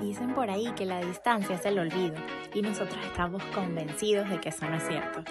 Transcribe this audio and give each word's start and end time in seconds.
Dicen 0.00 0.34
por 0.34 0.50
ahí 0.50 0.72
que 0.76 0.86
la 0.86 1.00
distancia 1.00 1.56
es 1.56 1.66
el 1.66 1.78
olvido 1.78 2.16
y 2.54 2.62
nosotros 2.62 2.98
estamos 3.04 3.42
convencidos 3.54 4.28
de 4.30 4.40
que 4.40 4.50
eso 4.50 4.68
no 4.68 4.76
es 4.76 4.86
cierto. 4.86 5.22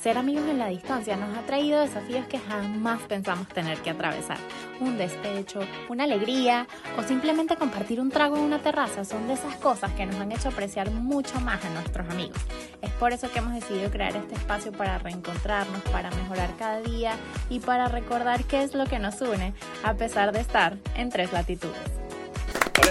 Ser 0.00 0.16
amigos 0.16 0.44
en 0.48 0.58
la 0.58 0.68
distancia 0.68 1.14
nos 1.16 1.36
ha 1.36 1.42
traído 1.42 1.80
desafíos 1.80 2.26
que 2.26 2.38
jamás 2.38 3.02
pensamos 3.02 3.48
tener 3.48 3.78
que 3.80 3.90
atravesar. 3.90 4.38
Un 4.80 4.96
despecho, 4.96 5.60
una 5.90 6.04
alegría 6.04 6.66
o 6.98 7.02
simplemente 7.02 7.56
compartir 7.56 8.00
un 8.00 8.10
trago 8.10 8.36
en 8.36 8.44
una 8.44 8.60
terraza 8.60 9.04
son 9.04 9.28
de 9.28 9.34
esas 9.34 9.56
cosas 9.56 9.92
que 9.92 10.06
nos 10.06 10.16
han 10.16 10.32
hecho 10.32 10.48
apreciar 10.48 10.90
mucho 10.90 11.38
más 11.40 11.62
a 11.66 11.70
nuestros 11.70 12.08
amigos. 12.08 12.38
Es 12.80 12.90
por 12.92 13.12
eso 13.12 13.30
que 13.30 13.40
hemos 13.40 13.52
decidido 13.52 13.90
crear 13.90 14.16
este 14.16 14.36
espacio 14.36 14.72
para 14.72 14.98
reencontrarnos, 14.98 15.82
para 15.92 16.10
mejorar 16.12 16.50
cada 16.58 16.80
día 16.80 17.12
y 17.50 17.60
para 17.60 17.88
recordar 17.88 18.44
qué 18.44 18.62
es 18.62 18.74
lo 18.74 18.86
que 18.86 18.98
nos 18.98 19.20
une 19.20 19.52
a 19.84 19.94
pesar 19.94 20.32
de 20.32 20.40
estar 20.40 20.78
en 20.96 21.10
tres 21.10 21.30
latitudes. 21.30 21.99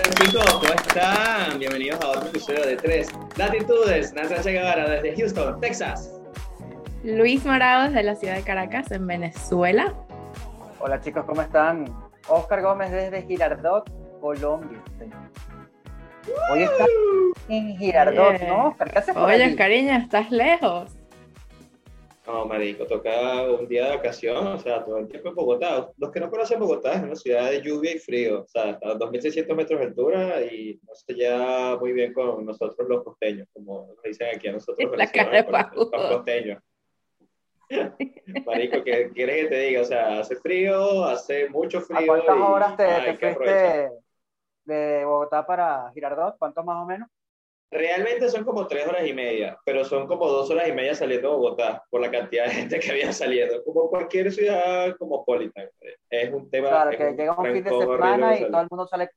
Hola 0.10 0.26
chicos, 0.26 0.54
¿cómo 0.54 0.74
están? 0.74 1.60
Bienvenidos 1.60 2.02
a 2.02 2.08
otro 2.10 2.30
episodio 2.30 2.66
de 2.66 2.76
Tres 2.78 3.10
Latitudes. 3.38 4.12
Natasha 4.12 4.50
Guevara 4.50 4.90
desde 4.90 5.16
Houston, 5.16 5.62
Texas. 5.62 6.20
Luis 7.04 7.46
Morados 7.46 7.94
de 7.94 8.02
la 8.02 8.16
ciudad 8.16 8.34
de 8.36 8.42
Caracas, 8.42 8.92
en 8.92 9.06
Venezuela. 9.06 9.94
Hola 10.80 11.00
chicos, 11.00 11.26
¿cómo 11.26 11.44
están? 11.44 11.86
Oscar 12.28 12.64
Gómez 12.64 12.90
desde 12.92 13.22
Girardot, 13.22 13.88
Colombia. 14.20 14.80
Hoy 16.52 16.64
está 16.64 16.86
en 17.50 17.78
Girardot, 17.78 18.42
¿no? 18.42 18.70
Oscar, 18.70 18.92
¿qué 18.92 18.98
haces 19.00 19.14
por 19.14 19.24
Oye, 19.26 19.44
allí? 19.44 19.56
cariño, 19.56 19.94
estás 19.96 20.32
lejos. 20.32 20.92
No, 22.28 22.46
marico, 22.46 22.86
toca 22.86 23.44
un 23.50 23.68
día 23.68 23.86
de 23.86 23.96
vacación, 23.98 24.46
o 24.48 24.60
sea, 24.60 24.84
todo 24.84 24.98
el 24.98 25.08
tiempo 25.08 25.30
en 25.30 25.36
Bogotá. 25.36 25.90
Los 25.98 26.12
que 26.12 26.20
no 26.20 26.30
conocen 26.30 26.60
Bogotá 26.60 26.94
es 26.94 27.04
una 27.04 27.16
ciudad 27.16 27.50
de 27.50 27.62
lluvia 27.62 27.96
y 27.96 28.00
frío, 28.00 28.42
o 28.44 28.48
sea, 28.48 28.78
a 28.82 28.94
2.600 28.96 29.56
metros 29.56 29.80
de 29.80 29.86
altura 29.86 30.42
y 30.42 30.80
no 30.88 30.94
se 30.94 31.14
lleva 31.14 31.78
muy 31.80 31.94
bien 31.94 32.14
con 32.14 32.46
nosotros 32.46 32.88
los 32.88 33.04
costeños, 33.04 33.48
como 33.54 33.88
nos 33.96 34.04
dicen 34.04 34.28
aquí 34.36 34.48
a 34.48 34.54
nosotros 34.54 34.92
La 34.96 35.08
cara 35.12 35.30
de 35.32 35.38
venezolanos, 35.38 35.72
Pajudo. 35.72 35.92
los 35.92 36.18
costeños. 36.18 36.64
Marico, 38.46 38.84
¿qué 38.84 39.12
quieres 39.14 39.44
que 39.44 39.48
te 39.48 39.60
diga? 39.60 39.82
O 39.82 39.86
sea, 39.86 40.20
hace 40.20 40.36
frío, 40.36 41.06
hace 41.06 41.50
mucho 41.50 41.80
¿A 41.80 41.82
frío. 41.82 42.08
cuántas 42.08 42.38
y 42.38 42.40
horas 42.42 42.78
te, 42.78 43.18
fuiste 43.36 43.92
de 44.66 45.06
Bogotá 45.06 45.46
para 45.46 45.92
Girardot? 45.94 46.38
¿Cuántos 46.38 46.66
más 46.66 46.84
o 46.84 46.86
menos? 46.86 47.10
Realmente 47.72 48.30
son 48.30 48.44
como 48.44 48.66
tres 48.66 48.88
horas 48.88 49.06
y 49.06 49.14
media, 49.14 49.58
pero 49.64 49.86
son 49.86 50.08
como 50.08 50.28
dos 50.28 50.50
horas 50.50 50.68
y 50.68 50.72
media 50.72 50.96
saliendo 50.96 51.30
de 51.30 51.36
Bogotá 51.36 51.86
por 51.92 52.02
la 52.02 52.10
cantidad 52.10 52.46
de 52.46 52.52
gente 52.52 52.80
que 52.80 52.90
había 52.90 53.14
saliendo, 53.14 53.64
como 53.64 53.90
cualquier 53.90 54.32
ciudad 54.32 54.96
cosmopolita. 54.98 55.70
Es 56.10 56.34
un 56.34 56.50
tema. 56.50 56.70
Claro, 56.70 56.90
es 56.90 56.98
que 56.98 57.12
llega 57.12 57.38
un 57.38 57.46
fin 57.46 57.64
de 57.64 57.70
semana 57.70 58.40
y 58.40 58.50
todo 58.50 58.62
el 58.62 58.68
mundo 58.72 58.88
sale. 58.88 59.10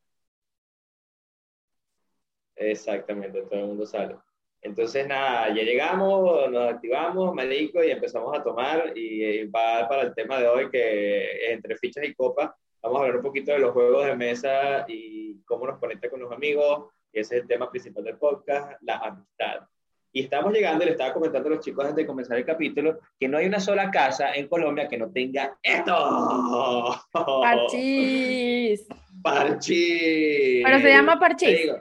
Exactamente, 2.56 3.42
todo 3.42 3.60
el 3.60 3.66
mundo 3.66 3.86
sale. 3.86 4.16
Entonces, 4.60 5.08
nada, 5.08 5.48
ya 5.48 5.62
llegamos, 5.62 6.50
nos 6.50 6.72
activamos, 6.72 7.34
marico, 7.34 7.82
y 7.82 7.90
empezamos 7.90 8.38
a 8.38 8.44
tomar. 8.44 8.92
Y 8.96 9.24
eh, 9.24 9.46
va 9.46 9.88
para 9.88 10.02
el 10.02 10.14
tema 10.14 10.38
de 10.38 10.46
hoy, 10.46 10.70
que 10.70 11.52
entre 11.52 11.76
fichas 11.76 12.04
y 12.04 12.14
copas, 12.14 12.50
vamos 12.80 12.98
a 12.98 13.00
hablar 13.00 13.16
un 13.16 13.22
poquito 13.22 13.50
de 13.52 13.58
los 13.58 13.72
juegos 13.72 14.04
de 14.04 14.14
mesa 14.14 14.84
y 14.86 15.42
cómo 15.44 15.66
nos 15.66 15.78
conecta 15.78 16.08
con 16.08 16.20
los 16.20 16.30
amigos. 16.30 16.90
Ese 17.12 17.36
es 17.36 17.42
el 17.42 17.48
tema 17.48 17.70
principal 17.70 18.04
del 18.04 18.16
podcast, 18.16 18.72
la 18.82 18.96
amistad. 18.98 19.68
Y 20.14 20.24
estamos 20.24 20.52
llegando, 20.52 20.82
y 20.82 20.86
le 20.86 20.92
estaba 20.92 21.12
comentando 21.14 21.48
a 21.48 21.52
los 21.52 21.64
chicos 21.64 21.84
antes 21.84 21.96
de 21.96 22.06
comenzar 22.06 22.36
el 22.36 22.44
capítulo, 22.44 23.00
que 23.18 23.28
no 23.28 23.38
hay 23.38 23.46
una 23.46 23.60
sola 23.60 23.90
casa 23.90 24.34
en 24.34 24.46
Colombia 24.48 24.86
que 24.88 24.98
no 24.98 25.10
tenga 25.10 25.56
esto. 25.62 26.94
Parchís. 27.12 28.86
Parchís. 29.22 30.62
Pero 30.64 30.78
se 30.80 30.88
llama 30.88 31.18
parchís. 31.18 31.48
digo, 31.62 31.80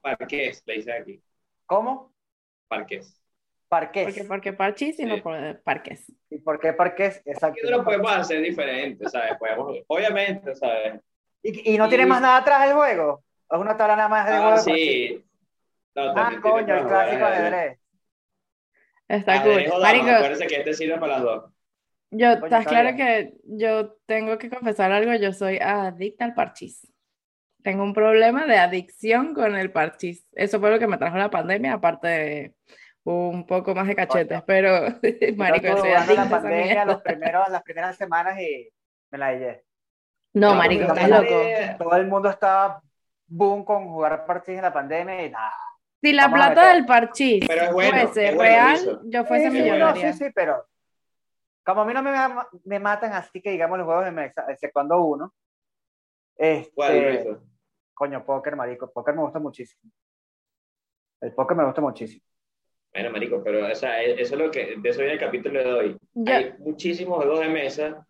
Parqués, 0.00 0.62
le 0.66 0.74
dicen 0.74 1.02
aquí. 1.02 1.20
¿Cómo? 1.66 2.14
Parques. 2.68 3.20
Parques. 3.68 4.04
¿Por 4.04 4.14
qué, 4.14 4.24
por 4.24 4.40
qué 4.40 4.52
parchís 4.52 5.00
y 5.00 5.04
no 5.04 5.16
Sí. 5.16 5.22
parques? 5.64 6.12
¿Y 6.30 6.38
por 6.38 6.60
qué 6.60 6.72
parques? 6.72 7.20
Exacto. 7.24 7.58
No 7.64 7.78
lo 7.78 7.84
podemos 7.84 8.12
hacer 8.12 8.40
diferente, 8.40 9.08
¿sabes? 9.08 9.32
Podemos, 9.38 9.78
obviamente, 9.88 10.54
¿sabes? 10.54 11.00
¿Y, 11.42 11.74
y 11.74 11.78
no 11.78 11.86
Y- 11.86 11.88
tiene 11.88 12.06
más 12.06 12.20
nada 12.20 12.36
atrás 12.38 12.68
el 12.68 12.74
juego? 12.74 13.24
¿Es 13.50 13.58
una 13.58 13.76
tabla 13.76 13.96
nada 13.96 14.08
más 14.08 14.26
de 14.26 14.32
Ah, 14.34 14.56
sí. 14.58 15.24
No, 15.94 16.02
Ah, 16.16 16.32
coño, 16.42 16.74
el 16.74 16.86
clásico 16.86 17.18
de 17.26 17.32
ajedrez. 17.32 17.78
Está 19.08 19.34
Ajedrez 19.34 19.68
o 19.68 19.72
cool. 19.74 19.82
Marico, 19.82 20.10
acuérdense 20.10 20.46
que 20.46 20.56
este 20.56 20.74
sirve 20.74 20.98
para 20.98 21.12
las 21.14 21.22
dos. 21.22 21.44
yo, 22.10 22.26
Coño, 22.26 22.32
estás 22.46 22.60
está 22.60 22.70
claro 22.70 22.94
bien. 22.94 22.96
que 22.96 23.34
yo 23.44 23.92
tengo 24.06 24.36
que 24.38 24.50
confesar 24.50 24.90
algo, 24.92 25.14
yo 25.14 25.32
soy 25.32 25.58
adicta 25.58 26.24
al 26.24 26.34
parchís. 26.34 26.92
Tengo 27.62 27.82
un 27.84 27.94
problema 27.94 28.46
de 28.46 28.58
adicción 28.58 29.32
con 29.34 29.56
el 29.56 29.72
parchís. 29.72 30.26
Eso 30.32 30.60
fue 30.60 30.70
lo 30.70 30.78
que 30.78 30.86
me 30.86 30.98
trajo 30.98 31.16
la 31.18 31.30
pandemia, 31.30 31.74
aparte 31.74 32.08
de 32.08 32.54
un 33.04 33.46
poco 33.46 33.74
más 33.74 33.86
de 33.86 33.94
cachetes, 33.96 34.42
Coño. 34.42 34.44
pero, 34.46 34.70
marico, 35.36 35.66
Yo 35.68 35.76
yo 35.76 35.80
soy 35.82 35.90
adicta 35.92 36.24
la 36.24 36.30
pandemia 36.30 36.84
los 36.84 37.02
primeros, 37.02 37.48
las 37.48 37.62
primeras 37.62 37.96
semanas 37.96 38.38
y 38.40 38.68
me 39.10 39.18
la 39.18 39.32
llevé. 39.32 39.64
No, 40.34 40.50
No, 40.50 40.54
marico, 40.56 40.82
estás 40.82 41.08
loco. 41.08 41.22
pandemia- 41.24 41.76
Todo 41.78 41.96
el 41.96 42.06
mundo 42.08 42.28
estaba 42.30 42.82
boom 43.26 43.64
con 43.64 43.88
jugar 43.88 44.24
parchís 44.26 44.56
en 44.56 44.62
la 44.62 44.72
pandemia 44.72 45.24
y 45.26 45.30
nada. 45.30 45.52
Si 46.00 46.12
la 46.12 46.24
Vamos 46.28 46.38
plata 46.38 46.72
del 46.74 46.86
parchís 46.86 47.44
Pero 47.48 47.62
es 47.64 47.72
bueno, 47.72 47.98
fuese 48.06 48.28
es 48.28 48.34
bueno 48.36 48.50
real, 48.50 48.74
eso. 48.76 49.00
yo 49.04 49.24
fuese 49.24 49.50
Sí, 49.50 49.58
millonaria. 49.58 50.06
no, 50.08 50.12
sí, 50.12 50.24
sí, 50.24 50.30
pero 50.34 50.66
como 51.64 51.80
a 51.82 51.84
mí 51.84 51.92
no 51.94 52.02
me, 52.02 52.12
me 52.64 52.78
matan 52.78 53.12
así 53.14 53.40
que 53.40 53.50
digamos 53.50 53.78
los 53.78 53.86
juegos 53.86 54.04
de 54.04 54.12
mesa, 54.12 54.44
exceptuando 54.48 55.02
uno, 55.02 55.34
este, 56.36 56.72
¿Cuál, 56.74 57.02
Luis? 57.02 57.38
coño, 57.94 58.24
póker, 58.24 58.54
marico, 58.56 58.92
póker 58.92 59.14
me 59.14 59.22
gusta 59.22 59.38
muchísimo. 59.38 59.90
El 61.20 61.34
póker 61.34 61.56
me 61.56 61.64
gusta 61.64 61.80
muchísimo. 61.80 62.22
Bueno, 62.92 63.10
marico, 63.10 63.42
pero 63.42 63.66
o 63.66 63.74
sea, 63.74 64.00
eso 64.02 64.34
es 64.34 64.40
lo 64.40 64.50
que, 64.50 64.76
de 64.78 64.88
eso 64.88 64.98
viene 65.00 65.14
el 65.14 65.20
capítulo 65.20 65.58
de 65.62 65.72
hoy. 65.72 65.98
Yo- 66.14 66.34
Hay 66.34 66.54
muchísimos 66.58 67.16
juegos 67.16 67.40
de 67.40 67.48
mesa 67.48 68.06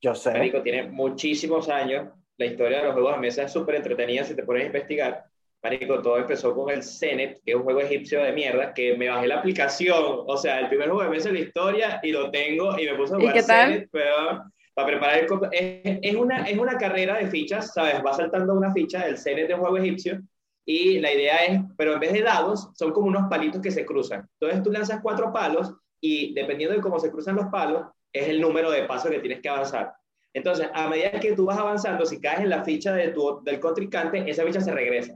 Yo 0.00 0.14
sé. 0.14 0.32
Marico, 0.32 0.62
tiene 0.62 0.84
muchísimos 0.90 1.68
años. 1.68 2.08
La 2.38 2.46
historia 2.46 2.78
de 2.78 2.84
los 2.84 2.94
juegos 2.94 3.14
de 3.14 3.20
mesa 3.20 3.42
es 3.42 3.52
súper 3.52 3.74
entretenida 3.74 4.24
si 4.24 4.34
te 4.34 4.42
pones 4.42 4.62
a 4.62 4.66
investigar. 4.66 5.24
Marico, 5.62 6.00
todo 6.00 6.18
empezó 6.18 6.54
con 6.54 6.70
el 6.70 6.84
Zenet, 6.84 7.42
que 7.44 7.50
es 7.50 7.56
un 7.56 7.64
juego 7.64 7.80
egipcio 7.80 8.22
de 8.22 8.32
mierda, 8.32 8.72
que 8.72 8.96
me 8.96 9.08
bajé 9.08 9.26
la 9.26 9.38
aplicación. 9.38 10.22
O 10.26 10.36
sea, 10.36 10.60
el 10.60 10.68
primer 10.68 10.88
juego 10.88 11.02
de 11.02 11.10
mesa 11.10 11.28
de 11.28 11.34
la 11.34 11.40
historia 11.40 12.00
y 12.02 12.12
lo 12.12 12.30
tengo 12.30 12.78
y 12.78 12.86
me 12.86 12.94
puse 12.94 13.14
a 13.14 13.18
¿Y 13.18 13.20
jugar 13.20 13.34
qué 13.34 13.42
tal? 13.42 13.72
Zenet, 13.72 13.88
pero 13.90 14.44
para 14.72 14.86
preparar 14.86 15.18
el... 15.18 15.26
Es, 15.50 15.98
es, 16.02 16.14
una, 16.14 16.44
es 16.44 16.56
una 16.56 16.78
carrera 16.78 17.18
de 17.18 17.26
fichas, 17.26 17.74
¿sabes? 17.74 17.96
Va 18.06 18.12
saltando 18.12 18.54
una 18.54 18.72
ficha, 18.72 19.02
el 19.02 19.18
Zenet 19.18 19.48
de 19.48 19.54
un 19.54 19.60
juego 19.60 19.76
egipcio, 19.78 20.20
y 20.64 21.00
la 21.00 21.10
idea 21.10 21.36
es, 21.46 21.60
pero 21.78 21.94
en 21.94 22.00
vez 22.00 22.12
de 22.12 22.20
dados, 22.20 22.68
son 22.74 22.92
como 22.92 23.06
unos 23.06 23.26
palitos 23.30 23.62
que 23.62 23.70
se 23.70 23.86
cruzan. 23.86 24.28
Entonces 24.38 24.62
tú 24.62 24.70
lanzas 24.70 25.00
cuatro 25.02 25.32
palos 25.32 25.72
y 25.98 26.34
dependiendo 26.34 26.76
de 26.76 26.82
cómo 26.82 27.00
se 27.00 27.10
cruzan 27.10 27.36
los 27.36 27.46
palos, 27.46 27.86
es 28.12 28.28
el 28.28 28.38
número 28.38 28.70
de 28.70 28.84
pasos 28.84 29.10
que 29.10 29.18
tienes 29.18 29.40
que 29.40 29.48
avanzar. 29.48 29.94
Entonces, 30.34 30.68
a 30.72 30.88
medida 30.88 31.10
que 31.12 31.32
tú 31.34 31.46
vas 31.46 31.58
avanzando, 31.58 32.04
si 32.06 32.20
caes 32.20 32.40
en 32.40 32.50
la 32.50 32.62
ficha 32.64 32.92
de 32.94 33.08
tu, 33.08 33.40
del 33.42 33.58
contrincante, 33.58 34.24
esa 34.28 34.44
ficha 34.44 34.60
se 34.60 34.72
regresa. 34.72 35.14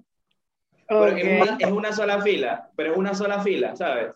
Pero 0.88 1.04
Ok. 1.04 1.18
es, 1.18 1.24
una, 1.24 1.56
es 1.58 1.70
una 1.70 1.92
sola 1.92 2.20
fila, 2.20 2.70
pero 2.76 2.92
es 2.92 2.98
una 2.98 3.14
sola 3.14 3.40
fila, 3.42 3.76
¿sabes? 3.76 4.12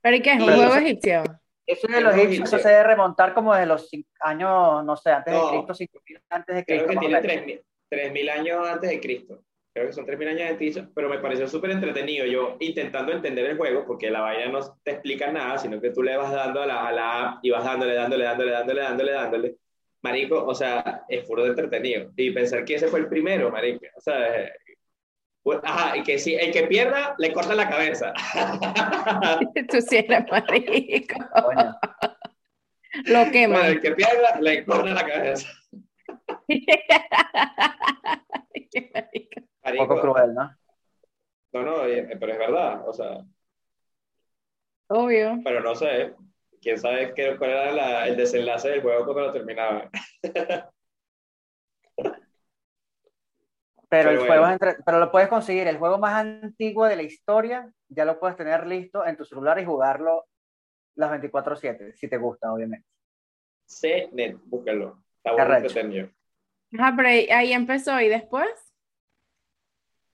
¿Pero 0.00 0.16
y 0.16 0.20
qué 0.22 0.32
es? 0.32 0.40
¿Un 0.40 0.44
juego 0.44 0.74
egipcio? 0.76 1.22
Eso 1.66 1.86
de 1.86 1.98
El 1.98 2.04
los 2.04 2.14
egipcios, 2.14 2.48
eso 2.48 2.58
se 2.58 2.68
debe 2.70 2.82
remontar 2.82 3.34
como 3.34 3.52
desde 3.54 3.66
los 3.66 3.90
años, 4.20 4.84
no 4.84 4.96
sé, 4.96 5.10
antes 5.10 5.34
No. 5.34 5.44
de 5.44 5.50
Cristo, 5.56 5.74
5000 5.74 6.20
antes 6.30 6.56
de 6.56 6.64
Creo 6.64 6.86
Cristo. 6.86 6.88
que 6.88 6.94
más 6.96 7.04
o 7.04 7.20
tiene 7.20 7.20
menos. 7.20 7.44
3.000 7.46 7.62
3.000 7.90 8.30
años 8.30 8.68
antes 8.68 8.90
de 8.90 9.00
Cristo. 9.00 9.42
Creo 9.74 9.86
que 9.86 9.92
son 9.92 10.06
3.000 10.06 10.28
años 10.28 10.40
antes 10.42 10.52
de 10.52 10.56
Cristo, 10.58 10.90
pero 10.94 11.08
me 11.08 11.18
pareció 11.18 11.46
súper 11.46 11.70
entretenido. 11.72 12.26
Yo 12.26 12.56
intentando 12.60 13.12
entender 13.12 13.46
el 13.46 13.56
juego, 13.56 13.84
porque 13.86 14.10
la 14.10 14.20
vaina 14.22 14.50
no 14.50 14.60
te 14.82 14.92
explica 14.92 15.30
nada, 15.30 15.58
sino 15.58 15.80
que 15.80 15.90
tú 15.90 16.02
le 16.02 16.16
vas 16.16 16.32
dando 16.32 16.62
a 16.62 16.66
la, 16.66 16.86
a 16.88 16.92
la 16.92 17.22
app 17.32 17.38
y 17.44 17.50
vas 17.50 17.64
dándole, 17.64 17.94
dándole, 17.94 18.24
dándole, 18.24 18.50
dándole, 18.50 18.80
dándole, 18.82 19.12
dándole. 19.12 19.56
Marico, 20.02 20.44
o 20.46 20.54
sea, 20.54 21.04
es 21.08 21.24
puro 21.26 21.42
de 21.44 21.50
entretenido. 21.50 22.12
Y 22.16 22.30
pensar 22.30 22.64
que 22.64 22.74
ese 22.76 22.88
fue 22.88 23.00
el 23.00 23.08
primero, 23.08 23.50
marico. 23.50 23.84
O 23.96 24.00
sea, 24.00 24.50
pues, 25.42 25.60
ajá, 25.62 25.96
y 25.96 26.02
que 26.02 26.18
si 26.18 26.34
el 26.34 26.52
que 26.52 26.66
pierda, 26.66 27.14
le 27.18 27.32
corta 27.32 27.54
la 27.54 27.68
cabeza. 27.68 28.12
Tú 29.70 29.80
sí 29.80 29.96
eres 29.98 30.24
marico. 30.30 31.18
Coño. 31.42 31.76
Lo 33.06 33.26
Bueno, 33.26 33.32
queman. 33.32 33.66
el 33.66 33.80
que 33.80 33.92
pierda, 33.92 34.40
le 34.40 34.64
corta 34.64 34.90
la 34.94 35.06
cabeza. 35.06 35.48
Qué 38.70 38.90
marico. 38.94 39.40
Un 39.40 39.48
Marico, 39.64 39.88
poco 39.88 40.00
cruel, 40.00 40.34
¿no? 40.34 40.56
no, 41.52 41.62
no, 41.62 41.84
eh, 41.86 42.16
pero 42.18 42.32
es 42.32 42.38
verdad. 42.38 42.88
O 42.88 42.92
sea, 42.92 43.18
Obvio. 44.88 45.40
pero 45.44 45.60
no 45.60 45.74
sé. 45.74 46.14
Quién 46.60 46.78
sabe 46.78 47.12
qué, 47.14 47.36
cuál 47.36 47.50
era 47.50 47.72
la- 47.72 48.08
el 48.08 48.16
desenlace 48.16 48.68
del 48.70 48.82
juego 48.82 49.04
cuando 49.04 49.22
lo 49.22 49.32
terminaba. 49.32 49.90
Pero, 53.90 54.10
el 54.10 54.18
bueno. 54.18 54.32
juego 54.32 54.48
entre- 54.52 54.76
pero 54.84 54.98
lo 54.98 55.10
puedes 55.10 55.28
conseguir. 55.28 55.66
El 55.66 55.78
juego 55.78 55.98
más 55.98 56.14
antiguo 56.14 56.84
de 56.86 56.96
la 56.96 57.02
historia, 57.02 57.72
ya 57.88 58.04
lo 58.04 58.20
puedes 58.20 58.36
tener 58.36 58.66
listo 58.66 59.06
en 59.06 59.16
tu 59.16 59.24
celular 59.24 59.58
y 59.58 59.64
jugarlo 59.64 60.26
las 60.94 61.10
24/7, 61.10 61.94
si 61.96 62.08
te 62.08 62.18
gusta, 62.18 62.52
obviamente. 62.52 62.86
CNET, 63.66 64.36
búscalo. 64.44 65.02
Está 65.16 65.32
bueno 65.32 65.56
entretenido. 65.56 66.10
Ajá, 66.78 66.92
pero 66.96 67.08
ahí 67.08 67.52
empezó 67.52 67.98
y 68.00 68.08
después. 68.08 68.50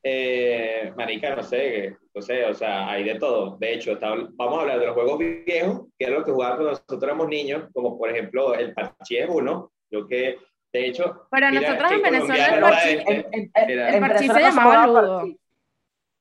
Eh, 0.07 0.93
marica, 0.97 1.35
no 1.35 1.43
sé, 1.43 1.97
no 2.15 2.21
sé, 2.21 2.45
o 2.45 2.53
sea, 2.53 2.91
hay 2.91 3.05
de 3.05 3.15
todo. 3.15 3.57
De 3.57 3.73
hecho, 3.73 3.99
vamos 4.01 4.59
a 4.59 4.61
hablar 4.61 4.79
de 4.79 4.87
los 4.87 4.95
juegos 4.95 5.19
viejos, 5.19 5.87
que 5.99 6.05
es 6.05 6.11
lo 6.11 6.23
que 6.23 6.31
jugábamos 6.31 6.59
cuando 6.59 6.71
nosotros 6.73 7.03
éramos 7.03 7.29
niños, 7.29 7.71
como 7.73 7.97
por 7.97 8.11
ejemplo 8.11 8.55
el 8.55 8.75
parchís 8.75 9.25
uno, 9.27 9.73
yo 9.91 10.07
que, 10.07 10.37
de 10.75 10.87
hecho... 10.87 11.27
Para 11.31 11.51
nosotros 11.51 11.91
en 11.91 12.03
Venezuela 12.03 12.83
el 12.85 14.01
parchís 14.01 14.31
se 14.31 14.41
llamaba 14.41 14.87
ludo. 14.87 15.25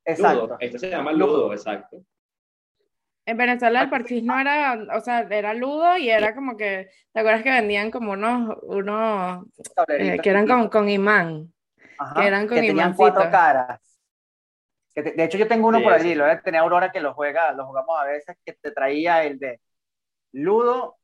Exacto. 0.05 0.57
Esto 0.61 0.79
se 0.79 0.89
llama 0.89 1.11
ludo, 1.11 1.51
exacto. 1.51 2.01
En 3.25 3.37
Venezuela 3.37 3.81
el 3.81 3.89
parchís 3.89 4.23
no 4.23 4.39
era, 4.39 4.81
o 4.95 5.01
sea, 5.01 5.27
era 5.29 5.53
ludo 5.53 5.97
y 5.97 6.09
era 6.09 6.33
como 6.33 6.55
que, 6.55 6.89
¿te 7.11 7.19
acuerdas 7.19 7.43
que 7.43 7.51
vendían 7.51 7.91
como 7.91 8.13
unos, 8.13 8.57
unos 8.63 9.45
eh, 9.89 10.19
que 10.23 10.29
eran 10.29 10.47
con, 10.47 10.69
con 10.69 10.87
imán? 10.87 11.53
Que 12.15 12.27
eran 12.27 12.47
con 12.47 12.55
que 12.55 12.67
tenían 12.67 12.93
cuatro 12.93 13.29
caras. 13.29 13.79
de 14.95 15.23
hecho, 15.23 15.37
yo 15.37 15.47
tengo 15.47 15.67
uno 15.67 15.81
por 15.81 15.93
allí, 15.93 16.15
lo 16.15 16.25
tenía 16.41 16.61
Aurora 16.61 16.91
que 16.91 16.99
lo 16.99 17.13
juega, 17.13 17.51
lo 17.53 17.65
jugamos 17.65 17.99
a 17.99 18.05
veces, 18.05 18.37
que 18.45 18.53
te 18.53 18.71
traía 18.71 19.23
el 19.23 19.39
de 19.39 19.59
Ludo, 20.31 20.97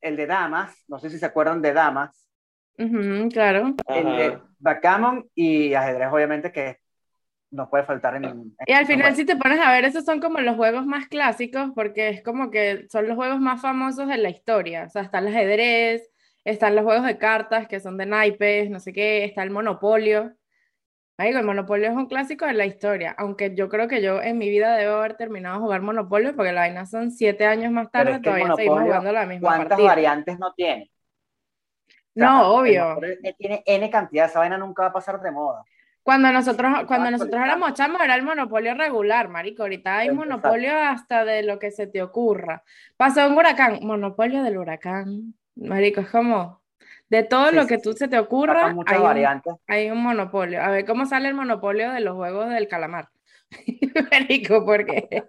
el 0.00 0.16
de 0.16 0.26
Damas, 0.26 0.84
no 0.88 0.98
sé 0.98 1.10
si 1.10 1.18
se 1.18 1.26
acuerdan 1.26 1.62
de 1.62 1.72
Damas. 1.72 2.28
claro. 3.32 3.74
El 3.88 4.16
de 4.16 4.38
Backgammon 4.58 5.28
y 5.34 5.74
ajedrez, 5.74 6.08
obviamente, 6.12 6.52
que 6.52 6.78
no 7.50 7.70
puede 7.70 7.84
faltar 7.84 8.16
en... 8.16 8.54
y 8.66 8.72
al 8.72 8.86
final 8.86 9.14
si 9.14 9.24
te 9.24 9.36
pones 9.36 9.60
a 9.60 9.70
ver, 9.72 9.84
esos 9.84 10.04
son 10.04 10.20
como 10.20 10.40
los 10.40 10.56
juegos 10.56 10.84
más 10.84 11.06
clásicos 11.08 11.70
porque 11.74 12.08
es 12.08 12.22
como 12.22 12.50
que 12.50 12.86
son 12.90 13.06
los 13.06 13.16
juegos 13.16 13.40
más 13.40 13.62
famosos 13.62 14.08
de 14.08 14.18
la 14.18 14.30
historia. 14.30 14.84
O 14.84 14.90
sea, 14.90 15.02
está 15.02 15.18
el 15.18 15.28
ajedrez, 15.28 16.10
están 16.46 16.76
los 16.76 16.84
juegos 16.84 17.04
de 17.04 17.18
cartas 17.18 17.66
que 17.66 17.80
son 17.80 17.96
de 17.96 18.06
naipes, 18.06 18.70
no 18.70 18.78
sé 18.78 18.92
qué, 18.92 19.24
está 19.24 19.42
el 19.42 19.50
monopolio. 19.50 20.32
el 21.18 21.44
monopolio 21.44 21.88
es 21.88 21.96
un 21.96 22.06
clásico 22.06 22.46
de 22.46 22.52
la 22.52 22.66
historia, 22.66 23.16
aunque 23.18 23.54
yo 23.56 23.68
creo 23.68 23.88
que 23.88 24.00
yo 24.00 24.22
en 24.22 24.38
mi 24.38 24.48
vida 24.48 24.76
debo 24.76 24.94
haber 24.94 25.16
terminado 25.16 25.56
de 25.56 25.62
jugar 25.62 25.82
monopolio 25.82 26.36
porque 26.36 26.52
la 26.52 26.60
vaina 26.60 26.86
son 26.86 27.10
siete 27.10 27.46
años 27.46 27.72
más 27.72 27.90
tarde, 27.90 28.20
todavía 28.20 28.54
seguimos 28.54 28.80
jugando 28.80 29.12
la 29.12 29.26
misma 29.26 29.56
¿Cuántas 29.56 29.82
variantes 29.82 30.38
no 30.38 30.54
tiene? 30.54 30.90
no, 32.14 32.54
obvio. 32.54 32.96
Tiene 33.36 33.64
N 33.66 33.90
cantidad, 33.90 34.26
esa 34.26 34.38
vaina 34.38 34.56
nunca 34.56 34.84
va 34.84 34.88
a 34.90 34.92
pasar 34.92 35.20
de 35.20 35.32
moda. 35.32 35.64
Cuando 36.04 36.30
nosotros, 36.30 36.84
cuando 36.86 37.10
nosotros 37.10 37.42
éramos 37.42 37.74
chamos 37.74 38.00
era 38.00 38.14
el 38.14 38.22
monopolio 38.22 38.74
regular, 38.74 39.28
marico. 39.28 39.64
Ahorita 39.64 39.98
hay 39.98 40.10
monopolio 40.12 40.70
hasta 40.78 41.24
de 41.24 41.42
lo 41.42 41.58
que 41.58 41.72
se 41.72 41.88
te 41.88 42.00
ocurra. 42.00 42.62
Pasó 42.96 43.26
un 43.26 43.36
huracán, 43.36 43.80
monopolio 43.82 44.44
del 44.44 44.58
huracán. 44.58 45.34
Marico, 45.56 46.02
es 46.02 46.08
como 46.08 46.60
de 47.08 47.22
todo 47.22 47.52
lo 47.52 47.66
que 47.66 47.78
tú 47.78 47.92
se 47.92 48.08
te 48.08 48.18
ocurra, 48.18 48.74
hay 48.86 49.00
un, 49.00 49.42
hay 49.66 49.90
un 49.90 50.02
monopolio. 50.02 50.62
A 50.62 50.70
ver 50.70 50.84
cómo 50.84 51.06
sale 51.06 51.28
el 51.28 51.34
monopolio 51.34 51.92
de 51.92 52.00
los 52.00 52.16
juegos 52.16 52.50
del 52.50 52.68
calamar. 52.68 53.08
Marico, 54.10 54.64
porque 54.64 55.24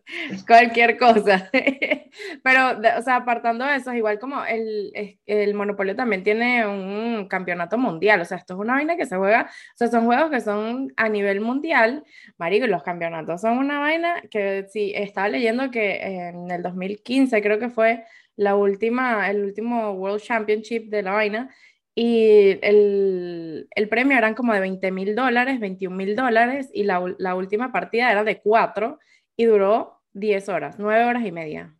cualquier 0.47 0.97
cosa. 0.97 1.49
Pero, 2.43 2.79
o 2.97 3.01
sea, 3.01 3.17
apartando 3.17 3.65
de 3.65 3.75
eso, 3.75 3.93
igual 3.93 4.19
como 4.19 4.43
el, 4.45 4.91
el 5.25 5.53
Monopolio 5.53 5.95
también 5.95 6.23
tiene 6.23 6.65
un 6.65 7.27
campeonato 7.27 7.77
mundial, 7.77 8.21
o 8.21 8.25
sea, 8.25 8.37
esto 8.37 8.55
es 8.55 8.59
una 8.59 8.73
vaina 8.73 8.97
que 8.97 9.05
se 9.05 9.17
juega, 9.17 9.43
o 9.43 9.77
sea, 9.77 9.87
son 9.87 10.05
juegos 10.05 10.31
que 10.31 10.41
son 10.41 10.91
a 10.97 11.09
nivel 11.09 11.41
mundial, 11.41 12.03
Marico, 12.37 12.67
los 12.67 12.83
campeonatos 12.83 13.41
son 13.41 13.57
una 13.57 13.79
vaina 13.79 14.21
que 14.31 14.65
sí, 14.69 14.93
estaba 14.95 15.29
leyendo 15.29 15.69
que 15.71 15.97
en 16.01 16.49
el 16.51 16.63
2015 16.63 17.41
creo 17.41 17.59
que 17.59 17.69
fue 17.69 18.03
la 18.35 18.55
última, 18.55 19.29
el 19.29 19.43
último 19.43 19.91
World 19.91 20.21
Championship 20.21 20.89
de 20.89 21.03
la 21.03 21.11
vaina, 21.11 21.49
y 21.99 22.59
el, 22.61 23.67
el, 23.75 23.89
premio 23.89 24.15
eran 24.19 24.35
como 24.35 24.53
de 24.53 24.59
20 24.59 24.91
mil 24.91 25.15
dólares, 25.15 25.59
21 25.59 25.95
mil 25.95 26.15
dólares, 26.15 26.69
y 26.71 26.83
la, 26.83 27.03
la, 27.17 27.33
última 27.33 27.71
partida 27.71 28.11
era 28.11 28.23
de 28.23 28.39
4 28.39 28.99
y 29.35 29.45
duró 29.45 30.03
10 30.13 30.47
horas, 30.49 30.75
9 30.77 31.05
horas 31.05 31.25
y 31.25 31.31
media. 31.31 31.75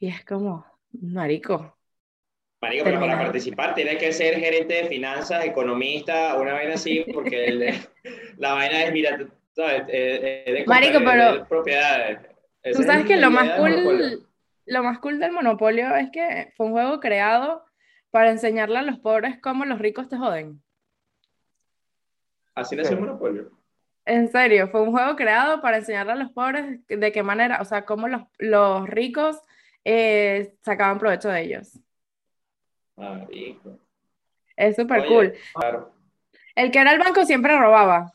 Y 0.00 0.08
es 0.08 0.24
como, 0.24 0.66
marico. 0.90 1.78
Marico, 2.60 2.86
pero 2.86 2.98
para 2.98 3.18
participar 3.18 3.76
tienes 3.76 3.98
que 3.98 4.12
ser 4.12 4.34
gerente 4.34 4.74
de 4.74 4.88
finanzas, 4.88 5.44
economista, 5.44 6.34
una 6.34 6.54
vaina 6.54 6.74
así, 6.74 7.06
porque 7.14 7.78
la 8.36 8.54
vaina 8.54 8.82
es, 8.82 8.92
mira, 8.92 9.28
sabes, 9.52 9.86
de 9.86 10.64
marico, 10.66 10.98
pero 11.04 11.46
propiedades. 11.46 12.18
Tú 12.74 12.82
sabes 12.82 13.06
que 13.06 13.16
lo 13.16 13.30
más 13.30 13.60
cool, 13.60 14.26
lo 14.66 14.82
más 14.82 14.98
cool 14.98 15.20
del 15.20 15.30
Monopolio 15.30 15.94
es 15.94 16.10
que 16.10 16.52
fue 16.56 16.66
un 16.66 16.72
juego 16.72 16.98
creado 16.98 17.67
para 18.10 18.30
enseñarle 18.30 18.78
a 18.78 18.82
los 18.82 18.98
pobres 18.98 19.38
cómo 19.40 19.64
los 19.64 19.78
ricos 19.78 20.08
te 20.08 20.16
joden. 20.16 20.62
Así 22.54 22.74
nació 22.76 22.96
el 22.96 23.00
Monopolio. 23.00 23.50
En 24.04 24.30
serio, 24.30 24.68
fue 24.68 24.80
un 24.82 24.90
juego 24.90 25.16
creado 25.16 25.60
para 25.60 25.76
enseñarle 25.76 26.12
a 26.12 26.16
los 26.16 26.32
pobres 26.32 26.80
de 26.88 27.12
qué 27.12 27.22
manera, 27.22 27.60
o 27.60 27.64
sea, 27.64 27.84
cómo 27.84 28.08
los, 28.08 28.22
los 28.38 28.88
ricos 28.88 29.38
eh, 29.84 30.54
sacaban 30.62 30.98
provecho 30.98 31.28
de 31.28 31.42
ellos. 31.42 31.78
Marico. 32.96 33.78
Es 34.56 34.76
súper 34.76 35.06
cool. 35.06 35.34
El 36.54 36.70
que 36.70 36.78
era 36.78 36.92
el 36.92 36.98
banco 36.98 37.24
siempre 37.24 37.56
robaba. 37.56 38.12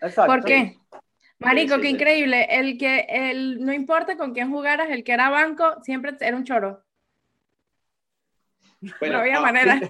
Exacto. 0.00 0.32
¿Por 0.32 0.44
qué? 0.44 0.78
Marico, 1.38 1.78
qué 1.78 1.90
increíble. 1.90 2.46
El 2.50 2.78
que, 2.78 3.06
el, 3.08 3.64
no 3.64 3.72
importa 3.72 4.16
con 4.16 4.32
quién 4.32 4.50
jugaras, 4.50 4.90
el 4.90 5.04
que 5.04 5.12
era 5.12 5.30
banco 5.30 5.76
siempre 5.82 6.16
era 6.20 6.36
un 6.36 6.44
choro. 6.44 6.82
Bueno, 9.00 9.16
no 9.16 9.20
había 9.22 9.40
manera. 9.40 9.80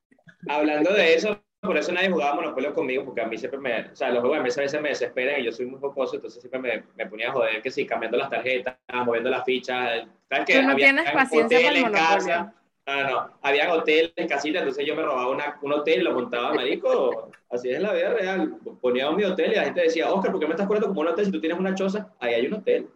Hablando 0.48 0.92
de 0.94 1.14
eso, 1.14 1.42
por 1.60 1.76
eso 1.76 1.92
nadie 1.92 2.10
jugaba 2.10 2.36
Monopolio 2.36 2.72
conmigo, 2.72 3.04
porque 3.04 3.20
a 3.20 3.26
mí 3.26 3.36
siempre 3.36 3.60
me, 3.60 3.80
o 3.90 3.96
sea, 3.96 4.10
los 4.10 4.20
juegos 4.20 4.38
de 4.38 4.44
mesa 4.44 4.60
a 4.60 4.64
veces 4.64 4.80
me 4.80 4.90
desesperan 4.90 5.40
y 5.40 5.44
yo 5.44 5.52
soy 5.52 5.66
muy 5.66 5.80
jocoso, 5.80 6.16
entonces 6.16 6.40
siempre 6.40 6.60
me, 6.60 6.84
me 6.96 7.10
ponía 7.10 7.28
a 7.28 7.32
joder 7.32 7.60
que 7.60 7.70
sí, 7.70 7.84
cambiando 7.84 8.16
las 8.16 8.30
tarjetas, 8.30 8.76
moviendo 9.04 9.30
las 9.30 9.44
fichas. 9.44 10.06
¿Sabes 10.28 10.44
Tú 10.46 10.62
no 10.62 10.76
tienes 10.76 11.10
paciencia 11.10 11.58
para 11.60 11.76
el 11.76 11.82
Monopolio. 11.82 12.52
No, 12.86 13.02
no, 13.02 13.30
había 13.42 13.70
hoteles, 13.70 14.14
casitas, 14.26 14.62
entonces 14.62 14.86
yo 14.86 14.96
me 14.96 15.02
robaba 15.02 15.28
una, 15.28 15.58
un 15.60 15.72
hotel 15.72 16.00
y 16.00 16.04
lo 16.04 16.14
montaba, 16.14 16.54
marico, 16.54 17.30
así 17.50 17.68
es 17.68 17.82
la 17.82 17.92
vida 17.92 18.14
real. 18.14 18.56
Ponía 18.80 19.10
mi 19.10 19.24
hotel 19.24 19.52
y 19.52 19.56
la 19.56 19.64
gente 19.64 19.82
decía, 19.82 20.10
Oscar, 20.10 20.30
¿por 20.30 20.40
qué 20.40 20.46
me 20.46 20.52
estás 20.52 20.66
poniendo 20.66 20.88
como 20.88 21.02
un 21.02 21.08
hotel 21.08 21.26
si 21.26 21.30
tú 21.30 21.38
tienes 21.38 21.58
una 21.58 21.74
choza? 21.74 22.14
Ahí 22.18 22.32
hay 22.32 22.46
un 22.46 22.54
hotel. 22.54 22.88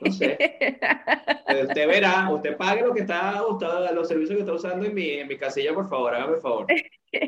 No 0.00 0.12
sé. 0.12 0.38
usted 1.62 1.86
verá, 1.88 2.30
usted 2.30 2.56
pague 2.56 2.82
lo 2.82 2.94
que 2.94 3.00
está 3.00 3.40
gustado, 3.40 3.92
los 3.92 4.08
servicios 4.08 4.36
que 4.36 4.42
está 4.42 4.52
usando 4.52 4.86
en 4.86 4.94
mi, 4.94 5.10
en 5.10 5.28
mi 5.28 5.36
casilla, 5.36 5.74
por 5.74 5.88
favor, 5.88 6.14
hágame 6.14 6.36
el 6.36 6.40
favor. 6.40 6.66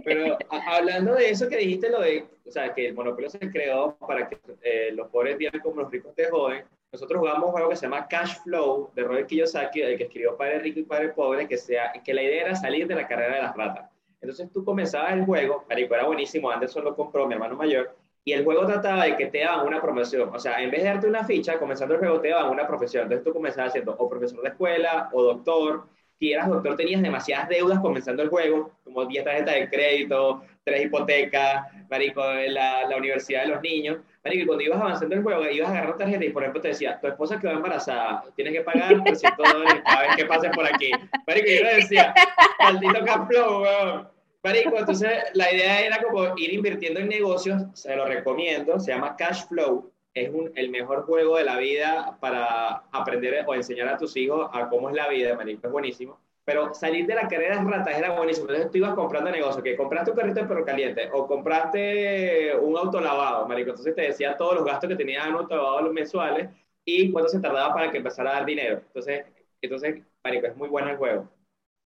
Pero 0.05 0.39
hablando 0.51 1.15
de 1.15 1.31
eso 1.31 1.49
que 1.49 1.57
dijiste, 1.57 1.91
lo 1.91 2.01
de, 2.01 2.27
o 2.47 2.51
sea, 2.51 2.73
que 2.75 2.89
el 2.89 2.95
monopolio 2.95 3.31
se 3.31 3.39
creó 3.39 3.97
para 3.97 4.29
que 4.29 4.39
eh, 4.63 4.93
los 4.93 5.09
pobres 5.09 5.39
vivan 5.39 5.61
como 5.61 5.83
los 5.83 5.91
ricos 5.91 6.15
te 6.15 6.29
joden. 6.29 6.65
Nosotros 6.93 7.21
jugamos 7.21 7.47
un 7.47 7.53
juego 7.53 7.69
que 7.71 7.77
se 7.77 7.87
llama 7.87 8.09
Cash 8.09 8.39
Flow 8.43 8.91
de 8.95 9.05
Robert 9.05 9.29
Kiyosaki, 9.29 9.81
el 9.81 9.97
que 9.97 10.05
escribió 10.05 10.37
Padre 10.37 10.59
Rico 10.59 10.81
y 10.81 10.85
Padre 10.85 11.11
Pobre, 11.11 11.47
que, 11.47 11.57
sea, 11.57 11.93
que 12.05 12.13
la 12.13 12.23
idea 12.23 12.47
era 12.47 12.57
salir 12.57 12.87
de 12.87 12.97
la 12.97 13.07
carrera 13.07 13.37
de 13.37 13.43
las 13.43 13.57
ratas. 13.57 13.91
Entonces 14.21 14.51
tú 14.53 14.65
comenzabas 14.65 15.13
el 15.13 15.25
juego, 15.25 15.65
Marico, 15.69 15.95
era 15.95 16.05
buenísimo, 16.05 16.51
Anderson 16.51 16.85
lo 16.85 16.95
compró, 16.95 17.27
mi 17.27 17.35
hermano 17.35 17.57
mayor, 17.57 17.97
y 18.25 18.33
el 18.33 18.45
juego 18.45 18.67
trataba 18.67 19.05
de 19.05 19.17
que 19.17 19.27
te 19.27 19.41
daban 19.41 19.67
una 19.67 19.81
promoción. 19.81 20.31
O 20.35 20.39
sea, 20.39 20.63
en 20.63 20.71
vez 20.71 20.83
de 20.83 20.89
darte 20.89 21.07
una 21.07 21.25
ficha, 21.25 21.59
comenzando 21.59 21.95
el 21.95 22.01
juego 22.01 22.21
te 22.21 22.29
daban 22.29 22.51
una 22.51 22.67
profesión. 22.67 23.05
Entonces 23.05 23.25
tú 23.25 23.33
comenzabas 23.33 23.73
siendo 23.73 23.93
o 23.93 24.09
profesor 24.09 24.43
de 24.43 24.49
escuela 24.51 25.09
o 25.13 25.23
doctor. 25.23 25.87
Si 26.19 26.33
eras 26.33 26.49
doctor 26.49 26.77
tenías 26.77 27.01
demasiadas 27.01 27.49
deudas 27.49 27.81
comenzando 27.81 28.23
el 28.23 28.29
juego, 28.29 28.73
como 28.85 29.07
10 29.07 29.25
tarjetas 29.25 29.55
de 29.55 29.71
crédito, 29.71 30.43
3 30.65 30.85
hipotecas, 30.85 31.67
marico, 31.89 32.23
la, 32.23 32.87
la 32.87 32.97
universidad 32.99 33.43
de 33.45 33.49
los 33.49 33.63
niños. 33.63 33.99
Marico, 34.23 34.43
y 34.43 34.47
cuando 34.47 34.65
ibas 34.65 34.81
avanzando 34.83 35.15
el 35.15 35.23
juego, 35.23 35.49
ibas 35.49 35.71
a 35.71 35.79
agarrar 35.79 36.23
y 36.23 36.29
por 36.29 36.43
ejemplo 36.43 36.61
te 36.61 36.69
decía, 36.69 37.01
tu 37.01 37.07
esposa 37.07 37.41
quedó 37.41 37.53
embarazada, 37.53 38.23
tienes 38.37 38.53
que 38.53 38.61
pagar 38.61 39.03
300 39.03 39.51
dólares 39.51 39.83
cada 39.83 40.03
vez 40.03 40.17
que 40.17 40.27
pases 40.27 40.51
por 40.55 40.67
aquí. 40.67 40.91
Marico, 41.27 41.47
yo 41.49 41.65
le 41.65 41.75
decía, 41.77 42.13
maldito 42.59 43.03
caplo, 43.03 43.63
weón 43.63 44.20
Marico, 44.43 44.79
entonces 44.79 45.11
la 45.35 45.53
idea 45.53 45.81
era 45.83 46.03
como 46.03 46.37
ir 46.39 46.53
invirtiendo 46.53 47.01
en 47.01 47.09
negocios, 47.09 47.63
se 47.75 47.95
lo 47.95 48.07
recomiendo, 48.07 48.81
se 48.81 48.93
llama 48.93 49.15
Cash 49.15 49.47
Flow, 49.49 49.93
es 50.15 50.31
un, 50.31 50.51
el 50.55 50.71
mejor 50.71 51.05
juego 51.05 51.37
de 51.37 51.45
la 51.45 51.59
vida 51.59 52.17
para 52.21 52.85
aprender 52.91 53.45
o 53.47 53.55
enseñar 53.55 53.89
a 53.89 53.99
tus 53.99 54.17
hijos 54.17 54.49
a 54.53 54.69
cómo 54.69 54.89
es 54.89 54.97
la 54.97 55.09
vida, 55.09 55.35
marico, 55.37 55.67
es 55.67 55.73
buenísimo. 55.73 56.19
Pero 56.45 56.75
salir 56.75 57.07
de 57.07 57.15
la 57.15 57.29
carrera 57.29 57.63
de 57.63 57.71
ratas 57.71 57.97
era 57.97 58.17
buenísimo. 58.17 58.49
Entonces 58.49 58.73
tú 58.73 58.79
ibas 58.79 58.95
comprando 58.95 59.31
negocios, 59.31 59.63
que 59.63 59.77
compraste 59.77 60.11
un 60.11 60.17
carrito 60.17 60.41
de 60.41 60.47
perro 60.47 60.65
caliente 60.65 61.09
o 61.13 61.27
compraste 61.27 62.57
un 62.57 62.77
auto 62.77 63.01
lavado, 63.01 63.47
marico. 63.47 63.71
Entonces 63.71 63.95
te 63.95 64.03
decía 64.03 64.37
todos 64.37 64.57
los 64.57 64.65
gastos 64.65 64.89
que 64.89 64.97
tenía 64.97 65.27
en 65.27 65.35
auto 65.35 65.55
lavado 65.55 65.83
los 65.83 65.93
mensuales 65.93 66.49
y 66.85 67.13
cuánto 67.13 67.29
se 67.29 67.41
tardaba 67.41 67.73
para 67.75 67.91
que 67.91 67.99
empezara 67.99 68.31
a 68.31 68.35
dar 68.35 68.47
dinero. 68.47 68.81
Entonces, 68.87 69.27
entonces 69.61 70.03
marico, 70.25 70.47
es 70.47 70.57
muy 70.57 70.69
bueno 70.69 70.91
el 70.91 70.97
juego. 70.97 71.29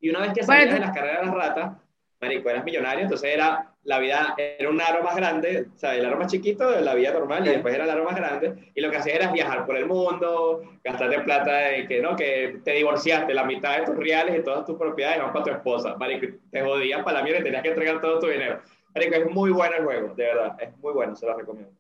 Y 0.01 0.09
una 0.11 0.21
vez 0.21 0.33
que 0.33 0.43
salías 0.45 0.73
de 0.73 0.81
las 0.81 0.95
carreras 0.95 1.21
de 1.21 1.27
las 1.27 1.35
ratas, 1.35 1.84
marico, 2.25 2.51
eras 2.51 2.65
millonario, 2.65 3.03
entonces 3.03 3.33
era 3.33 3.71
la 3.85 3.99
vida, 3.99 4.35
era 4.37 4.71
un 4.71 4.81
aro 4.81 5.03
más 5.03 5.15
grande, 5.15 5.67
o 5.75 5.79
sea, 5.79 5.95
el 5.95 6.07
aro 6.07 6.17
más 6.17 6.33
chiquito 6.33 6.71
de 6.71 6.81
la 6.81 6.95
vida 6.95 7.13
normal 7.13 7.47
y 7.47 7.51
después 7.51 7.75
era 7.75 7.85
el 7.85 7.91
aro 7.91 8.05
más 8.05 8.17
grande 8.17 8.73
y 8.75 8.81
lo 8.81 8.91
que 8.91 8.97
hacías 8.97 9.17
era 9.17 9.31
viajar 9.31 9.67
por 9.67 9.77
el 9.77 9.87
mundo, 9.87 10.63
gastarte 10.83 11.21
plata 11.21 11.53
que, 11.87 12.01
¿no? 12.01 12.17
Que 12.17 12.61
te 12.65 12.73
divorciaste, 12.73 13.35
la 13.35 13.45
mitad 13.45 13.79
de 13.79 13.85
tus 13.85 13.97
reales 13.97 14.39
y 14.39 14.43
todas 14.43 14.65
tus 14.65 14.79
propiedades 14.79 15.23
van 15.23 15.33
para 15.33 15.45
tu 15.45 15.51
esposa, 15.51 15.97
marico, 15.97 16.27
te 16.51 16.63
jodías 16.63 17.03
para 17.03 17.19
la 17.19 17.25
mierda 17.25 17.41
y 17.41 17.45
tenías 17.45 17.63
que 17.63 17.69
entregar 17.69 18.01
todo 18.01 18.19
tu 18.19 18.27
dinero. 18.29 18.61
es 18.95 19.31
muy 19.31 19.51
bueno 19.51 19.77
el 19.77 19.85
juego, 19.85 20.15
de 20.15 20.25
verdad, 20.25 20.57
es 20.61 20.77
muy 20.79 20.93
bueno, 20.93 21.15
se 21.15 21.27
lo 21.27 21.37
recomiendo. 21.37 21.73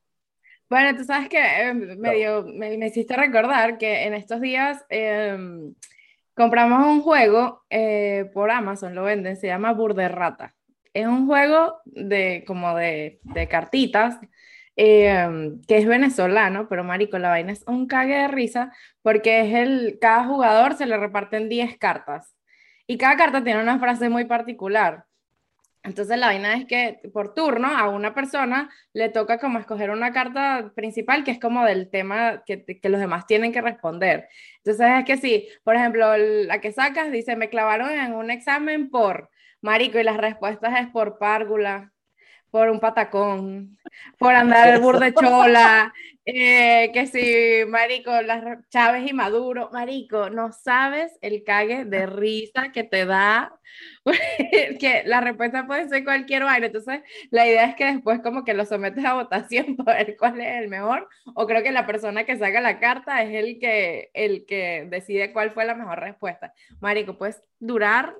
Bueno, 0.68 0.96
tú 0.96 1.04
sabes 1.04 1.28
que 1.28 1.38
eh, 1.38 1.74
me, 1.74 2.76
me, 2.76 2.86
hiciste 2.86 3.16
recordar 3.16 3.78
que 3.78 4.04
en 4.04 4.14
estos 4.14 4.40
días 4.40 4.84
em, 4.88 5.74
compramos 6.34 6.86
un 6.86 7.00
juego 7.02 7.64
eh, 7.70 8.30
por 8.34 8.50
Amazon, 8.50 8.94
lo 8.94 9.04
venden, 9.04 9.36
se 9.36 9.46
llama 9.46 9.72
Burderrata. 9.72 10.54
Es 10.92 11.06
un 11.06 11.26
juego 11.26 11.80
de 11.84 12.44
como 12.46 12.74
de, 12.76 13.20
cartitas 13.50 14.18
em, 14.76 15.60
que 15.66 15.78
es 15.78 15.86
venezolano, 15.86 16.68
pero 16.68 16.84
marico, 16.84 17.18
la 17.18 17.30
vaina 17.30 17.52
es 17.52 17.64
un 17.66 17.86
cague 17.86 18.16
de 18.16 18.28
risa 18.28 18.72
porque 19.02 19.40
es 19.40 19.54
el, 19.54 19.98
cada 20.00 20.24
jugador 20.24 20.74
se 20.74 20.86
le 20.86 20.96
reparten 20.96 21.48
10 21.48 21.78
cartas 21.78 22.34
y 22.86 22.98
cada 22.98 23.16
carta 23.16 23.44
tiene 23.44 23.62
una 23.62 23.78
frase 23.78 24.08
muy 24.08 24.24
particular. 24.26 25.04
Entonces 25.84 26.18
la 26.18 26.28
vaina 26.28 26.54
es 26.54 26.64
que 26.64 26.98
por 27.12 27.34
turno 27.34 27.68
a 27.68 27.90
una 27.90 28.14
persona 28.14 28.70
le 28.94 29.10
toca 29.10 29.38
como 29.38 29.58
escoger 29.58 29.90
una 29.90 30.12
carta 30.12 30.72
principal 30.74 31.24
que 31.24 31.30
es 31.30 31.38
como 31.38 31.64
del 31.64 31.90
tema 31.90 32.42
que, 32.46 32.64
que 32.64 32.88
los 32.88 33.00
demás 33.00 33.26
tienen 33.26 33.52
que 33.52 33.60
responder. 33.60 34.28
Entonces 34.64 34.86
es 34.98 35.04
que 35.04 35.18
sí, 35.18 35.48
por 35.62 35.76
ejemplo, 35.76 36.16
la 36.16 36.60
que 36.60 36.72
sacas 36.72 37.12
dice, 37.12 37.36
me 37.36 37.50
clavaron 37.50 37.90
en 37.90 38.14
un 38.14 38.30
examen 38.30 38.88
por 38.90 39.30
marico 39.60 39.98
y 39.98 40.04
las 40.04 40.16
respuestas 40.16 40.80
es 40.80 40.88
por 40.88 41.18
párgula, 41.18 41.93
por 42.54 42.70
un 42.70 42.78
patacón, 42.78 43.76
por 44.16 44.32
andar 44.32 44.74
el 44.74 44.80
burde 44.80 45.12
chola, 45.12 45.92
eh, 46.24 46.92
que 46.94 47.08
si, 47.08 47.68
marico, 47.68 48.12
las 48.22 48.68
Chávez 48.68 49.10
y 49.10 49.12
Maduro, 49.12 49.70
marico, 49.72 50.30
no 50.30 50.52
sabes 50.52 51.18
el 51.20 51.42
cague 51.42 51.84
de 51.84 52.06
risa 52.06 52.70
que 52.70 52.84
te 52.84 53.06
da, 53.06 53.58
que 54.78 55.02
la 55.04 55.20
respuesta 55.20 55.66
puede 55.66 55.88
ser 55.88 56.04
cualquier 56.04 56.44
vaina, 56.44 56.66
entonces 56.66 57.00
la 57.32 57.44
idea 57.44 57.64
es 57.64 57.74
que 57.74 57.86
después 57.86 58.20
como 58.20 58.44
que 58.44 58.54
lo 58.54 58.64
sometes 58.64 59.04
a 59.04 59.14
votación 59.14 59.74
para 59.84 60.04
ver 60.04 60.16
cuál 60.16 60.40
es 60.40 60.62
el 60.62 60.68
mejor, 60.68 61.08
o 61.34 61.48
creo 61.48 61.64
que 61.64 61.72
la 61.72 61.86
persona 61.86 62.22
que 62.22 62.38
saca 62.38 62.60
la 62.60 62.78
carta 62.78 63.20
es 63.24 63.34
el 63.34 63.58
que, 63.58 64.12
el 64.14 64.46
que 64.46 64.86
decide 64.88 65.32
cuál 65.32 65.50
fue 65.50 65.64
la 65.64 65.74
mejor 65.74 65.98
respuesta. 65.98 66.54
Marico, 66.78 67.18
puedes 67.18 67.42
durar 67.58 68.14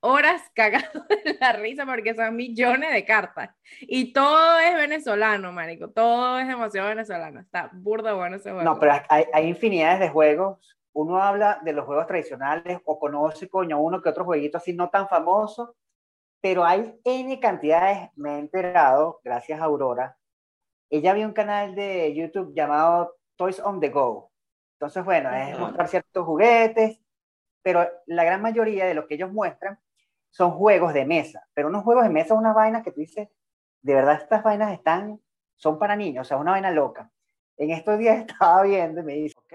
horas 0.00 0.42
cagado 0.54 1.04
de 1.24 1.36
la 1.40 1.52
risa 1.52 1.86
porque 1.86 2.14
son 2.14 2.36
millones 2.36 2.92
de 2.92 3.04
cartas. 3.04 3.50
Y 3.80 4.12
todo 4.12 4.58
es 4.58 4.74
venezolano, 4.74 5.52
marico. 5.52 5.90
Todo 5.90 6.38
es 6.38 6.48
demasiado 6.48 6.88
venezolano. 6.88 7.40
Está 7.40 7.70
burdo 7.72 8.16
bueno 8.16 8.36
ese 8.36 8.50
juego. 8.50 8.64
No, 8.64 8.78
pero 8.78 8.92
hay, 9.08 9.24
hay, 9.32 9.46
infinidades 9.46 10.00
de 10.00 10.08
juegos. 10.08 10.76
Uno 10.92 11.22
habla 11.22 11.60
de 11.62 11.72
los 11.72 11.86
juegos 11.86 12.06
tradicionales 12.06 12.80
o 12.84 12.98
conoce, 12.98 13.48
coño, 13.48 13.80
uno 13.80 14.02
que 14.02 14.08
otro 14.08 14.24
jueguito 14.24 14.58
así 14.58 14.72
no 14.72 14.90
tan 14.90 15.08
famoso. 15.08 15.76
Pero 16.40 16.64
hay 16.64 16.98
N 17.04 17.38
cantidades, 17.38 18.10
me 18.16 18.36
he 18.36 18.38
enterado, 18.38 19.20
gracias 19.22 19.60
a 19.60 19.64
Aurora. 19.64 20.16
Ella 20.88 21.12
vio 21.12 21.26
un 21.26 21.34
canal 21.34 21.74
de 21.74 22.12
YouTube 22.14 22.54
llamado 22.54 23.16
Toys 23.36 23.60
on 23.60 23.78
the 23.78 23.90
Go. 23.90 24.32
Entonces, 24.74 25.04
bueno, 25.04 25.30
es 25.34 25.58
mostrar 25.58 25.88
ciertos 25.88 26.24
juguetes, 26.24 26.98
pero 27.62 27.86
la 28.06 28.24
gran 28.24 28.40
mayoría 28.40 28.86
de 28.86 28.94
lo 28.94 29.06
que 29.06 29.14
ellos 29.14 29.30
muestran 29.30 29.78
son 30.30 30.52
juegos 30.52 30.94
de 30.94 31.04
mesa, 31.04 31.46
pero 31.54 31.68
unos 31.68 31.84
juegos 31.84 32.04
de 32.04 32.10
mesa, 32.10 32.34
unas 32.34 32.54
vainas 32.54 32.82
que 32.82 32.92
tú 32.92 33.00
dices, 33.00 33.28
de 33.82 33.94
verdad 33.94 34.20
estas 34.22 34.42
vainas 34.42 34.72
están, 34.72 35.20
son 35.56 35.78
para 35.78 35.96
niños, 35.96 36.26
o 36.26 36.28
sea, 36.28 36.36
una 36.36 36.52
vaina 36.52 36.70
loca. 36.70 37.10
En 37.56 37.70
estos 37.70 37.98
días 37.98 38.18
estaba 38.26 38.62
viendo 38.62 39.00
y 39.00 39.04
me 39.04 39.14
dice, 39.14 39.34
ok, 39.38 39.54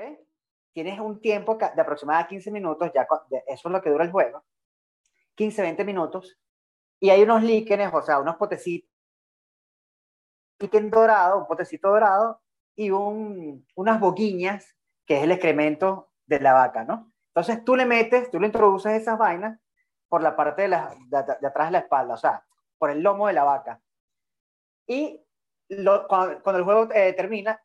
tienes 0.74 1.00
un 1.00 1.20
tiempo 1.22 1.56
de 1.56 1.82
aproximadamente 1.82 2.30
15 2.30 2.52
minutos, 2.52 2.92
ya 2.94 3.08
eso 3.48 3.68
es 3.70 3.72
lo 3.72 3.82
que 3.82 3.90
dura 3.90 4.04
el 4.04 4.12
juego, 4.12 4.44
15, 5.36 5.62
20 5.62 5.86
minutos, 5.86 6.38
y 7.00 7.10
hay 7.10 7.24
unos 7.24 7.44
líquenes, 7.44 7.94
o 7.94 8.02
sea, 8.02 8.20
unos 8.20 8.36
potecitos, 8.36 8.90
líquen 10.60 10.90
dorado, 10.90 11.40
un 11.40 11.48
potecito 11.48 11.90
dorado, 11.90 12.42
y 12.76 12.92
un, 12.92 13.66
unas 13.76 14.00
boquiñas, 14.00 14.76
que 15.06 15.18
es 15.18 15.24
el 15.24 15.32
excremento 15.32 16.12
de 16.26 16.40
la 16.40 16.54
vaca, 16.54 16.84
¿no? 16.84 17.12
Entonces 17.28 17.64
tú 17.64 17.76
le 17.76 17.86
metes, 17.86 18.30
tú 18.32 18.40
le 18.40 18.48
introduces 18.48 19.02
esas 19.02 19.18
vainas 19.18 19.60
por 20.08 20.22
la 20.22 20.36
parte 20.36 20.64
de, 20.64 20.68
la, 20.70 20.94
de, 21.08 21.48
atrás 21.48 21.68
de 21.68 21.72
la 21.72 21.80
espalda, 21.80 22.14
o 22.14 22.18
sea, 22.18 22.46
por 22.78 22.90
el 22.90 23.02
lomo 23.02 23.28
de 23.28 23.34
la 23.34 23.44
vaca. 23.44 23.82
Y 24.88 25.22
cuando, 26.08 26.58
el 26.58 26.64
juego 26.64 26.90
eh, 26.94 27.14
termina, 27.14 27.62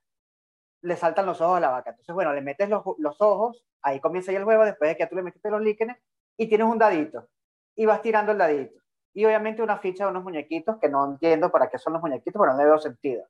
le 0.82 0.96
saltan 0.96 1.26
los 1.26 1.40
ojos 1.40 1.58
a 1.58 1.60
la 1.60 1.70
vaca. 1.70 1.90
Entonces, 1.90 2.14
bueno, 2.14 2.32
le 2.32 2.40
metes 2.40 2.68
los, 2.68 2.82
los, 2.98 3.20
ojos, 3.20 3.64
ahí 3.82 4.00
comienza 4.00 4.32
ya 4.32 4.38
el 4.38 4.44
juego, 4.44 4.64
después 4.64 4.90
de 4.90 4.96
que 4.96 5.06
tú 5.06 5.16
le 5.16 5.22
metiste 5.22 5.50
los 5.50 5.60
líquenes, 5.60 5.98
y 6.36 6.48
tienes 6.48 6.66
un 6.66 6.78
dadito, 6.78 7.28
y 7.76 7.84
vas 7.84 8.00
tirando 8.00 8.32
el 8.32 8.38
dadito. 8.38 8.80
Y 9.12 9.24
obviamente 9.24 9.62
una 9.62 9.78
ficha 9.78 10.04
de 10.04 10.10
unos 10.10 10.22
muñequitos, 10.22 10.78
que 10.78 10.88
no 10.88 11.04
entiendo 11.04 11.50
para 11.50 11.68
qué 11.68 11.78
son 11.78 11.92
los 11.92 12.02
muñequitos, 12.02 12.40
pero 12.40 12.52
no 12.52 12.58
le 12.58 12.64
veo 12.64 12.78
sentido. 12.78 13.26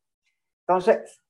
Entonces, 0.67 1.21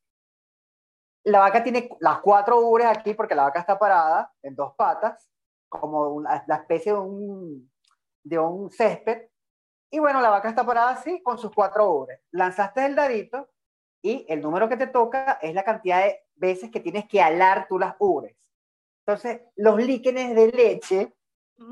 la 1.25 1.41
vaca 1.41 1.63
tiene 1.63 1.89
las 2.01 2.21
cuatro 2.21 2.59
ubres 2.61 2.87
aquí, 2.87 3.15
porque 3.15 3.35
la 3.35 3.45
vaca 3.45 3.61
está 3.61 3.79
parada 3.79 4.33
en 4.43 4.55
dos 4.55 4.75
patas, 4.75 5.31
como 5.71 6.09
una, 6.11 6.45
la 6.47 6.57
especie 6.57 6.93
de 6.93 6.99
un, 6.99 7.73
de 8.23 8.39
un 8.39 8.71
césped. 8.71 9.29
Y 9.91 9.99
bueno, 9.99 10.21
la 10.21 10.29
vaca 10.29 10.51
está 10.51 10.67
parada 10.67 10.91
así 10.91 11.23
con 11.23 11.39
sus 11.39 11.51
cuatro 11.53 11.91
ubres. 11.91 12.21
Lanzaste 12.33 12.85
el 12.85 12.95
dadito 12.95 13.49
y 14.03 14.27
el 14.29 14.43
número 14.43 14.69
que 14.69 14.77
te 14.77 14.87
toca 14.87 15.39
es 15.41 15.55
la 15.55 15.65
cantidad 15.65 16.05
de 16.05 16.21
veces 16.35 16.71
que 16.71 16.81
tienes 16.81 17.07
que 17.07 17.23
alar 17.23 17.67
tú 17.69 17.79
las 17.79 17.95
ubres. 17.99 18.37
Entonces, 19.07 19.41
los 19.57 19.83
líquenes 19.83 20.35
de 20.35 20.49
leche 20.49 21.15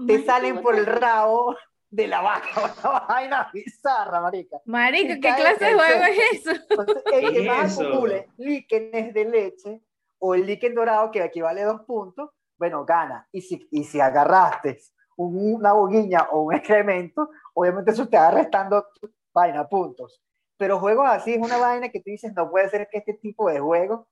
te 0.07 0.25
salen 0.25 0.63
por 0.63 0.77
el 0.77 0.87
rabo 0.87 1.57
de 1.91 2.07
la 2.07 2.21
vaca. 2.21 2.49
Una 2.85 3.01
vaina 3.01 3.51
bizarra, 3.53 4.21
marica. 4.21 4.61
Marica, 4.65 5.15
¿qué 5.15 5.21
clase 5.21 5.65
de 5.65 5.75
juego 5.75 6.05
es 6.05 6.19
eso? 6.33 6.51
Entonces, 6.71 7.03
el 7.13 7.33
que 7.33 7.43
más 7.43 7.79
acumule 7.79 8.29
líquenes 8.37 9.15
de 9.15 9.25
leche 9.25 9.83
o 10.19 10.35
el 10.35 10.47
líquen 10.47 10.75
dorado, 10.75 11.11
que 11.11 11.23
equivale 11.23 11.63
a 11.63 11.67
dos 11.67 11.83
puntos, 11.83 12.31
bueno, 12.59 12.85
gana. 12.85 13.27
Y 13.33 13.41
si, 13.41 13.69
y 13.71 13.85
si 13.85 14.01
agarraste 14.01 14.79
una 15.17 15.73
boguiña 15.73 16.29
o 16.31 16.43
un 16.43 16.55
excremento, 16.57 17.31
obviamente 17.55 17.93
eso 17.93 18.09
te 18.09 18.17
va 18.17 18.31
restando 18.31 18.87
vaina, 19.33 19.69
puntos. 19.69 20.21
Pero 20.57 20.81
juegos 20.81 21.07
así 21.09 21.35
es 21.35 21.39
una 21.39 21.57
vaina 21.57 21.89
que 21.89 22.01
tú 22.01 22.11
dices, 22.11 22.33
no 22.35 22.51
puede 22.51 22.69
ser 22.69 22.89
que 22.91 22.99
este 22.99 23.15
tipo 23.15 23.49
de 23.49 23.61
juegos 23.61 24.07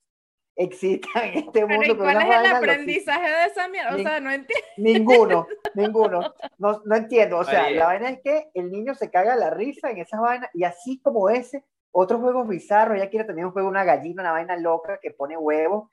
exista 0.55 1.09
en 1.27 1.39
este 1.39 1.67
mundo. 1.67 1.81
Pero 1.81 1.99
¿cuál 1.99 2.23
es 2.23 2.37
el 2.37 2.47
aprendizaje 2.47 3.29
de 3.29 3.45
esa 3.47 3.69
mierda? 3.69 3.95
O 3.95 3.99
sea, 3.99 4.21
no 4.21 4.31
entiendo. 4.31 4.67
Ninguno, 4.77 5.47
ninguno. 5.75 6.35
No, 6.59 6.83
no 6.85 6.97
entiendo. 6.97 7.39
O 7.39 7.45
sea, 7.45 7.71
la 7.71 7.87
vaina 7.87 8.11
es 8.11 8.21
que 8.23 8.51
el 8.55 8.71
niño 8.71 8.95
se 8.95 9.11
caga 9.11 9.37
la 9.37 9.51
risa 9.51 9.91
en 9.91 9.99
esas 9.99 10.21
vainas 10.21 10.51
y 10.55 10.65
así 10.65 11.01
como 11.01 11.29
ese, 11.29 11.65
otros 11.91 12.21
juegos 12.21 12.49
bizarros, 12.49 12.97
ella 12.97 13.11
quiere 13.11 13.27
también 13.27 13.47
un 13.47 13.53
juego, 13.53 13.69
una 13.69 13.85
gallina, 13.85 14.23
una 14.23 14.33
vaina 14.33 14.57
loca 14.57 14.99
que 15.01 15.11
pone 15.11 15.37
huevos. 15.37 15.91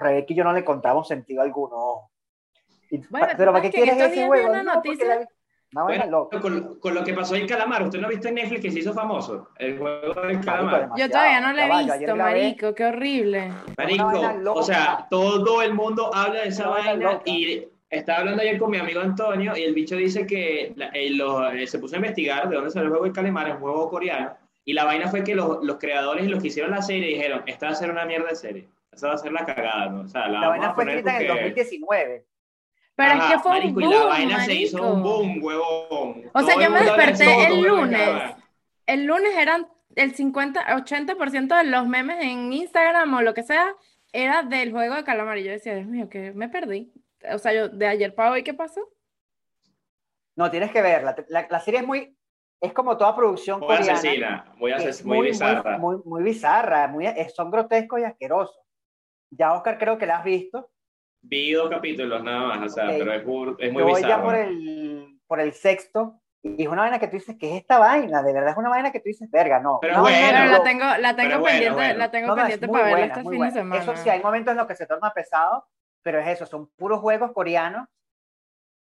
Rebeca 0.00 0.32
y 0.32 0.36
yo 0.36 0.44
no 0.44 0.52
le 0.52 0.60
encontramos 0.60 1.06
sentido 1.08 1.42
alguno 1.42 2.10
pero 3.36 3.52
¿para 3.52 3.62
qué 3.62 3.70
quieres 3.70 3.96
ese 3.96 4.28
huevo? 4.28 4.52
bueno, 5.72 6.28
con, 6.80 6.94
lo 6.94 7.04
que 7.04 7.14
pasó 7.14 7.36
en 7.36 7.46
Calamar, 7.46 7.84
¿usted 7.84 8.00
no 8.00 8.08
ha 8.08 8.10
visto 8.10 8.26
en 8.28 8.34
Netflix 8.34 8.60
que 8.60 8.70
se 8.72 8.80
hizo 8.80 8.92
famoso? 8.92 9.50
El 9.56 9.78
juego 9.78 10.20
del 10.22 10.40
Calamar. 10.40 10.90
Yo 10.96 11.08
todavía 11.08 11.40
no 11.40 11.52
lo 11.52 11.60
he 11.60 11.84
visto, 11.84 12.16
marico, 12.16 12.74
qué 12.74 12.84
horrible. 12.86 13.52
Marico, 13.78 14.52
o 14.52 14.62
sea, 14.62 15.06
todo 15.08 15.62
el 15.62 15.74
mundo 15.74 16.12
habla 16.12 16.42
de 16.42 16.48
esa 16.48 16.68
vaina 16.68 17.20
y 17.24 17.68
estaba 17.88 18.20
hablando 18.20 18.42
ayer 18.42 18.58
con 18.58 18.70
mi 18.70 18.78
amigo 18.78 19.00
Antonio 19.00 19.56
y 19.56 19.62
el 19.62 19.74
bicho 19.74 19.96
dice 19.96 20.26
que 20.26 20.74
eh, 20.76 20.76
eh, 20.94 21.66
se 21.66 21.78
puso 21.78 21.94
a 21.94 21.98
investigar 21.98 22.48
de 22.48 22.56
dónde 22.56 22.70
salió 22.70 22.86
el 22.86 22.90
juego 22.90 23.04
del 23.04 23.12
Calamar, 23.12 23.48
es 23.48 23.54
un 23.54 23.60
juego 23.60 23.88
coreano, 23.88 24.36
y 24.64 24.72
la 24.72 24.84
vaina 24.84 25.08
fue 25.08 25.22
que 25.22 25.34
los, 25.34 25.62
los 25.62 25.78
creadores 25.78 26.24
y 26.24 26.28
los 26.28 26.40
que 26.40 26.48
hicieron 26.48 26.72
la 26.72 26.82
serie 26.82 27.08
dijeron, 27.08 27.42
esta 27.46 27.66
va 27.66 27.72
a 27.72 27.76
ser 27.76 27.90
una 27.90 28.04
mierda 28.04 28.28
de 28.28 28.36
serie, 28.36 28.68
esta 28.92 29.08
va 29.08 29.14
a 29.14 29.18
ser 29.18 29.32
la 29.32 29.46
cagada, 29.46 29.86
¿no? 29.88 30.00
O 30.02 30.08
sea, 30.08 30.28
la, 30.28 30.40
la 30.40 30.48
vaina 30.48 30.74
fue 30.74 30.84
escrita 30.84 31.16
en 31.16 31.22
el 31.22 31.28
2019. 31.28 32.26
Pero 32.96 33.12
es 33.14 33.32
que 33.32 33.38
fue 33.38 33.60
un 33.60 33.74
boom, 33.74 33.84
y 33.84 33.94
la 33.94 34.04
vaina 34.04 34.44
se 34.44 34.54
hizo 34.54 34.92
un 34.92 35.02
boom, 35.02 35.42
huevón. 35.42 36.30
O 36.34 36.42
sea, 36.42 36.60
yo 36.60 36.70
me 36.70 36.80
desperté 36.80 37.46
el 37.46 37.62
lunes. 37.62 38.34
El 38.86 39.04
lunes 39.06 39.36
eran 39.36 39.68
el 39.94 40.14
50, 40.14 40.66
80% 40.66 41.56
de 41.56 41.64
los 41.64 41.86
memes 41.86 42.22
en 42.22 42.52
Instagram 42.52 43.14
o 43.14 43.22
lo 43.22 43.32
que 43.32 43.42
sea, 43.42 43.74
era 44.12 44.42
del 44.42 44.72
juego 44.72 44.96
de 44.96 45.04
calamar. 45.04 45.38
Y 45.38 45.44
yo 45.44 45.52
decía, 45.52 45.74
Dios 45.74 45.86
mío, 45.86 46.08
que 46.08 46.32
me 46.32 46.48
perdí. 46.48 46.92
O 47.32 47.38
sea, 47.38 47.52
yo 47.52 47.68
de 47.68 47.86
ayer 47.86 48.14
para 48.14 48.32
hoy, 48.32 48.42
¿qué 48.42 48.54
pasó? 48.54 48.80
No, 50.36 50.50
tienes 50.50 50.70
que 50.70 50.82
verla. 50.82 51.16
La, 51.28 51.46
la 51.48 51.60
serie 51.60 51.80
es 51.80 51.86
muy, 51.86 52.16
es 52.60 52.72
como 52.72 52.96
toda 52.96 53.16
producción 53.16 53.60
muy 53.60 53.68
coreana. 53.68 53.92
Asesina, 53.94 54.52
muy, 54.56 54.72
asesina, 54.72 55.14
muy, 55.14 55.26
bizarra. 55.28 55.78
Muy, 55.78 55.96
muy, 56.04 56.22
bizarra, 56.22 56.88
muy, 56.88 57.06
son 57.34 57.50
grotescos 57.50 58.00
y 58.00 58.04
asquerosos. 58.04 58.56
Ya, 59.30 59.52
Oscar, 59.52 59.78
creo 59.78 59.98
que 59.98 60.06
la 60.06 60.18
has 60.18 60.24
visto. 60.24 60.70
Vi 61.22 61.52
dos 61.52 61.70
capítulos 61.70 62.22
nada 62.22 62.48
más, 62.48 62.72
o 62.72 62.74
sea, 62.74 62.88
pero 62.88 63.12
es, 63.12 63.22
es 63.58 63.72
muy 63.72 63.82
Yo 63.82 63.88
voy 63.88 64.02
ya 64.02 64.22
por 64.22 64.34
el, 64.34 65.20
por 65.26 65.40
el 65.40 65.52
sexto 65.52 66.20
y 66.42 66.62
es 66.62 66.68
una 66.68 66.82
vaina 66.82 66.98
que 66.98 67.06
tú 67.06 67.16
dices, 67.16 67.36
¿qué 67.38 67.50
es 67.50 67.60
esta 67.60 67.78
vaina? 67.78 68.22
De 68.22 68.32
verdad 68.32 68.52
es 68.52 68.56
una 68.56 68.70
vaina 68.70 68.90
que 68.90 69.00
tú 69.00 69.04
dices, 69.08 69.30
verga, 69.30 69.60
no. 69.60 69.78
Pero 69.82 70.00
bueno, 70.00 70.46
la 70.46 70.62
tengo, 70.62 70.84
la 70.98 71.14
tengo 71.14 71.44
pendiente, 71.44 71.94
la 71.94 72.10
tengo 72.10 72.34
pendiente 72.34 72.68
para 72.68 72.84
verla 72.84 73.06
este 73.06 73.22
fin 73.22 73.40
de 73.42 73.50
semana. 73.50 73.82
Eso 73.82 73.96
sí, 73.96 74.08
hay 74.08 74.22
momentos 74.22 74.52
en 74.52 74.56
los 74.56 74.66
que 74.66 74.76
se 74.76 74.86
torna 74.86 75.12
pesado, 75.12 75.66
pero 76.02 76.18
es 76.18 76.28
eso, 76.28 76.46
son 76.46 76.70
puros 76.76 77.00
juegos 77.00 77.32
coreanos 77.32 77.86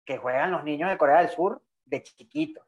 que 0.05 0.17
juegan 0.17 0.51
los 0.51 0.65
niños 0.65 0.89
de 0.89 0.97
Corea 0.97 1.19
del 1.19 1.29
Sur 1.29 1.61
de 1.85 2.03
chiquitos. 2.03 2.66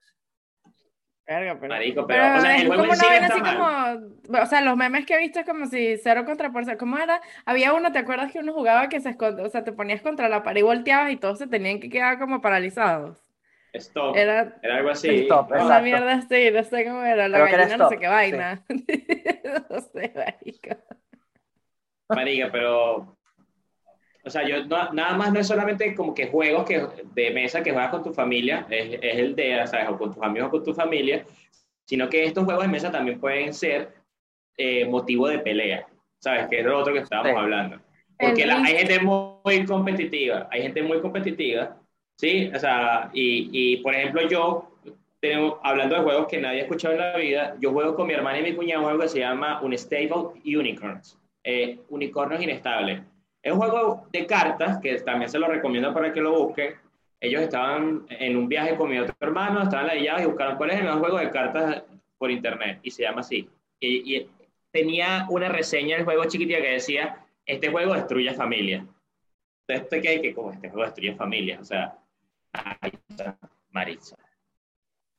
Marico, 1.29 2.07
pero, 2.07 2.37
o 2.37 2.41
sea, 2.41 2.57
es 2.57 2.67
como 2.67 2.81
una 2.81 2.95
vaina 2.95 3.27
así 3.27 3.39
como, 3.39 4.41
o 4.41 4.45
sea, 4.47 4.61
los 4.61 4.75
memes 4.75 5.05
que 5.05 5.13
he 5.13 5.19
visto 5.19 5.39
es 5.39 5.45
como 5.45 5.67
si 5.67 5.97
cero 5.97 6.25
contra 6.25 6.51
por 6.51 6.77
¿cómo 6.77 6.97
era? 6.97 7.21
Había 7.45 7.73
uno, 7.73 7.91
¿te 7.91 7.99
acuerdas 7.99 8.31
que 8.31 8.39
uno 8.39 8.51
jugaba 8.51 8.89
que 8.89 8.99
se 8.99 9.09
escondía, 9.09 9.45
o 9.45 9.49
sea, 9.49 9.63
te 9.63 9.71
ponías 9.71 10.01
contra 10.01 10.27
la 10.27 10.41
pared 10.41 10.61
y 10.61 10.63
volteabas 10.63 11.11
y 11.11 11.17
todos 11.17 11.37
se 11.37 11.45
tenían 11.45 11.79
que 11.79 11.89
quedar 11.89 12.17
como 12.17 12.41
paralizados? 12.41 13.19
Stop. 13.73 14.15
Era, 14.17 14.57
era 14.63 14.77
algo 14.77 14.89
así. 14.89 15.19
Stop, 15.19 15.51
una 15.51 15.79
mierda 15.81 16.13
así, 16.13 16.49
no 16.49 16.63
sé 16.63 16.83
cómo 16.83 17.03
era, 17.03 17.27
la 17.27 17.39
gallina 17.39 17.77
no 17.77 17.89
sé 17.89 17.97
qué 17.99 18.07
vaina. 18.07 18.63
no 19.69 19.81
sé, 19.81 20.11
marico. 20.15 20.81
Marica, 22.09 22.49
pero 22.51 23.18
o 24.29 24.31
sea, 24.31 24.47
yo 24.47 24.63
nada 24.93 25.17
más 25.17 25.33
no 25.33 25.39
es 25.39 25.47
solamente 25.47 25.95
como 25.95 26.13
que 26.13 26.27
juegos 26.27 26.63
que, 26.63 26.85
de 27.15 27.31
mesa 27.31 27.63
que 27.63 27.71
juegas 27.71 27.89
con 27.89 28.03
tu 28.03 28.13
familia, 28.13 28.67
es, 28.69 28.99
es 29.01 29.17
el 29.17 29.35
de, 29.35 29.65
¿sabes? 29.65 29.89
O 29.89 29.97
con 29.97 30.13
tus 30.13 30.21
amigos 30.21 30.49
o 30.49 30.51
con 30.51 30.63
tu 30.63 30.73
familia, 30.73 31.25
sino 31.85 32.07
que 32.07 32.25
estos 32.25 32.45
juegos 32.45 32.63
de 32.63 32.69
mesa 32.69 32.91
también 32.91 33.19
pueden 33.19 33.51
ser 33.51 33.91
eh, 34.55 34.85
motivo 34.85 35.27
de 35.27 35.39
pelea, 35.39 35.87
¿sabes? 36.19 36.47
Que 36.47 36.59
es 36.59 36.65
lo 36.65 36.77
otro 36.77 36.93
que 36.93 36.99
estábamos 36.99 37.35
hablando. 37.35 37.79
Porque 38.19 38.45
la, 38.45 38.61
hay 38.61 38.77
gente 38.77 38.99
muy, 38.99 39.65
competitiva, 39.65 40.47
hay 40.51 40.61
gente 40.61 40.83
muy 40.83 41.01
competitiva, 41.01 41.75
¿sí? 42.15 42.51
O 42.53 42.59
sea, 42.59 43.09
y, 43.11 43.49
y 43.51 43.77
por 43.77 43.95
ejemplo 43.95 44.27
yo, 44.27 44.77
tengo, 45.19 45.59
hablando 45.63 45.95
de 45.95 46.03
juegos 46.03 46.27
que 46.27 46.39
nadie 46.39 46.59
ha 46.59 46.63
escuchado 46.63 46.93
en 46.93 46.99
la 46.99 47.17
vida, 47.17 47.55
yo 47.59 47.71
juego 47.71 47.95
con 47.95 48.05
mi 48.05 48.13
hermana 48.13 48.39
y 48.39 48.43
mi 48.43 48.53
cuñado 48.53 48.81
un 48.81 48.85
juego 48.85 49.01
que 49.01 49.09
se 49.09 49.19
llama 49.19 49.59
Unstable 49.63 50.39
Unicorns, 50.45 51.17
eh, 51.43 51.79
unicornios 51.89 52.43
inestables 52.43 53.01
es 53.41 53.53
un 53.53 53.59
juego 53.59 54.07
de 54.11 54.25
cartas 54.25 54.79
que 54.79 54.95
también 54.99 55.29
se 55.29 55.39
lo 55.39 55.47
recomiendo 55.47 55.93
para 55.93 56.11
que 56.13 56.21
lo 56.21 56.45
busquen. 56.45 56.75
Ellos 57.21 57.41
estaban 57.41 58.05
en 58.09 58.37
un 58.37 58.47
viaje 58.47 58.75
con 58.75 58.89
mi 58.89 58.99
otro 58.99 59.15
hermano, 59.19 59.63
estaban 59.63 59.97
llave 59.97 60.23
y 60.23 60.25
buscaron 60.25 60.57
cuál 60.57 60.71
es 60.71 60.77
el 60.77 60.85
mejor 60.85 60.99
juego 60.99 61.17
de 61.19 61.31
cartas 61.31 61.83
por 62.17 62.31
internet 62.31 62.79
y 62.83 62.91
se 62.91 63.03
llama 63.03 63.21
así. 63.21 63.49
Y, 63.79 64.27
tenía 64.71 65.25
una 65.29 65.49
reseña 65.49 65.95
del 65.95 66.05
juego 66.05 66.25
chiquitita 66.25 66.61
que 66.61 66.73
decía, 66.73 67.25
este 67.43 67.69
juego 67.69 67.95
destruye 67.95 68.31
familia. 68.35 68.85
Entonces, 69.67 70.01
¿qué 70.01 70.09
hay 70.09 70.21
que 70.21 70.33
como 70.33 70.51
este 70.51 70.69
juego 70.69 70.85
destruye 70.85 71.15
familia? 71.15 71.59
O 71.59 71.63
sea, 71.63 71.97
Maritza. 73.71 74.15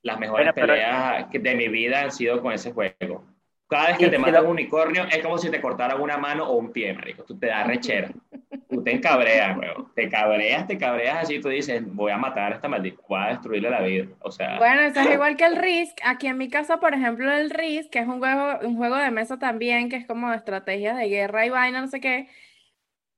Las 0.02 0.20
mejores 0.20 0.52
peleas 0.52 1.26
de 1.32 1.54
mi 1.56 1.68
vida 1.68 2.02
han 2.02 2.12
sido 2.12 2.40
con 2.40 2.52
ese 2.52 2.72
juego. 2.72 3.24
Cada 3.70 3.86
vez 3.86 3.98
que 3.98 4.08
te 4.08 4.18
mata 4.18 4.42
un 4.42 4.48
unicornio 4.48 5.04
es 5.04 5.18
como 5.18 5.38
si 5.38 5.48
te 5.48 5.60
cortaran 5.60 6.00
una 6.00 6.18
mano 6.18 6.44
o 6.44 6.56
un 6.56 6.72
pie, 6.72 6.92
marico. 6.92 7.22
Tú 7.22 7.38
te 7.38 7.46
das 7.46 7.68
rechera. 7.68 8.10
Tú 8.68 8.82
te 8.82 8.92
encabreas, 8.92 9.56
weón. 9.56 9.92
Te 9.94 10.08
cabreas, 10.08 10.66
te 10.66 10.76
cabreas 10.76 11.22
así. 11.22 11.40
Tú 11.40 11.48
dices, 11.48 11.80
voy 11.86 12.10
a 12.10 12.16
matar 12.16 12.52
a 12.52 12.56
esta 12.56 12.68
maldita, 12.68 13.00
voy 13.08 13.20
a 13.20 13.28
destruirle 13.28 13.70
la 13.70 13.80
vida. 13.82 14.06
O 14.22 14.32
sea. 14.32 14.58
Bueno, 14.58 14.80
eso 14.80 15.00
es 15.00 15.10
igual 15.14 15.36
que 15.36 15.44
el 15.44 15.54
Risk. 15.54 15.98
Aquí 16.04 16.26
en 16.26 16.36
mi 16.36 16.48
casa, 16.48 16.80
por 16.80 16.94
ejemplo, 16.94 17.32
el 17.32 17.50
Risk, 17.50 17.90
que 17.90 18.00
es 18.00 18.08
un 18.08 18.18
juego, 18.18 18.58
un 18.62 18.76
juego 18.76 18.96
de 18.96 19.12
mesa 19.12 19.38
también, 19.38 19.88
que 19.88 19.96
es 19.96 20.06
como 20.06 20.30
de 20.30 20.36
estrategias 20.36 20.96
de 20.96 21.08
guerra 21.08 21.46
y 21.46 21.50
vaina, 21.50 21.80
no 21.80 21.86
sé 21.86 22.00
qué. 22.00 22.28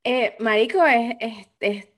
Eh, 0.04 0.36
marico, 0.38 0.84
es, 0.84 1.48
es 1.60 1.91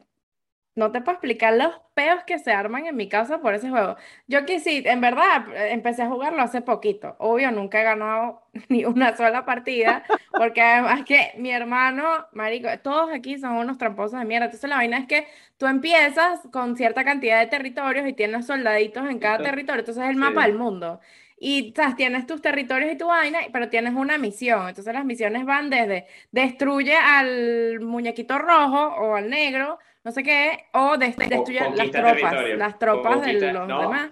no 0.76 0.90
te 0.90 1.00
puedo 1.00 1.12
explicar 1.12 1.54
los 1.54 1.72
peos 1.94 2.24
que 2.24 2.38
se 2.38 2.50
arman 2.50 2.86
en 2.86 2.96
mi 2.96 3.08
casa 3.08 3.38
por 3.40 3.54
ese 3.54 3.70
juego. 3.70 3.96
Yo 4.26 4.44
que 4.44 4.58
sí, 4.58 4.82
en 4.84 5.00
verdad, 5.00 5.44
empecé 5.70 6.02
a 6.02 6.08
jugarlo 6.08 6.42
hace 6.42 6.62
poquito. 6.62 7.14
Obvio, 7.18 7.52
nunca 7.52 7.80
he 7.80 7.84
ganado 7.84 8.42
ni 8.68 8.84
una 8.84 9.16
sola 9.16 9.44
partida, 9.44 10.04
porque 10.32 10.60
además 10.60 11.04
que 11.04 11.32
mi 11.38 11.50
hermano, 11.50 12.26
marico, 12.32 12.68
todos 12.82 13.10
aquí 13.12 13.38
son 13.38 13.52
unos 13.52 13.78
tramposos 13.78 14.18
de 14.18 14.26
mierda. 14.26 14.46
Entonces 14.46 14.68
la 14.68 14.76
vaina 14.76 14.98
es 14.98 15.06
que 15.06 15.28
tú 15.58 15.66
empiezas 15.66 16.40
con 16.52 16.76
cierta 16.76 17.04
cantidad 17.04 17.38
de 17.40 17.46
territorios 17.46 18.06
y 18.08 18.12
tienes 18.12 18.46
soldaditos 18.46 19.08
en 19.08 19.18
cada 19.20 19.38
territorio. 19.38 19.80
Entonces 19.80 20.02
es 20.02 20.10
el 20.10 20.16
mapa 20.16 20.46
del 20.46 20.56
mundo. 20.56 21.00
Y 21.38 21.72
¿sabes? 21.76 21.96
tienes 21.96 22.26
tus 22.26 22.40
territorios 22.40 22.92
y 22.92 22.96
tu 22.96 23.06
vaina, 23.06 23.38
pero 23.52 23.68
tienes 23.68 23.94
una 23.94 24.18
misión. 24.18 24.68
Entonces 24.68 24.92
las 24.94 25.04
misiones 25.04 25.44
van 25.44 25.70
desde 25.70 26.06
destruye 26.32 26.96
al 26.96 27.80
muñequito 27.80 28.38
rojo 28.38 28.78
o 28.96 29.14
al 29.16 29.30
negro 29.30 29.78
no 30.04 30.12
sé 30.12 30.22
qué, 30.22 30.66
o 30.74 30.98
destruye 30.98 31.60
las 31.74 31.90
tropas, 31.90 32.34
las 32.56 32.78
tropas 32.78 33.22
de 33.22 33.52
los 33.52 33.66
demás, 33.66 34.10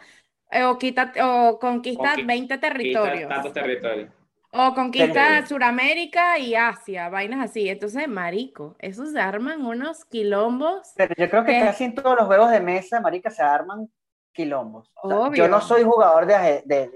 eh, 0.50 0.64
o, 0.64 0.78
quita, 0.78 1.12
o 1.22 1.58
conquista 1.58 2.14
20 2.24 2.58
territorios. 2.58 3.28
Tantos 3.28 3.52
territorios. 3.52 4.10
O 4.54 4.74
conquista 4.74 5.46
Suramérica 5.46 6.38
y 6.38 6.54
Asia, 6.54 7.08
vainas 7.08 7.42
así. 7.42 7.68
Entonces, 7.70 8.06
marico, 8.06 8.76
esos 8.78 9.12
se 9.12 9.20
arman 9.20 9.64
unos 9.64 10.04
quilombos. 10.04 10.92
Pero 10.94 11.14
yo 11.16 11.30
creo 11.30 11.44
que, 11.44 11.58
casi 11.60 11.84
en 11.84 11.94
todos 11.94 12.16
los 12.18 12.26
juegos 12.26 12.50
de 12.50 12.60
mesa, 12.60 13.00
marica, 13.00 13.30
se 13.30 13.42
arman 13.42 13.90
quilombos. 14.32 14.92
yo 15.34 15.48
no 15.48 15.60
soy 15.60 15.84
jugador 15.84 16.26
de... 16.26 16.62
de, 16.66 16.90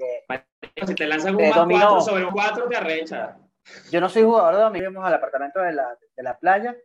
si 0.87 0.95
te 0.95 1.07
lanzan 1.07 1.35
un 1.37 1.51
4 1.51 2.01
sobre 2.03 2.25
un 2.27 2.33
4, 2.33 2.69
te 2.69 2.77
arrecha. 2.77 3.39
Yo 3.91 4.01
no 4.01 4.09
soy 4.09 4.23
jugador 4.23 4.57
de 4.57 4.61
dominó. 4.61 5.05
Al 5.05 5.15
apartamento 5.15 5.61
de 5.61 5.73
la, 5.73 5.97
de 6.15 6.23
la 6.23 6.39
playa 6.39 6.77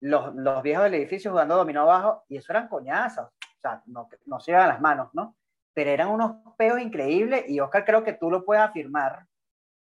los, 0.00 0.34
los, 0.34 0.62
viejos 0.62 0.84
del 0.84 0.94
edificio 0.94 1.30
jugando 1.30 1.56
dominó 1.56 1.82
abajo, 1.82 2.24
y 2.28 2.36
eso 2.36 2.52
eran 2.52 2.68
coñazos, 2.68 3.26
o 3.26 3.60
sea, 3.60 3.82
no, 3.86 4.08
no 4.26 4.40
se 4.40 4.52
iban 4.52 4.68
las 4.68 4.80
manos, 4.80 5.08
¿no? 5.12 5.36
Pero 5.74 5.90
eran 5.90 6.08
unos 6.08 6.36
peos 6.56 6.80
increíbles, 6.80 7.48
y 7.48 7.60
Oscar 7.60 7.84
creo 7.84 8.02
que 8.02 8.14
tú 8.14 8.30
lo 8.30 8.44
puedes 8.44 8.62
afirmar, 8.62 9.26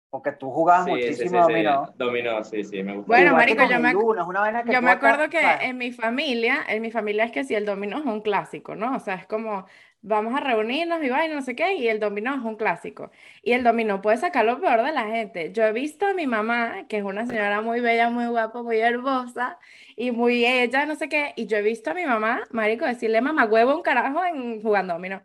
porque 0.10 0.32
tú 0.32 0.50
jugabas 0.52 0.88
muchísimo 0.88 1.42
dominó. 1.42 1.94
Dominó, 1.98 2.44
sí, 2.44 2.64
sí, 2.64 2.82
me 2.84 2.96
gusta. 2.96 3.08
Bueno, 3.08 3.34
marico, 3.34 3.64
yo 3.70 3.80
me, 3.80 3.92
yo 3.92 4.82
me 4.82 4.92
acuerdo 4.92 5.30
que 5.30 5.40
en 5.62 5.78
mi 5.78 5.92
familia, 5.92 6.66
en 6.68 6.82
mi 6.82 6.92
familia 6.92 7.26
es 7.26 7.32
que 7.32 7.44
si 7.44 7.56
el 7.56 7.66
dominó 7.66 8.00
es 8.00 8.06
un 8.06 8.22
clásico, 8.22 8.76
¿no? 8.76 8.96
O 8.96 9.00
sea, 9.00 9.16
es 9.16 9.28
como, 9.28 9.66
vamos 10.02 10.34
a 10.34 10.40
reunirnos 10.40 11.04
y 11.04 11.10
vaina, 11.10 11.36
no 11.36 11.42
sé 11.42 11.56
qué, 11.56 11.76
y 11.76 11.90
el 11.90 12.00
dominó 12.00 12.36
es 12.36 12.42
un 12.42 12.56
clásico. 12.56 13.12
Y 13.42 13.52
el 13.52 13.64
dominó 13.64 14.02
puede 14.02 14.18
sacar 14.18 14.46
lo 14.46 14.60
peor 14.60 14.84
de 14.84 14.94
la 14.94 15.08
gente. 15.08 15.52
Yo 15.52 15.64
he 15.64 15.74
visto 15.74 16.06
a 16.06 16.14
mi 16.14 16.26
mamá, 16.26 16.86
que 16.88 16.98
es 16.98 17.04
una 17.04 17.26
señora 17.26 17.62
muy 17.62 17.82
bella, 17.82 18.10
muy 18.10 18.28
guapa, 18.28 18.64
muy 18.64 18.80
hermosa, 18.80 19.60
y 19.96 20.12
muy 20.12 20.46
ella, 20.46 20.86
no 20.86 20.96
sé 20.96 21.10
qué, 21.10 21.34
y 21.36 21.48
yo 21.48 21.58
he 21.58 21.62
visto 21.62 21.92
a 21.92 21.94
mi 21.94 22.06
mamá, 22.06 22.44
marico, 22.52 22.86
decirle 22.86 23.20
mamá 23.20 23.46
huevo 23.46 23.76
un 23.76 23.82
carajo 23.82 24.24
en 24.24 24.62
jugando 24.62 24.94
dominó. 24.94 25.22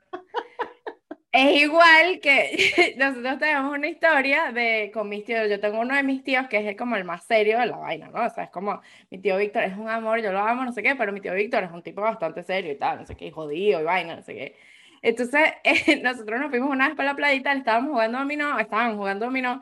Es 1.34 1.62
igual 1.62 2.20
que 2.20 2.94
nosotros 2.98 3.38
tenemos 3.38 3.72
una 3.72 3.88
historia 3.88 4.52
de 4.52 4.90
con 4.92 5.08
mis 5.08 5.24
tíos. 5.24 5.48
Yo 5.48 5.58
tengo 5.60 5.80
uno 5.80 5.94
de 5.96 6.02
mis 6.02 6.22
tíos 6.22 6.46
que 6.48 6.68
es 6.68 6.76
como 6.76 6.94
el 6.96 7.04
más 7.04 7.24
serio 7.24 7.58
de 7.58 7.66
la 7.66 7.76
vaina, 7.78 8.08
¿no? 8.08 8.26
O 8.26 8.30
sea, 8.30 8.44
es 8.44 8.50
como 8.50 8.82
mi 9.10 9.18
tío 9.18 9.38
Víctor 9.38 9.62
es 9.62 9.76
un 9.76 9.88
amor, 9.88 10.20
yo 10.20 10.30
lo 10.30 10.40
amo, 10.40 10.62
no 10.64 10.72
sé 10.72 10.82
qué, 10.82 10.94
pero 10.94 11.10
mi 11.10 11.22
tío 11.22 11.32
Víctor 11.32 11.64
es 11.64 11.70
un 11.72 11.82
tipo 11.82 12.02
bastante 12.02 12.42
serio 12.42 12.72
y 12.72 12.76
tal, 12.76 12.98
no 13.00 13.06
sé 13.06 13.16
qué, 13.16 13.26
y 13.26 13.30
jodido 13.30 13.80
y 13.80 13.84
vaina, 13.84 14.16
no 14.16 14.22
sé 14.22 14.34
qué. 14.34 14.56
Entonces, 15.00 15.54
nosotros 16.02 16.38
nos 16.40 16.50
fuimos 16.50 16.70
una 16.70 16.88
vez 16.88 16.96
para 16.96 17.10
la 17.10 17.16
playita, 17.16 17.52
estábamos 17.54 17.92
jugando 17.92 18.18
dominó, 18.18 18.58
estaban 18.58 18.96
jugando 18.98 19.24
dominó, 19.26 19.60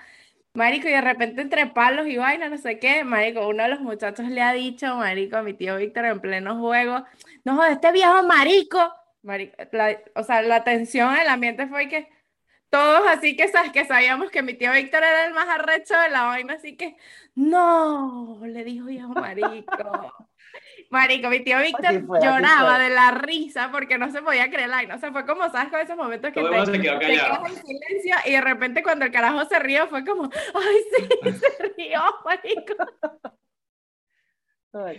marico, 0.54 0.88
y 0.88 0.92
de 0.92 1.00
repente 1.00 1.42
entre 1.42 1.66
palos 1.68 2.06
y 2.09 2.16
vaina, 2.16 2.48
no 2.48 2.59
sé 2.59 2.78
qué, 2.80 3.04
marico, 3.04 3.46
uno 3.48 3.62
de 3.62 3.68
los 3.70 3.80
muchachos 3.80 4.26
le 4.28 4.42
ha 4.42 4.52
dicho, 4.52 4.96
marico, 4.96 5.37
a 5.37 5.42
mi 5.42 5.54
tío 5.54 5.76
Víctor 5.76 6.06
en 6.06 6.20
pleno 6.20 6.59
juego, 6.59 7.04
no 7.44 7.64
este 7.64 7.92
viejo 7.92 8.22
marico 8.24 8.99
o 10.14 10.22
sea, 10.22 10.42
la 10.42 10.64
tensión 10.64 11.16
el 11.16 11.28
ambiente 11.28 11.66
fue 11.66 11.88
que 11.88 12.09
todos 12.70 13.02
así 13.09 13.37
que, 13.37 13.48
¿sabes? 13.48 13.72
que 13.72 13.85
sabíamos 13.85 14.30
que 14.30 14.42
mi 14.42 14.54
tío 14.54 14.72
Víctor 14.72 15.02
era 15.02 15.26
el 15.26 15.35
más 15.35 15.48
arrecho 15.48 15.98
de 15.98 16.09
la 16.09 16.22
vaina, 16.24 16.54
así 16.54 16.76
que, 16.76 16.96
no, 17.35 18.40
le 18.44 18.64
dijo 18.64 18.88
yo, 18.88 19.09
marico. 19.09 19.66
Marico, 20.90 21.28
mi 21.28 21.38
tío 21.40 21.59
Víctor 21.61 22.02
lloraba 22.20 22.78
de 22.80 22.90
la 22.90 23.12
risa 23.12 23.70
porque 23.70 23.96
no 23.96 24.11
se 24.11 24.22
podía 24.22 24.50
creer 24.50 24.68
la 24.68 24.83
no 24.83 24.98
se 24.98 25.12
fue 25.12 25.24
como, 25.24 25.48
¿sabes? 25.50 25.68
Con 25.70 25.80
esos 25.80 25.96
momentos 25.96 26.33
que 26.33 26.42
te, 26.42 26.48
te, 26.48 26.80
quedas 26.80 27.38
en 27.48 27.64
silencio 27.64 28.16
y 28.26 28.33
de 28.33 28.40
repente 28.40 28.83
cuando 28.83 29.04
el 29.04 29.12
carajo 29.12 29.44
se 29.44 29.61
rió 29.61 29.87
fue 29.87 30.04
como, 30.04 30.24
ay, 30.24 30.76
sí, 30.96 31.09
se 31.33 31.72
rió, 31.76 32.02
marico. 32.24 32.60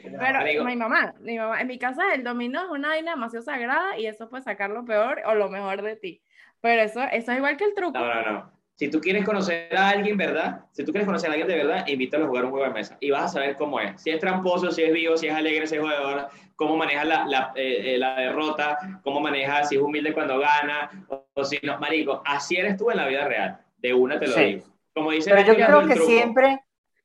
Pero 0.02 0.64
mi 0.64 0.76
mamá, 0.76 1.14
mi 1.20 1.38
mamá, 1.38 1.62
en 1.62 1.68
mi 1.68 1.78
casa 1.78 2.14
el 2.14 2.24
dominó 2.24 2.64
es 2.64 2.70
una 2.70 2.90
vaina 2.90 3.12
demasiado 3.12 3.44
sagrada 3.44 3.98
y 3.98 4.06
eso 4.06 4.30
puede 4.30 4.44
sacar 4.44 4.70
lo 4.70 4.86
peor 4.86 5.22
o 5.26 5.36
lo 5.36 5.50
mejor 5.50 5.82
de 5.82 5.96
ti. 5.96 6.22
Pero 6.62 6.82
eso, 6.82 7.02
eso 7.12 7.32
es 7.32 7.38
igual 7.38 7.58
que 7.58 7.66
el 7.66 7.74
truco. 7.74 7.98
No, 7.98 8.14
no, 8.14 8.32
no. 8.32 8.62
Si 8.76 8.90
tú 8.90 9.00
quieres 9.00 9.24
conocer 9.24 9.76
a 9.78 9.90
alguien, 9.90 10.18
¿verdad? 10.18 10.62
Si 10.72 10.84
tú 10.84 10.92
quieres 10.92 11.06
conocer 11.06 11.30
a 11.30 11.34
alguien 11.34 11.48
de 11.48 11.56
verdad, 11.56 11.88
invítalo 11.88 12.26
a 12.26 12.28
jugar 12.28 12.46
un 12.46 12.52
juego 12.52 12.66
de 12.66 12.74
mesa 12.74 12.98
y 13.00 13.12
vas 13.12 13.26
a 13.26 13.28
saber 13.28 13.56
cómo 13.56 13.80
es. 13.80 14.02
Si 14.02 14.10
es 14.10 14.20
tramposo, 14.20 14.72
si 14.72 14.82
es 14.82 14.92
vivo, 14.92 15.16
si 15.18 15.28
es 15.28 15.36
alegre, 15.36 15.68
si 15.68 15.76
es 15.76 15.82
jugador, 15.82 16.30
cómo 16.56 16.78
maneja 16.78 17.04
la, 17.04 17.26
la, 17.26 17.52
eh, 17.56 17.94
eh, 17.94 17.98
la 18.00 18.16
derrota, 18.16 18.80
cómo 19.04 19.20
maneja, 19.20 19.64
si 19.66 19.76
es 19.76 19.82
humilde 19.82 20.14
cuando 20.14 20.40
gana, 20.40 20.90
o, 21.36 21.44
si 21.44 21.60
no. 21.62 21.78
Marico, 21.78 22.24
así 22.26 22.56
eres 22.56 22.76
tú 22.76 22.90
en 22.90 22.98
la 22.98 23.08
vida 23.08 23.28
real. 23.28 23.60
De 23.78 23.94
una 23.94 24.20
te 24.20 24.28
lo 24.28 24.36
digo. 24.36 24.66
Como 24.96 25.12
dice 25.12 25.30
Pero 25.30 25.54
yo 25.54 25.54
creo 25.54 25.88
que 25.88 25.96
siempre, 25.98 26.64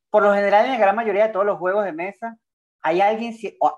por 0.09 0.23
lo 0.23 0.33
general, 0.33 0.65
en 0.65 0.73
la 0.73 0.79
gran 0.79 0.97
mayoría 0.97 1.27
de 1.27 1.33
todos 1.35 1.45
los 1.45 1.59
juegos 1.59 1.85
de 1.85 1.93
mesa, 1.93 2.39
hay 2.87 3.01
alguien, 3.01 3.35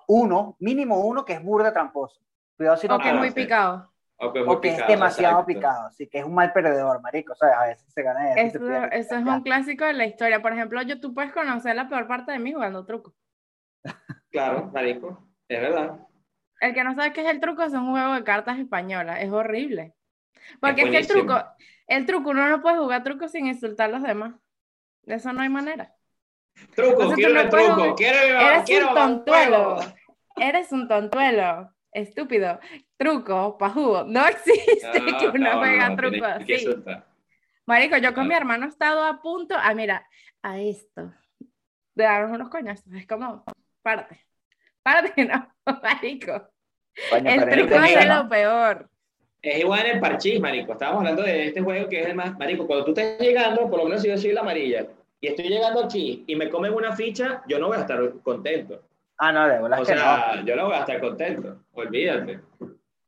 uno, 0.07 0.57
mínimo 0.61 1.01
uno, 1.01 1.25
que 1.25 1.33
es 1.33 1.43
burda 1.43 1.73
tramposo. 1.73 2.21
Cuidado 2.59 2.77
si 2.77 2.89
no 2.89 2.97
o 2.97 2.99
que 2.99 3.09
es 3.09 3.15
muy 3.15 3.31
picado. 3.31 3.91
O 4.17 4.33
que, 4.61 4.69
es, 4.69 4.87
demasiado 4.87 5.47
picado, 5.47 5.87
así 5.87 6.09
que 6.09 6.19
es 6.19 6.25
un 6.25 6.35
mal 6.35 6.53
perdedor, 6.53 7.01
marico. 7.01 7.33
O 7.33 7.37
sea, 7.37 7.61
a 7.61 7.67
veces 7.69 7.91
se 7.91 8.03
gana. 8.03 8.35
Eso, 8.35 8.59
eso 8.91 9.15
es 9.15 9.25
un 9.25 9.43
clásico 9.43 9.87
de 9.87 9.95
la 9.95 10.05
historia. 10.05 10.43
Por 10.43 10.53
ejemplo, 10.53 10.83
yo 10.83 11.01
tú 11.01 11.15
puedes 11.15 11.33
conocer 11.33 11.75
la 11.75 11.89
peor 11.89 12.07
parte 12.07 12.33
de 12.33 12.39
mí 12.39 12.53
jugando 12.53 12.85
truco. 12.85 13.15
Claro, 14.31 14.71
marico, 14.75 15.27
es 15.49 15.59
verdad. 15.59 16.07
El 16.61 16.75
que 16.75 16.85
no 16.85 16.95
sabe 16.95 17.15
qué 17.15 17.23
es 17.23 17.29
el 17.29 17.41
truco 17.41 17.63
es 17.63 17.73
un 17.73 17.93
juego 17.93 18.13
de 18.13 18.25
cartas 18.25 18.59
españolas, 18.59 19.21
es 19.23 19.33
horrible. 19.33 19.95
Porque 20.61 20.83
es, 20.83 20.91
que 20.91 20.99
el 20.99 21.07
truco, 21.07 21.43
El 21.87 22.05
truco, 22.05 22.31
uno 22.31 22.47
no 22.47 22.61
puede 22.61 22.77
jugar 22.77 23.03
truco 23.03 23.27
sin 23.27 23.47
insultar 23.47 23.89
a 23.89 23.93
los 23.93 24.03
demás. 24.03 24.35
De 25.05 25.15
eso 25.15 25.33
no 25.33 25.41
hay 25.41 25.49
manera. 25.49 25.95
Truco, 26.75 27.13
quiero 27.15 27.43
un 27.43 27.49
truco, 27.49 27.95
quiero, 27.97 28.19
Eres 28.19 28.65
quiero 28.65 28.89
un 28.89 28.95
tontuelo. 28.95 29.81
Eres 30.37 30.73
un 30.73 30.89
tontuelo. 30.89 31.73
Estúpido. 31.91 32.61
Truco, 32.97 33.59
pajugo. 33.59 34.05
No 34.05 34.27
existe 34.27 35.03
que 35.19 35.29
uno 35.29 35.59
juega 35.59 35.97
truco 35.97 36.25
así. 36.25 36.67
Marico, 37.67 37.97
yo 37.99 38.15
con 38.15 38.29
mi 38.29 38.35
hermano 38.35 38.67
he 38.67 38.69
estado 38.69 39.05
a 39.05 39.21
punto, 39.21 39.55
a 39.55 39.75
mira, 39.75 40.07
a 40.43 40.59
esto, 40.59 41.13
de 41.95 42.05
darnos 42.05 42.37
unos 42.37 42.49
coñazos. 42.49 42.93
Es 42.95 43.07
como, 43.07 43.45
párate. 43.83 44.25
Párate, 44.83 45.25
no, 45.27 45.55
marico. 45.83 46.49
el 47.13 47.49
truco 47.51 47.75
es 47.75 48.07
lo 48.07 48.29
peor. 48.29 48.89
Es 49.43 49.61
igual 49.61 49.87
en 49.87 49.97
el 49.97 50.01
parchís, 50.01 50.41
marico. 50.41 50.73
Estábamos 50.73 51.01
hablando 51.01 51.23
de 51.23 51.49
este 51.49 51.61
juego 51.61 51.89
que 51.89 52.01
es 52.01 52.07
el 52.07 52.15
más, 52.15 52.37
marico, 52.39 52.67
cuando 52.67 52.85
tú 52.85 52.91
estás 52.93 53.19
llegando, 53.21 53.69
por 53.69 53.79
lo 53.81 53.85
menos 53.85 54.03
si 54.03 54.09
yo 54.09 54.17
soy 54.17 54.33
la 54.33 54.41
amarilla, 54.41 54.87
y 55.21 55.29
estoy 55.29 55.49
llegando 55.49 55.85
aquí 55.85 56.25
y 56.27 56.37
me 56.37 56.49
comen 56.49 56.75
una 56.75 56.95
ficha, 56.95 57.43
yo 57.49 57.59
no 57.59 57.69
voy 57.69 57.79
a 57.79 57.81
estar 57.81 58.01
contento. 58.23 58.83
Ah, 59.17 59.33
no, 59.33 59.49
de 59.49 59.61
verdad. 59.61 59.81
O 59.81 59.85
sea, 59.85 60.45
yo 60.45 60.55
no 60.55 60.67
voy 60.67 60.75
a 60.75 60.81
estar 60.81 61.01
contento. 61.01 61.65
Olvídate. 61.73 62.41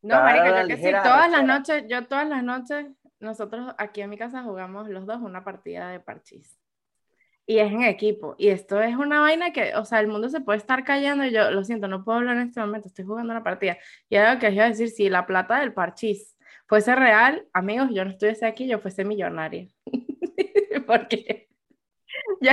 No, 0.02 0.16
marico, 0.16 0.60
yo 0.62 0.66
que 0.66 0.76
sí, 0.76 0.90
todas 0.90 1.30
las 1.30 1.44
noches, 1.44 1.84
yo 1.88 2.06
todas 2.06 2.28
las 2.28 2.42
noches, 2.42 2.86
nosotros 3.20 3.74
aquí 3.78 4.00
en 4.00 4.10
mi 4.10 4.16
casa 4.16 4.42
jugamos 4.42 4.88
los 4.88 5.06
dos 5.06 5.20
una 5.20 5.44
partida 5.44 5.90
de 5.90 6.00
parchís. 6.00 6.58
Y 7.46 7.58
es 7.58 7.70
en 7.70 7.82
equipo. 7.82 8.34
Y 8.38 8.48
esto 8.48 8.80
es 8.80 8.96
una 8.96 9.20
vaina 9.20 9.52
que, 9.52 9.74
o 9.76 9.84
sea, 9.84 10.00
el 10.00 10.08
mundo 10.08 10.28
se 10.28 10.40
puede 10.40 10.58
estar 10.58 10.84
callando 10.84 11.24
y 11.24 11.32
yo, 11.32 11.50
lo 11.50 11.64
siento, 11.64 11.86
no 11.86 12.04
puedo 12.04 12.18
hablar 12.18 12.36
en 12.36 12.48
este 12.48 12.60
momento, 12.60 12.88
estoy 12.88 13.04
jugando 13.04 13.32
una 13.32 13.42
partida. 13.42 13.76
Y 14.08 14.16
algo 14.16 14.40
que 14.40 14.50
iba 14.50 14.64
a 14.64 14.68
decir, 14.68 14.88
si 14.88 15.08
la 15.08 15.26
plata 15.26 15.60
del 15.60 15.72
parchís 15.72 16.36
fuese 16.66 16.94
real, 16.96 17.46
amigos, 17.52 17.90
yo 17.92 18.04
no 18.04 18.10
estuviese 18.10 18.46
aquí, 18.46 18.66
yo 18.66 18.78
fuese 18.78 19.04
millonaria. 19.04 19.68
Porque 20.86 21.49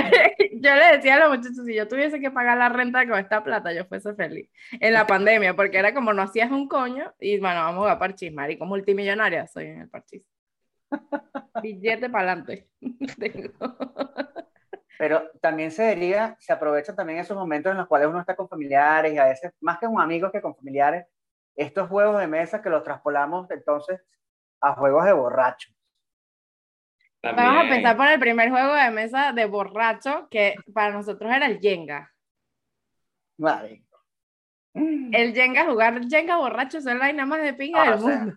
yo, 0.52 0.74
le 0.74 0.96
decía 0.96 1.14
a 1.14 1.20
los 1.20 1.38
muchachos, 1.38 1.64
si 1.64 1.74
yo 1.74 1.88
tuviese 1.88 2.20
que 2.20 2.30
pagar 2.30 2.58
la 2.58 2.68
renta 2.68 3.06
con 3.08 3.18
esta 3.18 3.42
plata, 3.42 3.72
yo 3.72 3.84
fuese 3.86 4.14
feliz. 4.14 4.50
En 4.72 4.92
la 4.92 5.06
pandemia, 5.06 5.54
porque 5.54 5.78
era 5.78 5.94
como 5.94 6.12
no 6.12 6.22
hacías 6.22 6.50
un 6.50 6.68
coño, 6.68 7.14
y 7.18 7.38
bueno, 7.38 7.60
vamos 7.60 7.74
a 7.74 7.78
jugar 7.78 7.98
parchís, 7.98 8.32
marico, 8.32 8.66
multimillonaria 8.66 9.46
soy 9.46 9.66
en 9.66 9.80
el 9.82 9.88
parchís. 9.88 10.22
Billete 11.62 12.10
para 12.10 12.32
adelante. 12.32 12.68
Pero 14.98 15.30
también 15.40 15.70
se 15.70 15.94
diría, 15.94 16.36
se 16.40 16.52
aprovechan 16.52 16.96
también 16.96 17.20
esos 17.20 17.36
momentos 17.36 17.70
en 17.70 17.78
los 17.78 17.86
cuales 17.86 18.08
uno 18.08 18.20
está 18.20 18.34
con 18.34 18.48
familiares 18.48 19.14
y 19.14 19.18
a 19.18 19.26
veces, 19.26 19.52
más 19.60 19.78
que 19.78 19.86
con 19.86 20.00
amigos 20.00 20.32
que 20.32 20.42
con 20.42 20.56
familiares, 20.56 21.06
estos 21.54 21.88
juegos 21.88 22.18
de 22.18 22.26
mesa 22.26 22.60
que 22.60 22.68
los 22.68 22.82
traspolamos 22.82 23.50
entonces 23.50 24.00
a 24.60 24.74
juegos 24.74 25.04
de 25.04 25.12
borracho. 25.12 25.70
Vamos 27.22 27.66
a 27.66 27.68
pensar 27.68 27.96
por 27.96 28.06
el 28.06 28.20
primer 28.20 28.50
juego 28.50 28.74
de 28.74 28.90
mesa 28.90 29.32
de 29.32 29.46
borracho, 29.46 30.28
que 30.30 30.54
para 30.72 30.92
nosotros 30.92 31.32
era 31.32 31.46
el 31.46 31.58
Jenga. 31.58 32.12
Vale. 33.38 33.82
El 34.74 35.34
Jenga, 35.34 35.66
jugar 35.66 36.00
Jenga 36.08 36.36
borracho 36.36 36.78
es 36.78 36.84
la 36.84 36.94
vaina 36.94 37.26
más 37.26 37.42
de 37.42 37.54
pinga 37.54 37.82
ah, 37.82 37.90
del 37.90 38.00
mundo. 38.00 38.36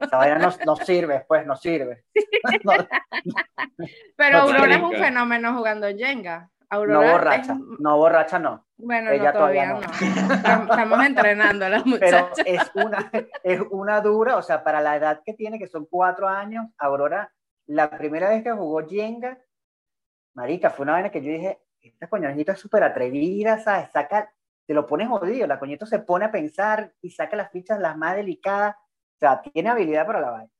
esa 0.00 0.16
vaina 0.16 0.56
no, 0.64 0.76
sirve, 0.76 1.24
pues, 1.26 1.44
no 1.46 1.56
sirve. 1.56 2.04
Pero 4.16 4.38
Aurora 4.38 4.76
es 4.76 4.82
un 4.82 4.92
fenómeno 4.92 5.56
jugando 5.56 5.88
Jenga. 5.88 6.48
no 6.70 7.00
borracha, 7.00 7.58
no 7.78 7.96
borracha 7.96 8.38
no. 8.38 8.64
Bueno, 8.76 9.10
Ella 9.10 9.32
todavía, 9.32 9.72
no. 9.72 9.80
Estamos 9.80 11.04
entrenando 11.04 11.66
a 11.66 11.68
la 11.68 11.78
muchacha. 11.84 12.28
Pero 12.36 12.46
es 12.46 12.70
una, 12.74 13.10
es 13.42 13.60
una 13.70 14.00
dura, 14.00 14.36
o 14.36 14.42
sea, 14.42 14.62
para 14.62 14.80
la 14.80 14.94
edad 14.94 15.20
que 15.24 15.34
tiene, 15.34 15.58
que 15.58 15.66
son 15.66 15.86
cuatro 15.86 16.28
años, 16.28 16.66
Aurora, 16.78 17.32
la 17.68 17.90
primera 17.90 18.30
vez 18.30 18.42
que 18.42 18.50
jugó 18.50 18.86
Jenga, 18.86 19.38
marica, 20.34 20.70
fue 20.70 20.84
una 20.84 20.94
vaina 20.94 21.10
que 21.10 21.22
yo 21.22 21.30
dije, 21.30 21.60
esta 21.80 22.08
coñonita 22.08 22.52
es 22.52 22.58
súper 22.58 22.82
atrevida, 22.82 23.58
¿sabes? 23.58 23.90
Saca 23.92 24.32
te 24.68 24.74
lo 24.74 24.86
pones 24.86 25.08
jodido, 25.08 25.46
la 25.46 25.58
coñito 25.58 25.86
se 25.86 25.98
pone 25.98 26.26
a 26.26 26.30
pensar 26.30 26.92
y 27.00 27.08
saca 27.08 27.36
las 27.36 27.50
fichas 27.50 27.80
las 27.80 27.96
más 27.96 28.16
delicadas, 28.16 28.76
o 28.76 29.18
sea, 29.18 29.40
tiene 29.40 29.70
habilidad 29.70 30.06
para 30.06 30.20
la 30.20 30.30
vaina, 30.30 30.50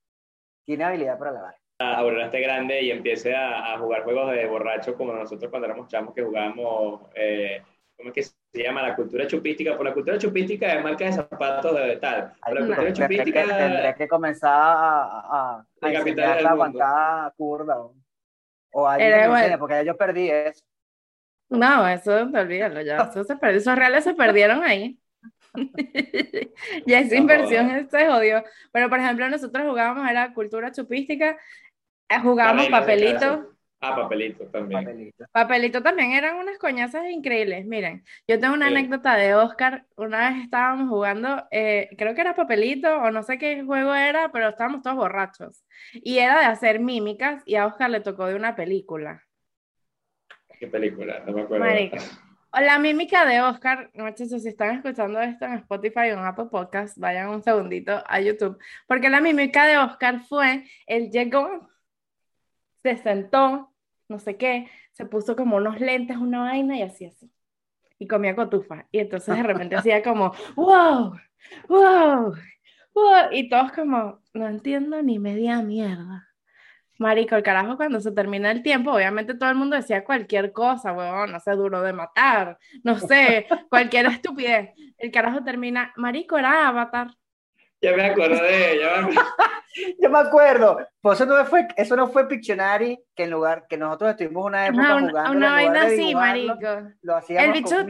tiene 0.65 0.83
habilidad 0.83 1.19
para 1.19 1.31
la 1.31 1.41
vaina. 1.41 1.59
Ahora 1.77 2.25
esté 2.25 2.41
grande 2.41 2.81
y 2.81 2.89
empiece 2.89 3.35
a, 3.35 3.77
jugar 3.77 4.03
juegos 4.03 4.31
de 4.31 4.47
borracho 4.47 4.95
como 4.95 5.13
nosotros 5.13 5.51
cuando 5.51 5.67
éramos 5.67 5.87
chamos 5.89 6.15
que 6.15 6.23
jugábamos, 6.23 7.01
eh, 7.13 7.61
¿cómo 7.95 8.09
es 8.09 8.15
que 8.15 8.38
llama? 8.53 8.81
La 8.81 8.95
cultura 8.95 9.27
chupística. 9.27 9.75
Por 9.75 9.85
la 9.85 9.93
cultura 9.93 10.17
chupística 10.17 10.73
es 10.73 10.83
marca 10.83 11.05
de 11.05 11.13
zapatos 11.13 11.75
de 11.75 11.97
tal. 11.97 12.33
Por 12.43 12.59
la 12.59 12.65
cultura 12.65 12.93
chupística... 12.93 13.45
Tendré 13.45 13.95
que, 13.95 14.07
comenzar 14.07 14.51
a, 14.51 15.61
a, 15.61 15.65
a 15.81 16.49
aguantar 16.49 17.33
curda 17.37 17.79
o, 17.79 17.95
o 18.71 18.87
alguien, 18.87 19.59
porque 19.59 19.85
yo 19.85 19.95
perdí 19.95 20.29
eso. 20.29 20.63
No, 21.49 21.87
eso 21.87 22.13
olvídalo 22.13 22.81
ya, 22.81 22.97
eso 22.97 23.23
se 23.23 23.35
perdió, 23.35 23.57
esos 23.57 23.75
reales 23.75 24.03
se 24.03 24.13
perdieron 24.13 24.63
ahí. 24.63 24.99
ya 26.85 26.99
esa 26.99 27.15
inversión 27.15 27.89
se 27.89 28.07
jodió. 28.07 28.43
Pero 28.71 28.89
por 28.89 28.99
ejemplo, 28.99 29.27
nosotros 29.29 29.65
jugábamos, 29.67 30.09
era 30.09 30.33
cultura 30.33 30.71
chupística, 30.71 31.37
eh, 32.07 32.19
jugábamos 32.21 32.67
papelito. 32.67 33.55
Ah, 33.81 33.95
papelito 33.95 34.45
también. 34.45 35.13
Papelito. 35.31 35.81
también 35.81 36.11
eran 36.11 36.35
unas 36.35 36.57
coñazas 36.57 37.09
increíbles. 37.09 37.65
Miren, 37.65 38.03
yo 38.27 38.39
tengo 38.39 38.53
una 38.53 38.67
anécdota 38.67 39.15
de 39.15 39.35
Oscar. 39.35 39.85
Una 39.95 40.29
vez 40.29 40.43
estábamos 40.43 40.89
jugando, 40.89 41.47
eh, 41.51 41.89
creo 41.97 42.13
que 42.13 42.21
era 42.21 42.35
papelito 42.35 42.93
o 42.97 43.11
no 43.11 43.23
sé 43.23 43.37
qué 43.37 43.63
juego 43.63 43.95
era, 43.95 44.31
pero 44.31 44.49
estábamos 44.49 44.81
todos 44.81 44.97
borrachos. 44.97 45.63
Y 45.93 46.17
era 46.17 46.39
de 46.39 46.45
hacer 46.45 46.81
mímicas 46.81 47.41
y 47.45 47.55
a 47.55 47.67
Oscar 47.67 47.89
le 47.89 48.01
tocó 48.01 48.25
de 48.27 48.35
una 48.35 48.55
película. 48.55 49.23
¿Qué 50.59 50.67
película? 50.67 51.23
No 51.25 51.31
me 51.31 51.41
acuerdo. 51.43 51.65
La 52.51 52.79
mímica 52.79 53.25
de 53.25 53.41
Oscar, 53.41 53.91
muchachos, 53.93 54.41
si 54.41 54.49
están 54.49 54.75
escuchando 54.75 55.21
esto 55.21 55.45
en 55.45 55.53
Spotify 55.53 56.09
o 56.09 56.13
en 56.13 56.25
Apple 56.25 56.47
Podcast, 56.51 56.97
vayan 56.97 57.29
un 57.29 57.43
segundito 57.43 58.03
a 58.07 58.19
YouTube, 58.19 58.57
porque 58.87 59.09
la 59.09 59.21
mímica 59.21 59.67
de 59.67 59.77
Oscar 59.77 60.21
fue, 60.27 60.65
él 60.87 61.11
llegó, 61.11 61.68
se 62.83 62.97
sentó, 62.97 63.73
no 64.07 64.19
sé 64.19 64.37
qué, 64.37 64.69
se 64.93 65.05
puso 65.05 65.35
como 65.35 65.57
unos 65.57 65.79
lentes, 65.79 66.17
una 66.17 66.41
vaina 66.41 66.77
y 66.77 66.81
así 66.81 67.05
así, 67.05 67.31
y 67.99 68.07
comía 68.07 68.35
cotufa, 68.35 68.87
y 68.91 68.99
entonces 68.99 69.35
de 69.35 69.43
repente 69.43 69.75
hacía 69.77 70.03
como, 70.03 70.33
wow, 70.55 71.13
wow, 71.67 72.33
wow, 72.93 73.31
y 73.31 73.49
todos 73.49 73.71
como, 73.71 74.21
no 74.33 74.47
entiendo 74.47 75.01
ni 75.01 75.19
media 75.19 75.61
mierda. 75.61 76.25
Marico, 76.99 77.35
el 77.37 77.43
carajo, 77.43 77.77
cuando 77.77 78.01
se 78.01 78.11
termina 78.11 78.51
el 78.51 78.61
tiempo, 78.61 78.91
obviamente 78.91 79.33
todo 79.33 79.49
el 79.49 79.55
mundo 79.55 79.77
decía 79.77 80.03
cualquier 80.03 80.51
cosa, 80.51 80.91
weón, 80.91 81.31
no 81.31 81.39
sé, 81.39 81.51
duro 81.51 81.81
de 81.81 81.93
matar, 81.93 82.57
no 82.83 82.99
sé, 82.99 83.47
cualquier 83.69 84.05
estupidez. 84.07 84.71
El 84.97 85.09
carajo 85.09 85.41
termina, 85.41 85.93
Marico, 85.95 86.37
era 86.37 86.67
Avatar. 86.67 87.15
Ya 87.81 87.95
me 87.95 88.05
acordé, 88.05 88.79
ya 88.79 89.01
me 89.01 89.15
Yo 90.01 90.09
me 90.09 90.19
acuerdo, 90.19 90.79
pues 90.99 91.21
eso 91.21 91.25
no 91.29 91.45
fue, 91.45 91.67
eso 91.77 91.95
no 91.95 92.09
fue 92.09 92.27
Pictionary, 92.27 92.99
que 93.15 93.23
en 93.23 93.29
lugar, 93.29 93.65
que 93.69 93.77
nosotros 93.77 94.11
estuvimos 94.11 94.45
una 94.45 94.67
época 94.67 94.95
una, 94.95 95.09
jugando. 95.09 95.37
Una 95.37 95.51
vaina 95.51 95.83
así, 95.83 96.15
marico. 96.15 96.55
Lo 97.01 97.15
hacíamos 97.15 97.45
el 97.45 97.63
bicho, 97.63 97.75
con 97.75 97.87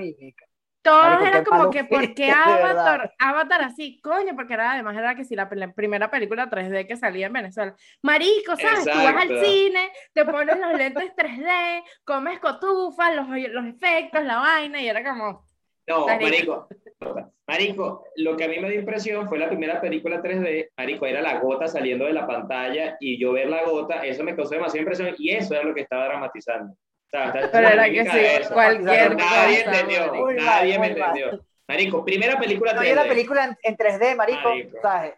todos 0.81 1.21
era 1.21 1.43
como 1.43 1.69
que, 1.69 1.83
¿por 1.83 2.13
qué 2.13 2.31
Avatar? 2.31 3.13
Avatar 3.19 3.61
así, 3.63 3.99
coño, 4.01 4.33
porque 4.35 4.53
era 4.53 4.71
además 4.71 4.95
era 4.95 5.15
que 5.15 5.25
si 5.25 5.35
la, 5.35 5.49
primera 5.49 6.09
película 6.09 6.49
3D 6.49 6.87
que 6.87 6.95
salía 6.95 7.27
en 7.27 7.33
Venezuela. 7.33 7.75
Marico, 8.01 8.55
¿sabes? 8.55 8.85
Tú 8.85 8.97
vas 8.97 9.15
al 9.15 9.43
cine, 9.43 9.91
te 10.13 10.25
pones 10.25 10.57
los 10.57 10.73
lentes 10.73 11.13
3D, 11.15 11.83
comes 12.05 12.39
cotufas, 12.39 13.15
los, 13.15 13.27
los 13.27 13.65
efectos, 13.65 14.23
la 14.23 14.37
vaina, 14.37 14.81
y 14.81 14.87
era 14.87 15.03
como. 15.03 15.48
No, 15.89 16.05
marico. 16.05 16.67
Marico, 17.47 18.03
lo 18.17 18.37
que 18.37 18.43
a 18.43 18.47
mí 18.47 18.59
me 18.59 18.69
dio 18.69 18.79
impresión 18.79 19.27
fue 19.27 19.39
la 19.39 19.49
primera 19.49 19.81
película 19.81 20.21
3D, 20.21 20.69
Marico, 20.77 21.07
era 21.07 21.19
la 21.19 21.39
gota 21.39 21.67
saliendo 21.67 22.05
de 22.05 22.13
la 22.13 22.27
pantalla 22.27 22.95
y 22.99 23.19
yo 23.19 23.31
ver 23.31 23.49
la 23.49 23.63
gota, 23.63 24.05
eso 24.05 24.23
me 24.23 24.35
causó 24.35 24.51
demasiada 24.51 24.81
impresión 24.81 25.15
y 25.17 25.31
eso 25.31 25.55
era 25.55 25.63
lo 25.63 25.73
que 25.73 25.81
estaba 25.81 26.05
dramatizando. 26.05 26.75
Pero 27.11 27.67
era 27.67 27.89
que 27.89 28.05
sí, 28.05 28.53
cualquier 28.53 29.15
Nadie 29.15 29.63
entendió, 29.63 30.31
nadie 30.33 30.79
me 30.79 30.87
entendió. 30.87 31.43
Marico, 31.67 32.05
primera 32.05 32.37
película 32.37 32.75
3D. 32.75 32.89
No, 32.89 32.95
la 32.95 33.07
película 33.07 33.57
en, 33.63 33.77
3D, 33.77 34.15
marico, 34.15 34.49
¿sabes? 34.83 35.15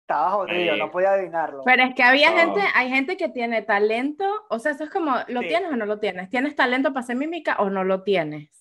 Estaba 0.00 0.30
jodido, 0.30 0.76
no 0.76 0.90
podía 0.90 1.12
adivinarlo. 1.12 1.62
Pero 1.64 1.84
es 1.84 1.94
que 1.94 2.02
había 2.02 2.32
gente, 2.32 2.62
hay 2.74 2.88
gente 2.88 3.16
que 3.16 3.28
tiene 3.28 3.62
talento, 3.62 4.24
o 4.48 4.58
sea, 4.58 4.72
eso 4.72 4.84
es 4.84 4.90
como, 4.90 5.14
¿lo 5.28 5.40
tienes 5.40 5.70
o 5.70 5.76
no 5.76 5.86
lo 5.86 6.00
tienes? 6.00 6.30
¿Tienes 6.30 6.56
talento 6.56 6.88
para 6.92 7.00
hacer 7.00 7.14
mímica 7.14 7.56
o 7.58 7.70
no 7.70 7.84
lo 7.84 8.02
tienes? 8.02 8.57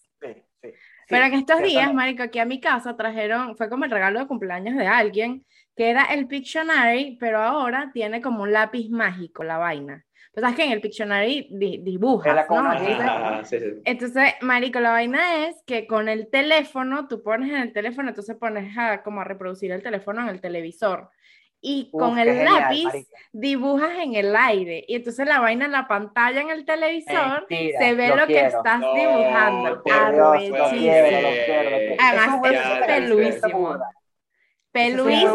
Sí, 1.07 1.15
sí. 1.15 1.21
Pero 1.21 1.25
en 1.25 1.33
estos 1.35 1.61
días, 1.61 1.93
marico, 1.93 2.23
aquí 2.23 2.39
a 2.39 2.45
mi 2.45 2.59
casa 2.59 2.97
trajeron, 2.97 3.55
fue 3.55 3.69
como 3.69 3.85
el 3.85 3.91
regalo 3.91 4.19
de 4.19 4.27
cumpleaños 4.27 4.75
de 4.75 4.87
alguien, 4.87 5.45
que 5.73 5.89
era 5.89 6.05
el 6.05 6.27
Pictionary, 6.27 7.17
pero 7.17 7.39
ahora 7.41 7.91
tiene 7.93 8.21
como 8.21 8.43
un 8.43 8.51
lápiz 8.51 8.89
mágico 8.89 9.43
la 9.43 9.57
vaina. 9.57 10.03
Pues 10.33 10.41
sabes 10.41 10.57
que 10.57 10.65
en 10.65 10.71
el 10.71 10.81
Pictionary 10.81 11.47
dibujas, 11.49 12.45
¿no? 12.49 12.71
Entonces, 13.85 14.33
marico, 14.41 14.79
la 14.79 14.91
vaina 14.91 15.47
es 15.47 15.63
que 15.65 15.87
con 15.87 16.09
el 16.09 16.29
teléfono, 16.29 17.07
tú 17.07 17.23
pones 17.23 17.49
en 17.49 17.61
el 17.61 17.73
teléfono, 17.73 18.09
entonces 18.09 18.35
pones 18.35 18.77
a, 18.77 19.01
como 19.01 19.21
a 19.21 19.23
reproducir 19.23 19.71
el 19.71 19.81
teléfono 19.81 20.21
en 20.21 20.29
el 20.29 20.41
televisor. 20.41 21.09
Y 21.61 21.89
con 21.91 22.19
el 22.19 22.45
lápiz 22.45 23.07
dibujas 23.31 23.97
en 23.99 24.15
el 24.15 24.35
aire 24.35 24.85
y 24.87 24.95
entonces 24.95 25.27
la 25.27 25.39
vaina 25.39 25.65
en 25.65 25.71
la 25.71 25.87
pantalla 25.87 26.41
en 26.41 26.49
el 26.49 26.65
televisor 26.65 27.45
se 27.49 27.95
ve 27.95 28.15
lo, 28.15 28.27
que 28.27 28.45
estás 28.45 28.79
dibujando. 28.79 29.83
Además 31.99 32.41
es 32.43 32.85
peluísimo. 32.85 33.77
Peluísimo, 34.71 35.33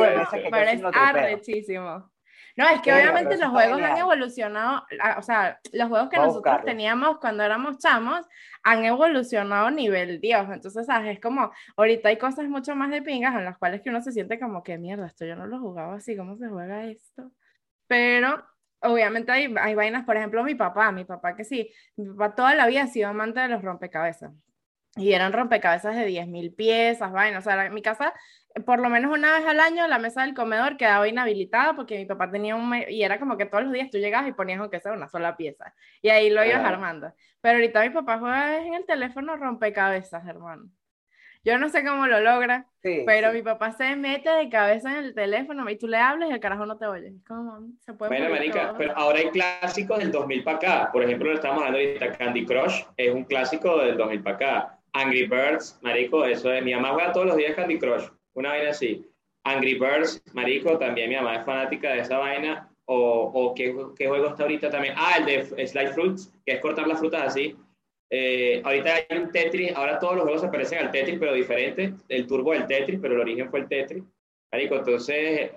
pero 0.51 0.71
es 0.71 0.83
arrechísimo. 0.95 2.13
No, 2.55 2.69
es 2.69 2.83
que 2.83 2.93
obviamente 2.93 3.39
los 3.39 3.49
juegos 3.51 3.81
han 3.81 3.97
evolucionado, 3.97 4.85
o 5.17 5.23
sea, 5.23 5.59
los 5.73 5.89
juegos 5.89 6.11
que 6.11 6.19
nosotros 6.19 6.65
teníamos 6.65 7.19
cuando 7.19 7.43
éramos 7.43 7.79
chamos 7.79 8.27
han 8.63 8.85
evolucionado 8.85 9.71
nivel 9.71 10.21
Dios. 10.21 10.47
Entonces, 10.53 10.87
¿sabes? 10.87 11.15
Es 11.17 11.21
como, 11.21 11.53
ahorita 11.77 12.09
hay 12.09 12.19
cosas 12.19 12.47
mucho 12.49 12.75
más 12.77 12.91
de 12.91 13.03
pingas 13.03 13.35
en 13.35 13.45
las 13.45 13.59
cuales 13.59 13.83
que 13.83 13.91
uno 13.91 14.01
se 14.03 14.13
siente 14.13 14.39
como 14.39 14.63
que 14.63 14.79
mierda, 14.79 15.07
esto 15.07 15.25
yo 15.25 15.37
no 15.37 15.47
lo 15.47 15.61
jugaba 15.61 15.97
así, 15.97 16.17
¿cómo 16.17 16.37
se 16.37 16.49
juega 16.49 16.87
esto? 16.87 17.33
Pero 17.87 18.45
obviamente 18.81 19.33
hay, 19.33 19.55
hay 19.61 19.75
vainas, 19.75 20.05
por 20.05 20.17
ejemplo, 20.17 20.45
mi 20.45 20.55
papá, 20.55 20.93
mi 20.93 21.05
papá 21.05 21.37
que 21.37 21.45
sí, 21.45 21.73
mi 21.97 22.07
papá 22.07 22.35
toda 22.35 22.55
la 22.55 22.67
vida 22.67 22.83
ha 22.85 22.87
sido 22.87 23.09
amante 23.09 23.41
de 23.41 23.49
los 23.49 23.63
rompecabezas. 23.63 24.33
Y 24.97 25.13
eran 25.15 25.33
rompecabezas 25.33 25.97
de 25.97 26.07
10.000 26.07 26.55
piezas, 26.55 27.13
vainas. 27.13 27.47
O 27.47 27.51
sea, 27.51 27.71
mi 27.71 27.81
casa 27.81 28.13
por 28.67 28.81
lo 28.81 28.89
menos 28.89 29.13
una 29.13 29.39
vez 29.39 29.47
al 29.47 29.61
año 29.61 29.87
la 29.89 29.99
mesa 29.99 30.23
del 30.23 30.35
comedor 30.35 30.77
quedaba 30.77 31.09
inhabilitada 31.09 31.75
porque 31.75 31.99
mi 31.99 32.07
papá 32.07 32.31
tenía 32.31 32.55
un... 32.57 32.75
Y 32.89 33.03
era 33.03 33.19
como 33.19 33.37
que 33.37 33.47
todos 33.47 33.65
los 33.65 33.73
días 33.73 33.91
tú 33.91 33.99
llegabas 33.99 34.29
y 34.29 34.33
ponías 34.33 34.61
aunque 34.61 34.81
sea 34.81 34.93
una 34.93 35.09
sola 35.09 35.37
pieza. 35.37 35.75
Y 36.01 36.11
ahí 36.11 36.31
lo 36.31 36.45
ibas 36.45 36.65
armando. 36.65 37.13
Pero 37.41 37.57
ahorita 37.57 37.83
mi 37.83 37.91
papá 37.91 38.19
juega 38.19 38.59
en 38.59 38.75
el 38.75 38.87
teléfono 38.87 39.37
rompecabezas, 39.37 40.27
hermano. 40.27 40.69
Yo 41.45 41.59
no 41.59 41.69
sé 41.69 41.85
cómo 41.85 42.07
lo 42.07 42.21
logra, 42.21 42.67
pero 42.83 43.33
mi 43.33 43.43
papá 43.43 43.73
se 43.73 43.97
mete 43.97 44.31
de 44.31 44.49
cabeza 44.49 44.93
en 44.93 45.07
el 45.07 45.15
teléfono 45.15 45.69
y 45.69 45.77
tú 45.77 45.89
le 45.89 45.97
hablas 45.97 46.31
y 46.31 46.33
el 46.33 46.39
carajo 46.39 46.67
no 46.67 46.79
te 46.79 46.87
oye. 46.87 47.15
¿Cómo 47.27 47.67
se 47.81 47.95
puede 47.95 48.11
Bueno, 48.11 48.31
marica, 48.31 48.75
pero 48.79 48.97
ahora 48.97 49.19
hay 49.19 49.31
clásicos 49.31 49.99
del 49.99 50.13
2000 50.13 50.45
para 50.45 50.57
acá. 50.57 50.91
Por 50.93 51.03
ejemplo, 51.03 51.31
lo 51.31 51.35
estamos 51.35 51.59
hablando 51.59 51.79
ahorita, 51.79 52.13
Candy 52.17 52.47
Crush 52.47 52.85
es 52.97 53.13
un 53.13 53.25
clásico 53.25 53.79
del 53.79 53.97
2000 53.97 54.23
para 54.23 54.37
acá. 54.37 54.79
Angry 54.93 55.27
Birds, 55.27 55.81
marico, 55.83 56.25
eso 56.25 56.53
es... 56.53 56.63
Mi 56.63 56.75
mamá 56.75 56.91
juega 56.91 57.13
todos 57.13 57.27
los 57.27 57.37
días 57.37 57.57
Candy 57.57 57.77
Crush 57.77 58.05
una 58.35 58.51
vaina 58.51 58.71
así. 58.71 59.07
Angry 59.45 59.75
Birds, 59.75 60.23
marico, 60.33 60.79
también 60.79 61.09
mi 61.09 61.17
mamá 61.17 61.37
es 61.37 61.45
fanática 61.45 61.93
de 61.93 62.01
esa 62.01 62.19
vaina. 62.19 62.69
O, 62.85 63.31
o 63.33 63.55
¿qué, 63.55 63.75
¿qué, 63.97 64.09
juego 64.09 64.29
está 64.29 64.43
ahorita 64.43 64.71
también? 64.71 64.95
Ah, 64.97 65.17
el 65.19 65.25
de 65.25 65.67
Slide 65.67 65.93
Fruits, 65.93 66.33
que 66.45 66.55
es 66.55 66.61
cortar 66.61 66.87
las 66.87 66.99
frutas 66.99 67.23
así. 67.29 67.57
Eh, 68.11 68.61
ahorita 68.63 68.95
hay 68.95 69.19
un 69.19 69.31
Tetris, 69.31 69.75
ahora 69.75 69.99
todos 69.99 70.17
los 70.17 70.25
juegos 70.25 70.43
se 70.43 70.49
parecen 70.49 70.79
al 70.81 70.91
Tetris, 70.91 71.19
pero 71.19 71.33
diferente. 71.33 71.95
El 72.09 72.27
turbo 72.27 72.53
del 72.53 72.67
Tetris, 72.67 72.99
pero 73.01 73.15
el 73.15 73.21
origen 73.21 73.49
fue 73.51 73.61
el 73.61 73.69
Tetris. 73.69 74.05
Marico, 74.53 74.77
entonces, 74.77 75.51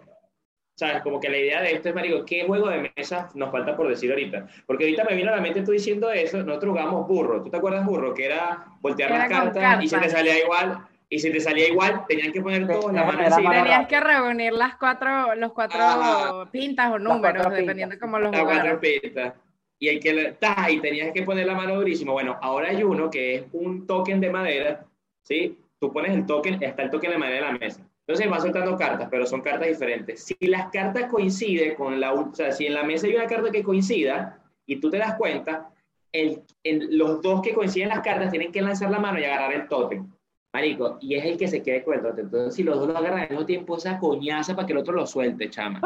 ¿sabes? 0.78 1.02
Como 1.02 1.20
que 1.20 1.30
la 1.30 1.38
idea 1.38 1.62
de 1.62 1.74
esto 1.74 1.90
es, 1.90 1.96
marico, 1.96 2.24
¿qué 2.24 2.46
juego 2.46 2.70
de 2.70 2.92
mesa 2.96 3.30
nos 3.36 3.52
falta 3.52 3.76
por 3.76 3.90
decir 3.90 4.10
ahorita? 4.10 4.48
Porque 4.66 4.86
ahorita 4.86 5.04
me 5.04 5.16
vino 5.16 5.32
a 5.32 5.36
la 5.36 5.42
mente 5.42 5.64
tú 5.64 5.72
diciendo 5.72 6.12
eso, 6.12 6.42
nosotros 6.44 6.72
jugamos 6.72 7.08
burro. 7.08 7.44
¿Tú 7.44 7.50
te 7.50 7.58
acuerdas 7.58 7.86
burro? 7.86 8.14
Que 8.14 8.26
era 8.26 8.66
voltear 8.80 9.12
las 9.12 9.28
cartas 9.28 9.84
y 9.84 9.88
se 9.90 9.98
te 9.98 10.10
salía 10.10 10.40
igual 10.40 10.88
y 11.10 11.20
si 11.20 11.32
te 11.32 11.40
salía 11.40 11.68
igual, 11.68 12.06
tenían 12.08 12.32
que 12.32 12.42
poner 12.42 12.68
todo 12.68 12.90
en 12.90 12.96
la 12.96 13.06
mano. 13.06 13.24
Tenías 13.36 13.88
que 13.88 14.00
reunir 14.00 14.54
las 14.54 14.76
cuatro, 14.76 15.36
los 15.36 15.54
cuatro 15.54 16.50
pintas 16.52 16.92
o 16.92 17.00
números, 17.00 17.50
dependiendo 17.52 17.94
de 17.94 18.00
cómo 18.00 18.20
los 18.20 18.36
jugaras. 18.36 18.80
Y, 19.78 19.90
hay 19.90 20.00
que, 20.00 20.36
y 20.70 20.80
tenías 20.80 21.12
que 21.12 21.24
poner 21.24 21.46
la 21.46 21.54
mano 21.54 21.76
durísimo. 21.76 22.14
Bueno, 22.14 22.38
ahora 22.42 22.70
hay 22.70 22.82
uno 22.82 23.10
que 23.10 23.36
es 23.36 23.44
un 23.52 23.86
token 23.86 24.22
de 24.22 24.30
madera, 24.30 24.86
¿sí? 25.22 25.60
Tú 25.80 25.92
pones 25.92 26.14
el 26.14 26.26
token, 26.26 26.64
está 26.64 26.84
el 26.84 26.90
token 26.90 27.12
de 27.12 27.18
madera 27.18 27.50
en 27.50 27.54
la 27.54 27.60
mesa. 27.60 27.82
Entonces 28.08 28.30
vas 28.30 28.44
soltando 28.44 28.78
cartas, 28.78 29.08
pero 29.12 29.26
son 29.26 29.42
cartas 29.42 29.68
diferentes. 29.68 30.24
Si 30.24 30.48
las 30.48 30.70
cartas 30.72 31.10
coinciden 31.10 31.76
con 31.76 32.00
la... 32.00 32.14
O 32.14 32.34
sea, 32.34 32.52
si 32.52 32.68
en 32.68 32.74
la 32.74 32.84
mesa 32.84 33.08
hay 33.08 33.16
una 33.16 33.28
carta 33.28 33.52
que 33.52 33.64
coincida 33.64 34.40
y 34.66 34.78
tú 34.78 34.90
te 34.90 34.98
das 34.98 35.16
cuenta, 35.16 35.70
el, 36.12 36.44
los 36.64 37.22
dos 37.22 37.42
que 37.42 37.54
coinciden 37.54 37.90
las 37.90 38.00
cartas 38.00 38.32
tienen 38.32 38.52
que 38.52 38.62
lanzar 38.62 38.90
la 38.90 39.00
mano 39.00 39.20
y 39.20 39.26
agarrar 39.26 39.54
el 39.54 39.68
token. 39.68 40.15
Marico, 40.56 40.98
y 41.02 41.16
es 41.16 41.26
el 41.26 41.38
que 41.38 41.50
se 41.50 41.62
quede 41.62 41.84
con 41.84 41.96
el 41.96 42.18
Entonces, 42.18 42.56
si 42.56 42.64
los 42.64 42.80
dos 42.80 42.88
lo 42.88 42.98
agarran 42.98 43.24
al 43.24 43.30
mismo 43.30 43.46
tiempo, 43.46 43.76
esa 43.76 44.00
coñaza 44.00 44.56
para 44.56 44.66
que 44.66 44.72
el 44.72 44.80
otro 44.80 44.94
lo 44.94 45.06
suelte, 45.06 45.50
chama. 45.50 45.82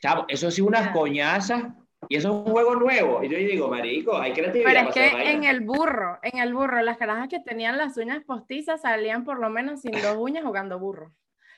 Chavo, 0.00 0.24
eso 0.28 0.52
sí, 0.52 0.60
unas 0.60 0.92
coñazas. 0.92 1.64
Y 2.08 2.14
eso 2.14 2.28
es 2.28 2.34
un 2.34 2.52
juego 2.52 2.76
nuevo. 2.76 3.24
Y 3.24 3.28
yo 3.28 3.36
digo, 3.36 3.68
marico, 3.68 4.16
hay 4.16 4.34
creatividad. 4.34 4.70
Pero 4.72 4.88
es 4.88 4.94
que 4.94 5.32
en 5.32 5.42
el 5.42 5.62
burro, 5.62 6.20
en 6.22 6.38
el 6.38 6.54
burro, 6.54 6.80
las 6.82 6.96
carajas 6.96 7.26
que 7.26 7.40
tenían 7.40 7.76
las 7.76 7.96
uñas 7.96 8.22
postizas 8.24 8.82
salían 8.82 9.24
por 9.24 9.40
lo 9.40 9.50
menos 9.50 9.80
sin 9.80 9.90
dos 9.90 10.16
uñas 10.16 10.44
jugando 10.44 10.78
burro. 10.78 11.10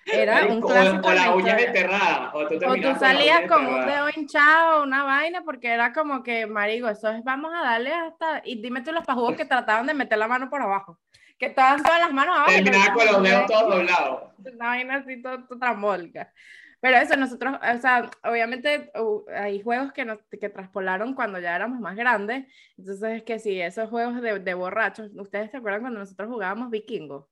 Era 0.07 0.47
un 0.47 0.63
clásico. 0.63 1.07
O, 1.07 1.13
la 1.13 1.35
uña 1.35 1.59
enterrada. 1.59 2.31
O 2.33 2.47
tú, 2.47 2.55
o 2.55 2.75
tú 2.75 2.99
salías 2.99 3.43
con, 3.47 3.67
un 3.67 3.85
dedo 3.85 4.09
hinchado, 4.17 4.83
una 4.83 5.05
vaina, 5.05 5.43
porque 5.45 5.69
era 5.69 5.93
como 5.93 6.23
que, 6.23 6.47
marico, 6.47 6.89
eso 6.89 7.11
es, 7.11 7.23
vamos 7.23 7.53
a 7.55 7.63
darle 7.63 7.93
hasta. 7.93 8.41
Y 8.47 8.63
dime 8.63 8.81
tú 8.81 8.93
los 8.93 9.05
pajugos 9.05 9.37
que 9.37 9.45
trataban 9.45 9.87
de 9.87 9.93
meter 9.93 10.17
la 10.17 10.27
mano 10.27 10.49
por 10.49 10.63
abajo 10.63 10.99
que 11.39 11.47
estaban 11.47 11.83
todas 11.83 12.01
las 12.01 12.13
manos 12.13 12.37
abajo. 12.37 12.51
Terminaba 12.53 12.95
con 12.95 13.07
los 13.07 13.23
dedos 13.23 13.47
todos 13.47 13.75
doblados. 13.75 14.23
Una 14.39 14.67
vaina 14.67 14.95
así, 14.97 15.23
todo, 15.23 15.47
tramolca. 15.59 16.33
Pero 16.81 16.99
eso, 16.99 17.17
nosotros, 17.17 17.57
o 17.57 17.81
sea, 17.81 18.11
obviamente 18.25 18.91
hay 19.35 19.63
juegos 19.63 19.93
que, 19.93 20.05
nos, 20.05 20.19
que 20.39 20.51
traspolaron 20.51 21.15
cuando 21.15 21.41
ya 21.41 21.57
éramos 21.57 21.81
más 21.81 21.97
grandes. 21.97 22.47
Entonces, 22.77 23.17
es 23.17 23.23
que 23.23 23.39
sí, 23.39 23.59
esos 23.59 23.89
juegos 23.89 24.21
de, 24.21 24.39
de 24.39 24.55
borrachos, 24.55 25.11
¿ustedes 25.17 25.51
se 25.51 25.57
acuerdan 25.57 25.81
cuando 25.81 26.01
nosotros 26.01 26.29
jugábamos 26.29 26.71
vikingo? 26.71 27.31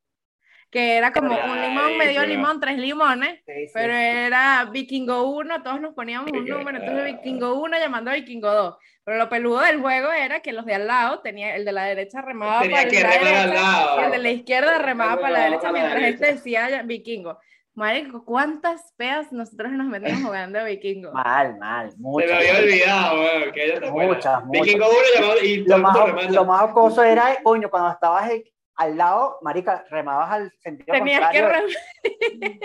Que 0.72 0.96
era 0.96 1.12
como 1.12 1.34
un 1.34 1.60
limón, 1.60 1.98
medio 1.98 2.24
limón, 2.24 2.58
tres 2.58 2.78
limones, 2.78 3.40
pero 3.74 3.92
era 3.92 4.64
Vikingo 4.72 5.24
1, 5.24 5.62
todos 5.62 5.82
nos 5.82 5.92
poníamos 5.92 6.32
un 6.32 6.46
número, 6.46 6.78
entonces 6.78 7.04
Vikingo 7.04 7.60
1 7.60 7.78
llamando 7.78 8.10
a 8.10 8.14
Vikingo 8.14 8.50
2. 8.50 8.76
Pero 9.04 9.18
lo 9.18 9.28
peludo 9.28 9.60
del 9.60 9.82
juego 9.82 10.10
era 10.12 10.40
que 10.40 10.54
los 10.54 10.64
de 10.64 10.74
al 10.74 10.86
lado, 10.86 11.20
tenía, 11.20 11.54
el 11.56 11.66
de 11.66 11.72
la 11.72 11.84
derecha 11.84 12.22
remaba 12.22 12.60
para 12.60 12.70
la 12.70 12.78
derecha, 12.84 14.00
y 14.00 14.04
el 14.04 14.10
de 14.12 14.18
la 14.18 14.30
izquierda 14.30 14.78
remaba 14.78 15.20
para 15.20 15.30
la 15.30 15.44
derecha, 15.44 15.72
mientras 15.72 16.02
este 16.04 16.26
decía 16.32 16.82
Vikingo. 16.84 17.38
Marico, 17.74 18.24
¿cuántas 18.24 18.92
peas 18.96 19.30
nosotros 19.30 19.72
nos 19.72 19.88
metimos 19.88 20.22
jugando 20.24 20.58
a 20.58 20.64
Vikingo? 20.64 21.12
Mal, 21.12 21.58
mal, 21.58 21.92
muchas. 21.98 22.30
Se 22.30 22.34
me 22.34 22.40
había 22.48 22.62
olvidado, 22.62 23.20
weón, 23.20 23.52
que 23.52 23.64
ella 23.64 23.90
Muchas, 23.90 24.44
muchas. 24.46 24.64
Vikingo 24.64 24.86
1 24.88 24.96
llamado 25.14 25.38
y 25.44 25.56
lo 25.58 25.78
más, 25.78 26.30
lo 26.30 26.44
más 26.46 26.70
acoso 26.70 27.04
era, 27.04 27.36
coño, 27.42 27.68
cuando 27.68 27.90
estabas 27.90 28.30
al 28.76 28.96
lado, 28.96 29.38
marica, 29.42 29.84
remabas 29.90 30.30
al 30.30 30.52
sentido 30.58 30.92
Tenías 30.92 31.20
contrario. 31.20 31.68
que 32.02 32.60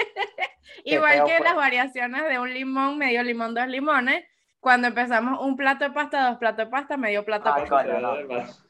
Igual 0.84 1.26
que 1.26 1.40
las 1.44 1.56
variaciones 1.56 2.24
de 2.28 2.40
un 2.40 2.54
limón, 2.54 2.98
medio 2.98 3.24
limón, 3.24 3.54
dos 3.54 3.68
limones, 3.68 4.26
cuando 4.60 4.88
empezamos 4.88 5.40
un 5.42 5.56
plato 5.56 5.86
de 5.86 5.92
pasta, 5.92 6.30
dos 6.30 6.38
platos 6.38 6.66
de 6.66 6.72
pasta, 6.72 6.98
medio 6.98 7.24
plato 7.26 7.54
de 7.54 7.68
pasta. 7.68 8.68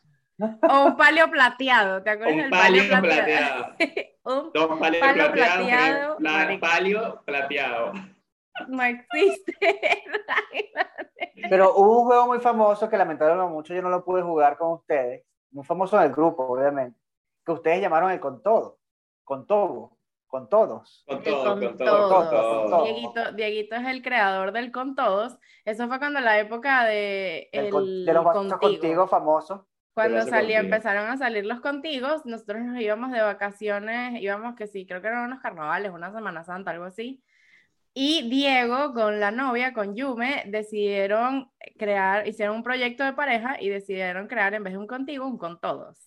O 0.69 0.85
un 0.85 0.97
palio 0.97 1.29
plateado, 1.31 2.03
¿te 2.03 2.11
acuerdas? 2.11 2.45
Un 2.45 2.49
palio 2.51 2.83
plateado. 2.87 3.75
un 4.23 4.51
Dos 4.53 4.79
palios 4.79 5.01
palio 5.01 5.31
plateado. 5.31 6.17
plateado 6.17 6.59
palio 6.59 7.23
plateado. 7.25 7.93
No 8.67 8.83
existe. 8.83 9.53
Pero 11.49 11.75
hubo 11.75 12.01
un 12.01 12.05
juego 12.05 12.27
muy 12.27 12.39
famoso 12.39 12.89
que 12.89 12.97
lamentablemente 12.97 13.51
mucho 13.51 13.73
yo 13.73 13.81
no 13.81 13.89
lo 13.89 14.03
pude 14.03 14.21
jugar 14.21 14.57
con 14.57 14.73
ustedes, 14.73 15.23
muy 15.51 15.63
famoso 15.65 15.97
en 15.97 16.03
el 16.03 16.11
grupo, 16.11 16.43
obviamente, 16.43 16.99
que 17.47 17.53
ustedes 17.53 17.79
llamaron 17.79 18.11
el 18.11 18.19
con 18.19 18.43
todo, 18.43 18.77
con 19.23 19.47
todo, 19.47 19.97
con 20.27 20.49
todos. 20.49 21.05
Con 21.07 21.23
todo, 21.23 21.57
con, 21.57 21.77
todos. 21.77 22.83
Dieguito, 22.83 23.31
Dieguito, 23.31 23.75
es 23.77 23.87
el 23.87 24.01
creador 24.01 24.51
del 24.51 24.69
con 24.73 24.95
todos. 24.95 25.39
Eso 25.63 25.87
fue 25.87 25.97
cuando 25.97 26.19
la 26.19 26.37
época 26.39 26.83
de 26.83 27.47
el, 27.53 28.03
de 28.05 28.13
los 28.13 28.25
contigo. 28.25 28.59
contigo 28.59 29.07
famosos. 29.07 29.61
Cuando 29.93 30.23
salió, 30.23 30.57
empezaron 30.57 31.09
a 31.09 31.15
salir 31.15 31.45
los 31.45 31.61
contigos, 31.61 32.25
nosotros 32.25 32.63
nos 32.63 32.81
íbamos 32.81 33.13
de 33.13 33.21
vacaciones, 33.21 34.21
íbamos 34.21 34.55
que 34.55 34.67
sí, 34.67 34.85
creo 34.85 35.01
que 35.01 35.07
eran 35.07 35.23
unos 35.23 35.39
carnavales, 35.39 35.93
una 35.93 36.11
Semana 36.11 36.43
Santa, 36.43 36.71
algo 36.71 36.83
así. 36.83 37.23
Y 37.93 38.29
Diego 38.29 38.93
con 38.93 39.21
la 39.21 39.31
novia, 39.31 39.73
con 39.73 39.95
Yume, 39.95 40.43
decidieron 40.47 41.49
crear, 41.79 42.27
hicieron 42.27 42.57
un 42.57 42.63
proyecto 42.63 43.05
de 43.05 43.13
pareja 43.13 43.55
y 43.59 43.69
decidieron 43.69 44.27
crear 44.27 44.53
en 44.53 44.65
vez 44.65 44.73
de 44.73 44.79
un 44.79 44.87
contigo, 44.87 45.25
un 45.25 45.37
con 45.37 45.61
todos. 45.61 46.06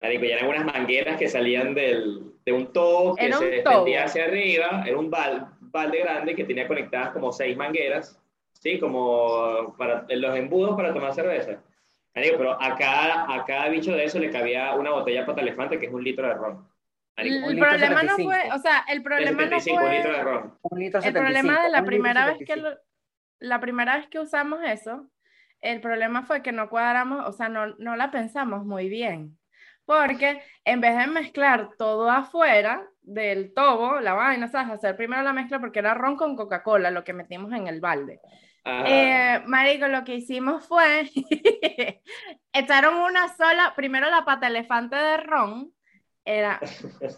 Marico, 0.00 0.24
ya 0.24 0.36
eran 0.36 0.48
unas 0.48 0.64
mangueras 0.64 1.18
que 1.18 1.28
salían 1.28 1.74
del, 1.74 2.32
de 2.44 2.52
un 2.52 2.72
todo 2.72 3.14
que 3.16 3.32
se 3.32 3.56
extendía 3.56 4.04
hacia 4.04 4.24
arriba, 4.24 4.84
era 4.86 4.98
un 4.98 5.10
bal, 5.10 5.48
balde 5.60 6.00
grande 6.00 6.34
que 6.34 6.44
tenía 6.44 6.68
conectadas 6.68 7.10
como 7.10 7.32
seis 7.32 7.56
mangueras, 7.56 8.20
¿sí? 8.52 8.78
Como 8.78 9.74
para 9.78 10.06
los 10.08 10.36
embudos 10.36 10.76
para 10.76 10.92
tomar 10.92 11.14
cerveza. 11.14 11.62
Marico, 12.14 12.38
pero 12.38 12.62
a 12.62 12.76
cada, 12.76 13.34
a 13.34 13.44
cada 13.44 13.68
bicho 13.68 13.92
de 13.92 14.04
eso 14.04 14.18
le 14.18 14.30
cabía 14.30 14.74
una 14.74 14.90
botella 14.90 15.24
para 15.24 15.42
elefante 15.42 15.78
que 15.78 15.86
es 15.86 15.92
un 15.92 16.04
litro 16.04 16.26
de 16.26 16.34
ron. 16.34 16.68
el 17.16 17.58
problema 17.58 18.02
no 18.02 18.16
fue, 18.16 18.38
o 18.54 18.58
sea, 18.58 18.84
el 18.88 19.02
problema 19.02 19.46
no 19.46 19.60
fue... 19.60 19.72
Un 19.72 19.90
litro 19.90 20.12
de 20.12 20.22
ron. 20.22 20.58
el 21.04 21.12
problema 21.12 21.62
de 21.62 21.70
la 21.70 21.84
primera 21.84 22.26
vez 22.26 22.38
que 22.46 22.62
la 23.38 23.60
primera 23.60 23.98
vez 23.98 24.08
que 24.08 24.18
usamos 24.18 24.60
eso, 24.64 25.10
el 25.60 25.80
problema 25.80 26.22
fue 26.22 26.42
que 26.42 26.52
no 26.52 26.70
cuadramos, 26.70 27.26
o 27.26 27.32
sea, 27.32 27.50
no, 27.50 27.74
no 27.78 27.96
la 27.96 28.10
pensamos 28.10 28.64
muy 28.64 28.88
bien 28.88 29.36
porque 29.86 30.42
en 30.64 30.80
vez 30.80 30.96
de 30.98 31.06
mezclar 31.06 31.70
todo 31.78 32.10
afuera 32.10 32.86
del 33.02 33.54
tobo, 33.54 34.00
la 34.00 34.14
vaina, 34.14 34.48
¿sabes? 34.48 34.72
Hacer 34.72 34.96
primero 34.96 35.22
la 35.22 35.32
mezcla 35.32 35.60
porque 35.60 35.78
era 35.78 35.94
ron 35.94 36.16
con 36.16 36.36
Coca-Cola, 36.36 36.90
lo 36.90 37.04
que 37.04 37.12
metimos 37.12 37.52
en 37.52 37.68
el 37.68 37.80
balde. 37.80 38.20
Eh, 38.64 39.42
marico, 39.46 39.86
lo 39.86 40.02
que 40.02 40.16
hicimos 40.16 40.66
fue 40.66 41.08
echaron 42.52 42.96
una 42.96 43.28
sola, 43.36 43.72
primero 43.76 44.10
la 44.10 44.24
pata 44.24 44.48
elefante 44.48 44.96
de 44.96 45.18
ron, 45.18 45.72
era 46.24 46.58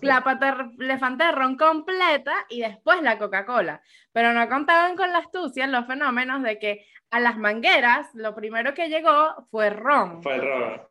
la 0.03 0.23
pata 0.25 0.71
elefante 0.79 1.25
de 1.25 1.33
ron 1.33 1.57
completa 1.57 2.35
y 2.51 2.61
después 2.61 3.01
la 3.01 3.19
Coca-Cola. 3.19 3.81
Pero 4.13 4.35
no 4.35 4.47
contaban 4.49 4.95
con 4.95 5.11
la 5.11 5.19
astucia, 5.19 5.67
los 5.67 5.87
fenómenos 5.87 6.43
de 6.43 6.59
que 6.59 6.87
a 7.11 7.19
las 7.19 7.39
mangueras 7.39 8.09
lo 8.13 8.35
primero 8.35 8.75
que 8.75 8.91
llegó 8.91 9.47
fue 9.51 9.71
ron. 9.71 10.23
Fue 10.23 10.37
ron. 10.37 10.83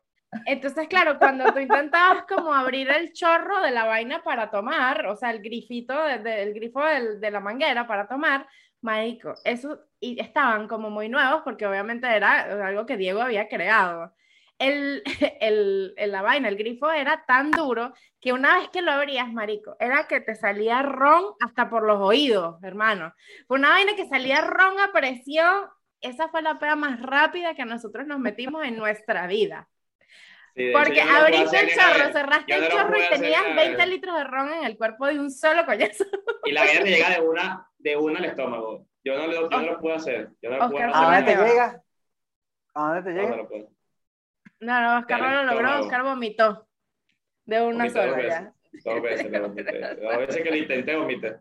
Entonces, 0.44 0.88
claro, 0.88 1.18
cuando 1.18 1.52
tú 1.52 1.58
intentabas 1.58 2.24
como 2.24 2.52
abrir 2.52 2.88
el 2.90 3.12
chorro 3.12 3.62
de 3.62 3.70
la 3.70 3.84
vaina 3.84 4.22
para 4.22 4.50
tomar, 4.50 5.06
o 5.06 5.16
sea, 5.16 5.30
el 5.30 5.40
grifito, 5.40 6.06
el 6.06 6.54
grifo 6.54 6.82
de 6.84 7.30
la 7.30 7.40
manguera 7.40 7.86
para 7.86 8.06
tomar, 8.06 8.46
marico, 8.82 9.34
eso, 9.44 9.80
y 10.00 10.20
estaban 10.20 10.68
como 10.68 10.90
muy 10.90 11.08
nuevos 11.08 11.42
porque 11.44 11.66
obviamente 11.66 12.06
era 12.06 12.66
algo 12.66 12.86
que 12.86 12.96
Diego 12.96 13.22
había 13.22 13.48
creado. 13.48 14.14
El, 14.60 15.04
el, 15.40 15.94
la 16.10 16.20
vaina, 16.20 16.48
el 16.48 16.56
grifo 16.56 16.90
era 16.90 17.24
tan 17.26 17.52
duro 17.52 17.94
que 18.20 18.32
una 18.32 18.58
vez 18.58 18.68
que 18.70 18.82
lo 18.82 18.90
abrías, 18.90 19.32
marico, 19.32 19.76
era 19.78 20.08
que 20.08 20.20
te 20.20 20.34
salía 20.34 20.82
ron 20.82 21.26
hasta 21.38 21.70
por 21.70 21.84
los 21.84 22.00
oídos, 22.00 22.60
hermano. 22.64 23.14
Fue 23.46 23.56
una 23.56 23.70
vaina 23.70 23.94
que 23.94 24.08
salía 24.08 24.40
ron 24.40 24.80
a 24.80 24.90
presión. 24.90 25.68
Esa 26.00 26.28
fue 26.28 26.42
la 26.42 26.58
pega 26.58 26.74
más 26.74 27.00
rápida 27.00 27.54
que 27.54 27.64
nosotros 27.64 28.08
nos 28.08 28.18
metimos 28.18 28.64
en 28.64 28.76
nuestra 28.76 29.28
vida. 29.28 29.68
Porque 30.72 31.00
abriste 31.00 31.60
el 31.60 31.68
chorro, 31.68 32.12
cerraste 32.12 32.54
el 32.54 32.68
chorro 32.68 32.96
y 32.96 33.08
tenías 33.08 33.54
20 33.54 33.86
litros 33.86 34.16
de 34.16 34.24
ron 34.24 34.52
en 34.52 34.64
el 34.64 34.76
cuerpo 34.76 35.06
de 35.06 35.20
un 35.20 35.30
solo 35.30 35.64
coñazo. 35.64 36.04
Y 36.44 36.52
la 36.52 36.62
vaina 36.62 36.82
te 36.82 36.90
llega 36.90 37.10
de 37.10 37.20
una, 37.20 37.70
de 37.78 37.96
una 37.96 38.18
al 38.18 38.24
estómago. 38.24 38.86
Yo 39.04 39.16
no, 39.16 39.26
lo, 39.26 39.50
yo 39.50 39.60
no 39.60 39.66
lo 39.72 39.80
puedo 39.80 39.96
hacer. 39.96 40.30
Yo 40.42 40.50
no 40.50 40.56
lo 40.56 40.70
puedo 40.70 40.84
hacer. 40.84 40.96
¿A 40.96 41.16
dónde 41.16 41.34
te 41.34 41.44
llega? 41.44 41.82
¿A 42.74 42.88
dónde 42.88 43.02
te 43.02 43.18
llega? 43.18 43.36
No, 44.60 44.80
no, 44.80 44.98
Oscar 44.98 45.20
no 45.20 45.30
lo 45.30 45.44
logró, 45.44 45.80
Oscar 45.80 46.02
vomitó. 46.02 46.68
De 47.44 47.62
una 47.62 47.88
sola 47.88 48.22
ya. 48.22 48.52
Dos 48.84 49.02
veces 49.02 49.30
lo 49.30 49.48
vomité. 49.48 49.96
Dos 49.96 50.18
veces 50.18 50.42
que 50.42 50.50
lo 50.50 50.56
intenté, 50.56 50.96
vomité. 50.96 51.40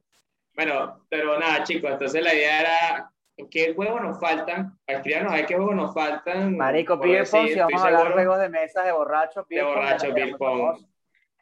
Bueno, 0.56 1.06
pero 1.10 1.40
nada, 1.40 1.64
chicos, 1.64 1.92
entonces 1.92 2.24
la 2.24 2.34
idea 2.34 2.62
era 2.62 3.12
¿qué 3.50 3.74
juegos 3.76 4.02
nos 4.02 4.20
faltan? 4.20 4.78
Escríbanos 4.88 5.32
a 5.32 5.36
ver 5.36 5.46
qué 5.46 5.56
juegos 5.56 5.76
nos 5.76 5.94
faltan. 5.94 6.58
Marico, 6.58 6.98
pong, 6.98 7.26
si 7.26 7.56
vamos 7.56 7.82
a 7.82 7.88
hablar 7.88 8.08
de 8.08 8.14
juegos 8.14 8.40
de 8.40 8.50
mesa 8.50 8.84
de 8.84 8.92
borracho, 8.92 9.46
De 9.50 9.64
borracho, 9.64 10.08
pong. 10.38 10.78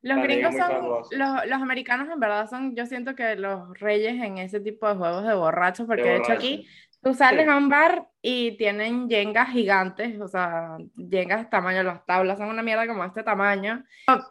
Los 0.01 0.21
gringos 0.21 0.55
son, 0.55 0.85
los, 1.09 1.45
los, 1.47 1.61
americanos 1.61 2.07
en 2.13 2.19
verdad 2.19 2.47
son, 2.47 2.75
yo 2.75 2.85
siento 2.85 3.15
que 3.15 3.35
los 3.35 3.79
reyes 3.79 4.21
en 4.21 4.37
ese 4.37 4.59
tipo 4.59 4.87
de 4.87 4.93
juegos 4.93 5.25
de 5.25 5.33
borrachos, 5.33 5.87
porque 5.87 6.03
de, 6.03 6.17
hecho 6.17 6.31
aquí 6.31 6.67
tú 7.01 7.15
sales 7.15 7.47
a 7.47 7.57
un 7.57 7.69
bar 7.69 8.07
y 8.21 8.55
tienen 8.57 9.09
yengas 9.09 9.49
gigantes, 9.49 10.21
o 10.21 10.27
sea, 10.27 10.77
yengas 10.95 11.49
tamaño, 11.49 11.81
las 11.81 12.05
tablas 12.05 12.37
son 12.37 12.49
una 12.49 12.61
mierda 12.61 12.85
como 12.85 13.03
este 13.03 13.23
tamaño. 13.23 13.83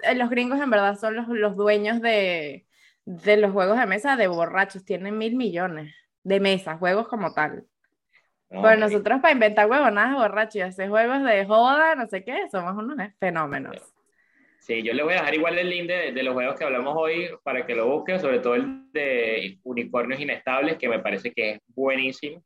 Eh, 0.04 0.14
los 0.14 0.30
gringos 0.30 0.60
en 0.60 0.70
verdad 0.70 0.96
son 0.96 1.16
los, 1.16 1.26
los 1.26 1.56
dueños 1.56 2.00
de, 2.00 2.68
de 3.04 3.36
los 3.36 3.50
juegos 3.50 3.76
de 3.76 3.86
mesa 3.86 4.14
de 4.14 4.28
borrachos, 4.28 4.84
tienen 4.84 5.18
mil 5.18 5.34
millones 5.34 5.92
de 6.24 6.40
mesa, 6.40 6.76
juegos 6.76 7.06
como 7.06 7.32
tal. 7.32 7.64
bueno, 8.50 8.88
nosotros 8.88 9.20
para 9.20 9.32
inventar 9.32 9.68
juegos, 9.68 9.92
nada 9.92 10.14
borrachos 10.14 10.56
y 10.56 10.60
hacer 10.62 10.88
juegos 10.88 11.22
de 11.22 11.44
joda, 11.46 11.94
no 11.94 12.06
sé 12.06 12.24
qué, 12.24 12.48
somos 12.50 12.74
unos 12.76 12.96
fenómenos. 13.20 13.76
Sí, 14.58 14.82
yo 14.82 14.94
le 14.94 15.02
voy 15.02 15.12
a 15.12 15.16
dejar 15.16 15.34
igual 15.34 15.58
el 15.58 15.68
link 15.68 15.86
de, 15.86 16.12
de, 16.12 16.22
los 16.22 16.32
juegos 16.32 16.58
que 16.58 16.64
hablamos 16.64 16.94
hoy 16.96 17.28
para 17.42 17.66
que 17.66 17.74
lo 17.74 17.86
busquen, 17.86 18.18
sobre 18.18 18.38
todo 18.38 18.54
el 18.54 18.90
de 18.92 19.58
unicornios 19.62 20.18
inestables, 20.18 20.78
que 20.78 20.88
me 20.88 21.00
parece 21.00 21.32
que 21.32 21.50
es 21.50 21.60
buenísimo. 21.68 22.42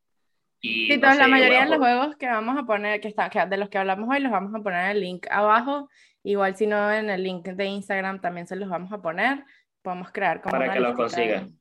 Y, 0.60 0.88
sí, 0.90 0.98
la 0.98 1.28
mayoría 1.28 1.64
de 1.64 1.70
los 1.70 1.78
juegos 1.78 2.16
que 2.16 2.26
vamos 2.26 2.58
a 2.58 2.64
poner, 2.64 3.00
que, 3.00 3.06
está, 3.06 3.28
de 3.28 3.56
los 3.56 3.68
que 3.68 3.78
hablamos 3.78 4.08
hoy, 4.08 4.20
los 4.20 4.32
vamos 4.32 4.52
a 4.52 4.62
poner 4.62 4.86
en 4.86 4.90
el 4.90 5.00
link 5.00 5.26
abajo. 5.30 5.88
Igual 6.24 6.56
si 6.56 6.66
no, 6.66 6.92
en 6.92 7.10
el 7.10 7.22
link 7.22 7.46
de 7.46 7.66
Instagram 7.66 8.20
también 8.20 8.46
se 8.46 8.56
los 8.56 8.68
vamos 8.68 8.92
a 8.92 9.00
poner. 9.00 9.44
Podemos 9.82 10.10
crear 10.10 10.40
como 10.42 10.50
Para 10.50 10.72
que 10.72 10.80
lo 10.80 10.94
consigan. 10.94 11.57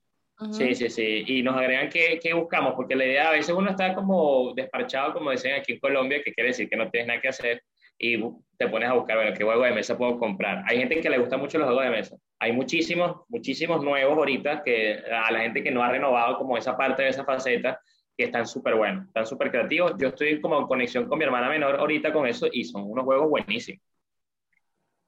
Sí, 0.52 0.76
sí, 0.76 0.90
sí. 0.90 1.24
Y 1.26 1.42
nos 1.42 1.56
agregan 1.56 1.90
qué, 1.90 2.20
qué, 2.22 2.34
buscamos, 2.34 2.74
porque 2.76 2.96
la 2.96 3.06
idea 3.06 3.30
a 3.30 3.32
veces 3.32 3.56
uno 3.56 3.72
está 3.72 3.96
como 3.96 4.54
desparchado, 4.54 5.14
como 5.14 5.32
dicen 5.32 5.54
aquí 5.54 5.74
en 5.74 5.80
Colombia, 5.80 6.22
que 6.24 6.32
quiere 6.32 6.50
decir 6.50 6.70
que 6.70 6.76
no 6.76 6.90
tienes 6.92 7.08
nada 7.08 7.22
que 7.22 7.30
hacer 7.30 7.64
y 7.98 8.20
te 8.58 8.68
pones 8.68 8.90
a 8.90 8.94
buscar, 8.94 9.18
bueno, 9.18 9.34
qué 9.36 9.44
juego 9.44 9.64
de 9.64 9.72
mesa 9.72 9.98
puedo 9.98 10.20
comprar. 10.20 10.64
Hay 10.68 10.78
gente 10.78 11.02
que 11.02 11.10
le 11.10 11.18
gusta 11.18 11.38
mucho 11.38 11.58
los 11.58 11.66
juegos 11.66 11.86
de 11.86 11.90
mesa. 11.90 12.18
Hay 12.40 12.52
muchísimos, 12.52 13.22
muchísimos 13.30 13.84
nuevos 13.84 14.16
ahorita 14.16 14.62
que 14.64 15.00
a 15.12 15.32
la 15.32 15.40
gente 15.40 15.64
que 15.64 15.72
no 15.72 15.84
ha 15.84 15.90
renovado 15.90 16.38
como 16.38 16.56
esa 16.56 16.78
parte 16.78 17.02
de 17.02 17.10
esa 17.10 17.26
faceta, 17.26 17.80
que 18.16 18.26
están 18.26 18.48
súper 18.48 18.76
buenos, 18.76 19.08
están 19.08 19.26
súper 19.26 19.52
creativos. 19.52 19.94
Yo 20.00 20.10
estoy 20.10 20.42
como 20.42 20.60
en 20.60 20.68
conexión 20.68 21.08
con 21.08 21.20
mi 21.20 21.26
hermana 21.26 21.50
menor 21.50 21.76
ahorita 21.80 22.12
con 22.12 22.28
eso 22.28 22.48
y 22.52 22.64
son 22.64 22.84
unos 22.90 23.06
juegos 23.06 23.30
buenísimos. 23.30 23.82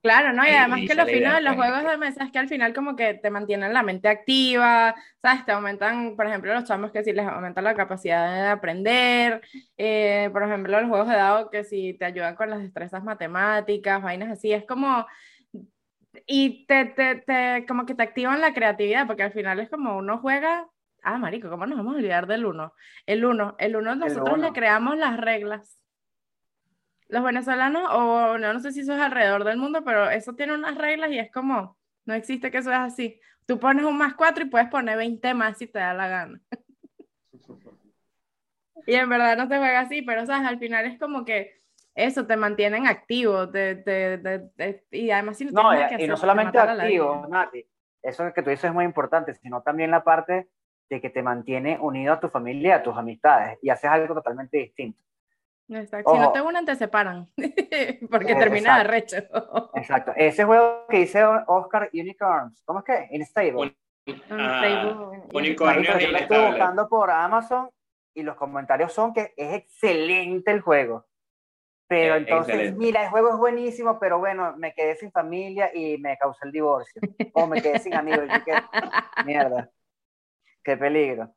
Claro, 0.02 0.32
¿no? 0.32 0.46
Y 0.46 0.48
además 0.50 0.80
que 0.86 0.94
lo 0.94 1.04
fino 1.04 1.34
de 1.34 1.42
los 1.42 1.56
juegos 1.56 1.84
de 1.84 1.98
mesa 1.98 2.24
es 2.24 2.32
que 2.32 2.38
al 2.38 2.48
final 2.48 2.72
como 2.72 2.96
que 2.96 3.14
te 3.14 3.28
mantienen 3.28 3.74
la 3.74 3.82
mente 3.82 4.08
activa, 4.08 4.94
¿sabes? 5.20 5.44
Te 5.44 5.52
aumentan, 5.52 6.16
por 6.16 6.26
ejemplo, 6.26 6.54
los 6.54 6.64
chamos 6.64 6.90
que 6.90 7.04
sí 7.04 7.12
les 7.12 7.26
aumentan 7.26 7.64
la 7.64 7.74
capacidad 7.74 8.32
de 8.34 8.48
aprender, 8.48 9.42
eh, 9.76 10.30
por 10.32 10.42
ejemplo, 10.42 10.80
los 10.80 10.88
juegos 10.88 11.08
de 11.08 11.16
dado 11.16 11.50
que 11.50 11.64
sí 11.64 11.96
te 11.98 12.06
ayudan 12.06 12.34
con 12.34 12.48
las 12.48 12.60
destrezas 12.62 13.04
matemáticas, 13.04 14.02
vainas 14.02 14.30
así, 14.30 14.52
es 14.52 14.64
como... 14.64 15.06
Y 16.26 16.66
te, 16.66 16.86
te, 16.86 17.16
te, 17.16 17.66
como 17.68 17.84
que 17.84 17.94
te 17.94 18.02
activan 18.02 18.40
la 18.40 18.54
creatividad, 18.54 19.06
porque 19.06 19.22
al 19.22 19.32
final 19.32 19.60
es 19.60 19.68
como 19.68 19.96
uno 19.98 20.18
juega, 20.18 20.66
ah, 21.02 21.18
marico, 21.18 21.50
¿cómo 21.50 21.66
nos 21.66 21.76
vamos 21.76 21.94
a 21.94 21.98
olvidar 21.98 22.26
del 22.26 22.46
uno? 22.46 22.72
El 23.04 23.24
uno, 23.24 23.54
el 23.58 23.76
uno 23.76 23.94
nosotros 23.94 24.38
le 24.38 24.52
creamos 24.52 24.96
las 24.96 25.18
reglas 25.18 25.79
los 27.10 27.24
venezolanos, 27.24 27.88
o 27.92 28.38
no, 28.38 28.52
no 28.52 28.60
sé 28.60 28.72
si 28.72 28.80
eso 28.80 28.94
es 28.94 29.00
alrededor 29.00 29.44
del 29.44 29.58
mundo, 29.58 29.82
pero 29.84 30.10
eso 30.10 30.34
tiene 30.34 30.54
unas 30.54 30.76
reglas 30.76 31.10
y 31.10 31.18
es 31.18 31.30
como, 31.30 31.76
no 32.04 32.14
existe 32.14 32.50
que 32.50 32.58
eso 32.58 32.70
es 32.70 32.78
así. 32.78 33.20
Tú 33.46 33.58
pones 33.58 33.84
un 33.84 33.98
más 33.98 34.14
cuatro 34.14 34.44
y 34.44 34.48
puedes 34.48 34.68
poner 34.68 34.96
20 34.96 35.34
más 35.34 35.58
si 35.58 35.66
te 35.66 35.80
da 35.80 35.92
la 35.92 36.08
gana. 36.08 36.40
y 38.86 38.94
en 38.94 39.08
verdad 39.08 39.36
no 39.36 39.48
se 39.48 39.58
juega 39.58 39.80
así, 39.80 40.02
pero 40.02 40.24
sabes, 40.26 40.46
al 40.46 40.58
final 40.58 40.86
es 40.86 40.98
como 40.98 41.24
que 41.24 41.60
eso 41.94 42.26
te 42.26 42.36
mantienen 42.36 42.86
activo, 42.86 43.48
y 44.92 45.10
además 45.10 45.36
si 45.36 45.46
no, 45.46 45.74
y, 45.74 46.04
y 46.04 46.06
no 46.06 46.16
solamente 46.16 46.58
activo, 46.58 47.26
Nati, 47.28 47.66
eso 48.02 48.32
que 48.32 48.42
tú 48.42 48.50
dices 48.50 48.66
es 48.66 48.72
muy 48.72 48.84
importante, 48.84 49.34
sino 49.34 49.62
también 49.62 49.90
la 49.90 50.04
parte 50.04 50.48
de 50.88 51.00
que 51.00 51.10
te 51.10 51.22
mantiene 51.22 51.78
unido 51.80 52.12
a 52.12 52.20
tu 52.20 52.28
familia, 52.28 52.76
a 52.76 52.82
tus 52.82 52.96
amistades, 52.96 53.58
y 53.60 53.70
haces 53.70 53.90
algo 53.90 54.14
totalmente 54.14 54.58
distinto. 54.58 55.00
Exacto. 55.70 56.12
Si 56.12 56.18
no 56.18 56.32
te 56.32 56.40
unen, 56.40 56.64
te 56.64 56.74
separan. 56.74 57.28
Porque 58.10 58.34
termina 58.34 58.78
de 58.78 58.84
recho. 58.84 59.16
Exacto. 59.74 60.12
Ese 60.16 60.44
juego 60.44 60.86
que 60.88 60.98
dice 60.98 61.24
Oscar 61.24 61.90
Unicorns, 61.92 62.62
¿cómo 62.64 62.80
es 62.80 62.84
que? 62.84 63.08
Instable. 63.10 63.76
Uh, 64.06 65.36
Unicornio. 65.36 65.98
Yo 65.98 66.10
lo 66.10 66.18
estoy 66.18 66.46
buscando 66.46 66.88
por 66.88 67.10
Amazon 67.10 67.70
y 68.14 68.22
los 68.22 68.36
comentarios 68.36 68.92
son 68.92 69.12
que 69.12 69.32
es 69.36 69.54
excelente 69.54 70.50
el 70.50 70.60
juego. 70.60 71.06
Pero 71.86 72.14
entonces, 72.14 72.76
mira, 72.76 73.02
el 73.02 73.10
juego 73.10 73.30
es 73.30 73.36
buenísimo, 73.36 73.98
pero 73.98 74.20
bueno, 74.20 74.54
me 74.56 74.72
quedé 74.72 74.94
sin 74.94 75.10
familia 75.10 75.70
y 75.74 75.98
me 75.98 76.16
causó 76.16 76.44
el 76.44 76.52
divorcio. 76.52 77.02
O 77.32 77.48
me 77.48 77.60
quedé 77.60 77.80
sin 77.80 77.94
amigos. 77.94 78.26
mierda, 79.26 79.70
qué 80.62 80.76
peligro. 80.76 81.34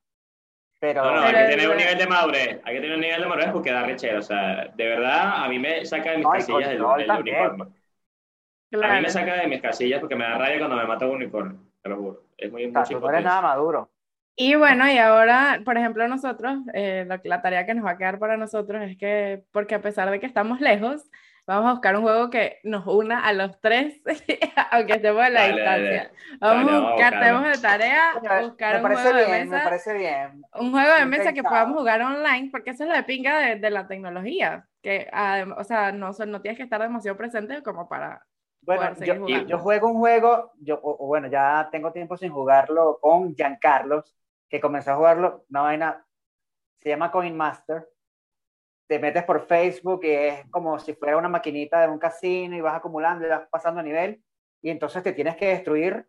Pero, 0.84 1.02
no, 1.02 1.16
no, 1.16 1.22
hay 1.22 1.34
que 1.34 1.52
tener 1.56 1.70
un 1.70 1.78
nivel 1.78 1.98
de 1.98 2.08
madurez. 2.08 2.60
Hay 2.66 2.76
que 2.76 2.82
tener 2.82 2.96
un 2.96 3.00
nivel 3.00 3.22
de 3.22 3.26
madurez 3.26 3.52
porque 3.54 3.72
da 3.72 3.84
rechero. 3.84 4.20
O 4.20 4.22
sea, 4.22 4.68
de 4.76 4.86
verdad, 4.86 5.46
a 5.46 5.48
mí 5.48 5.58
me 5.58 5.86
saca 5.86 6.12
de 6.12 6.18
mis 6.18 6.28
casillas 6.28 6.72
el, 6.72 6.82
unicornio. 6.84 7.74
A 8.84 8.96
mí 8.96 9.02
me 9.02 9.10
saca 9.10 9.36
de 9.36 9.48
mis 9.48 9.62
casillas 9.62 10.02
porque 10.02 10.18
me 10.18 10.26
da 10.26 10.38
rabia 10.38 10.58
cuando 10.58 10.76
me 10.76 10.86
mata 10.86 11.06
un 11.06 11.16
unicornio. 11.16 11.58
Te 11.82 11.88
lo 11.88 11.96
juro. 11.96 12.24
Es 12.38 12.52
muy 12.52 12.64
importante. 12.64 13.00
No 13.00 13.10
eres 13.10 13.24
nada 13.24 13.42
maduro. 13.42 13.92
Y 14.36 14.56
bueno, 14.56 14.92
y 14.92 14.98
ahora, 14.98 15.62
por 15.64 15.78
ejemplo, 15.78 16.06
nosotros, 16.10 16.58
eh, 16.74 17.06
la, 17.08 17.22
la, 17.24 17.42
tarea 17.42 17.66
que 17.66 17.76
nos 17.76 17.86
va 17.86 17.92
a 17.92 17.98
quedar 17.98 18.20
para 18.20 18.36
nosotros 18.36 18.82
es 18.82 18.98
que, 18.98 19.46
porque 19.54 19.76
a 19.76 19.82
pesar 19.82 20.12
de 20.12 20.20
que 20.20 20.26
estamos 20.26 20.60
lejos, 20.60 21.10
Vamos 21.46 21.70
a 21.70 21.74
buscar 21.74 21.96
un 21.98 22.04
juego 22.04 22.30
que 22.30 22.60
nos 22.64 22.88
una 22.88 23.26
a 23.26 23.34
los 23.34 23.60
tres, 23.60 24.02
aunque 24.72 24.94
estemos 24.94 25.26
en 25.28 25.34
la 25.34 25.48
distancia. 25.48 26.12
Vamos 26.40 26.72
a 26.72 26.80
buscar, 26.80 27.20
tenemos 27.20 27.44
de 27.44 27.58
tarea, 27.62 28.14
buscar 28.42 28.84
un 28.84 28.94
juego 28.94 29.18
de 29.18 29.28
mesa. 29.28 29.58
Me 29.58 29.64
parece 29.64 29.94
bien. 29.94 30.42
Un 30.54 30.72
juego 30.72 30.94
de 30.96 31.06
mesa 31.06 31.34
que 31.34 31.44
podamos 31.44 31.78
jugar 31.78 32.02
online, 32.02 32.50
porque 32.50 32.70
eso 32.70 32.84
es 32.84 32.90
lo 32.90 32.96
de 32.96 33.04
pinga 33.04 33.56
de, 33.56 33.70
la 33.70 33.88
tecnología. 33.88 34.66
Que, 34.82 35.10
o 35.58 35.64
sea, 35.66 35.92
no, 35.92 36.12
no 36.12 36.42
tienes 36.42 36.58
que 36.58 36.64
estar 36.64 36.82
demasiado 36.82 37.18
presente 37.18 37.62
como 37.62 37.90
para 37.90 38.26
bueno, 38.66 38.96
yo, 38.96 39.28
yo, 39.28 39.60
juego 39.60 39.90
un 39.90 39.98
juego, 39.98 40.54
yo, 40.60 40.80
o, 40.82 41.06
bueno, 41.06 41.28
ya 41.28 41.68
tengo 41.70 41.92
tiempo 41.92 42.16
sin 42.16 42.32
jugarlo 42.32 42.98
con 43.02 43.36
Giancarlos, 43.36 44.16
que 44.48 44.62
comenzó 44.62 44.92
a 44.92 44.96
jugarlo, 44.96 45.46
una 45.50 45.62
vaina, 45.62 46.06
se 46.80 46.90
llama 46.90 47.12
Coin 47.12 47.36
Master, 47.36 47.90
te 48.88 49.00
metes 49.00 49.24
por 49.24 49.46
Facebook 49.46 50.02
y 50.04 50.12
es 50.12 50.50
como 50.50 50.78
si 50.80 50.94
fuera 50.94 51.18
una 51.18 51.30
maquinita 51.30 51.82
de 51.82 51.88
un 51.88 52.00
casino 52.00 52.56
y 52.56 52.62
vas 52.62 52.76
acumulando 52.76 53.26
y 53.26 53.30
vas 53.30 53.48
pasando 53.50 53.80
a 53.80 53.84
nivel 53.84 54.24
y 54.62 54.70
entonces 54.70 55.04
te 55.04 55.14
tienes 55.14 55.36
que 55.36 55.48
destruir 55.48 56.08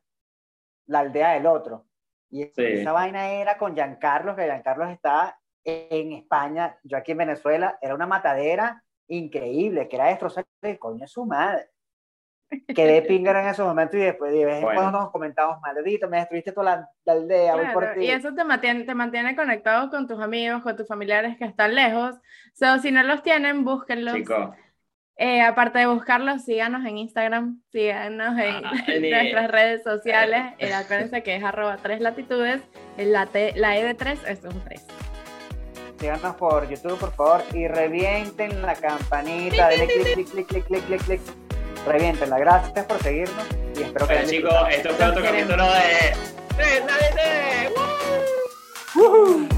la 0.87 1.01
aldea 1.01 1.33
del 1.33 1.47
otro. 1.47 1.87
Y 2.31 2.51
esa 2.57 2.93
vaina 2.93 3.33
era 3.33 3.59
con 3.59 3.75
Giancarlo, 3.75 4.35
que 4.35 4.45
Giancarlo 4.45 4.87
está 4.87 5.39
en 5.65 6.13
España, 6.13 6.79
yo 6.83 6.97
aquí 6.99 7.13
en 7.13 7.19
Venezuela, 7.19 7.79
era 7.81 7.95
una 7.95 8.07
matadera 8.07 8.83
increíble, 9.09 9.89
que 9.89 9.97
era 9.97 10.07
destrozar 10.07 10.45
el 10.63 10.79
coño 10.79 11.01
de 11.01 11.07
su 11.07 11.25
madre. 11.25 11.69
Quedé 12.75 13.03
pingar 13.03 13.37
en 13.37 13.49
esos 13.49 13.67
momentos 13.67 13.97
y 13.97 14.03
después 14.03 14.33
de 14.33 14.45
vez 14.45 14.57
en 14.57 14.63
cuando 14.63 14.99
nos 14.99 15.11
comentamos, 15.11 15.61
maldito, 15.61 16.09
me 16.09 16.19
destruiste 16.19 16.53
toda 16.53 16.89
la, 17.05 17.13
aldea, 17.13 17.57
voy 17.57 17.67
por 17.73 17.95
ti. 17.95 18.01
Y 18.01 18.11
eso 18.11 18.35
te 18.35 18.45
mantiene, 18.45 18.85
te 18.85 18.95
mantiene 18.95 19.37
conectado 19.37 19.91
con 19.91 20.07
tus 20.07 20.21
amigos, 20.21 20.63
con 20.63 20.77
tus 20.77 20.87
familiares 20.87 21.37
que 21.37 21.45
están 21.45 21.75
lejos. 21.75 22.15
So, 22.55 22.79
si 22.79 22.91
no 22.91 23.03
los 23.03 23.23
tienen, 23.23 23.65
búsquenlos. 23.65 24.17
Eh, 25.17 25.43
aparte 25.43 25.79
de 25.79 25.87
buscarlos, 25.87 26.45
síganos 26.45 26.85
en 26.85 26.99
Instagram, 26.99 27.61
síganos 27.71 28.37
en, 28.37 28.65
ah, 28.65 28.73
nuestras 29.01 29.51
redes 29.51 29.83
sociales. 29.85 30.55
Y 30.59 30.67
acuérdense 30.67 31.23
que 31.23 31.37
es 31.37 31.45
arroba 31.45 31.77
tres 31.77 32.01
latitudes, 32.01 32.63
la, 32.97 33.29
la 33.55 33.79
E 33.79 33.85
de 33.85 33.95
tres 33.95 34.21
es 34.27 34.43
un 34.45 34.61
tres 34.65 34.85
síganos 36.05 36.37
por 36.37 36.69
YouTube, 36.69 36.99
por 36.99 37.13
favor, 37.13 37.43
y 37.55 37.67
revienten 37.67 38.61
la 38.61 38.75
campanita, 38.75 39.69
denle 39.69 39.87
clic, 39.87 40.13
clic, 40.13 40.29
clic, 40.29 40.47
clic, 40.47 40.67
clic, 40.67 40.85
clic, 40.85 41.03
clic, 41.03 41.21
revientenla. 41.87 42.39
Gracias 42.39 42.85
por 42.87 43.03
seguirnos 43.03 43.47
y 43.77 43.83
espero 43.83 44.07
que... 44.07 44.15
Bueno, 44.15 44.29
chicos, 44.29 44.55
esto 44.71 44.91
fue 44.91 45.07
otro 45.07 45.23
capítulo 45.23 45.65
de... 45.65 46.17
¡Tres, 46.57 46.83
¡Woo! 48.95 49.49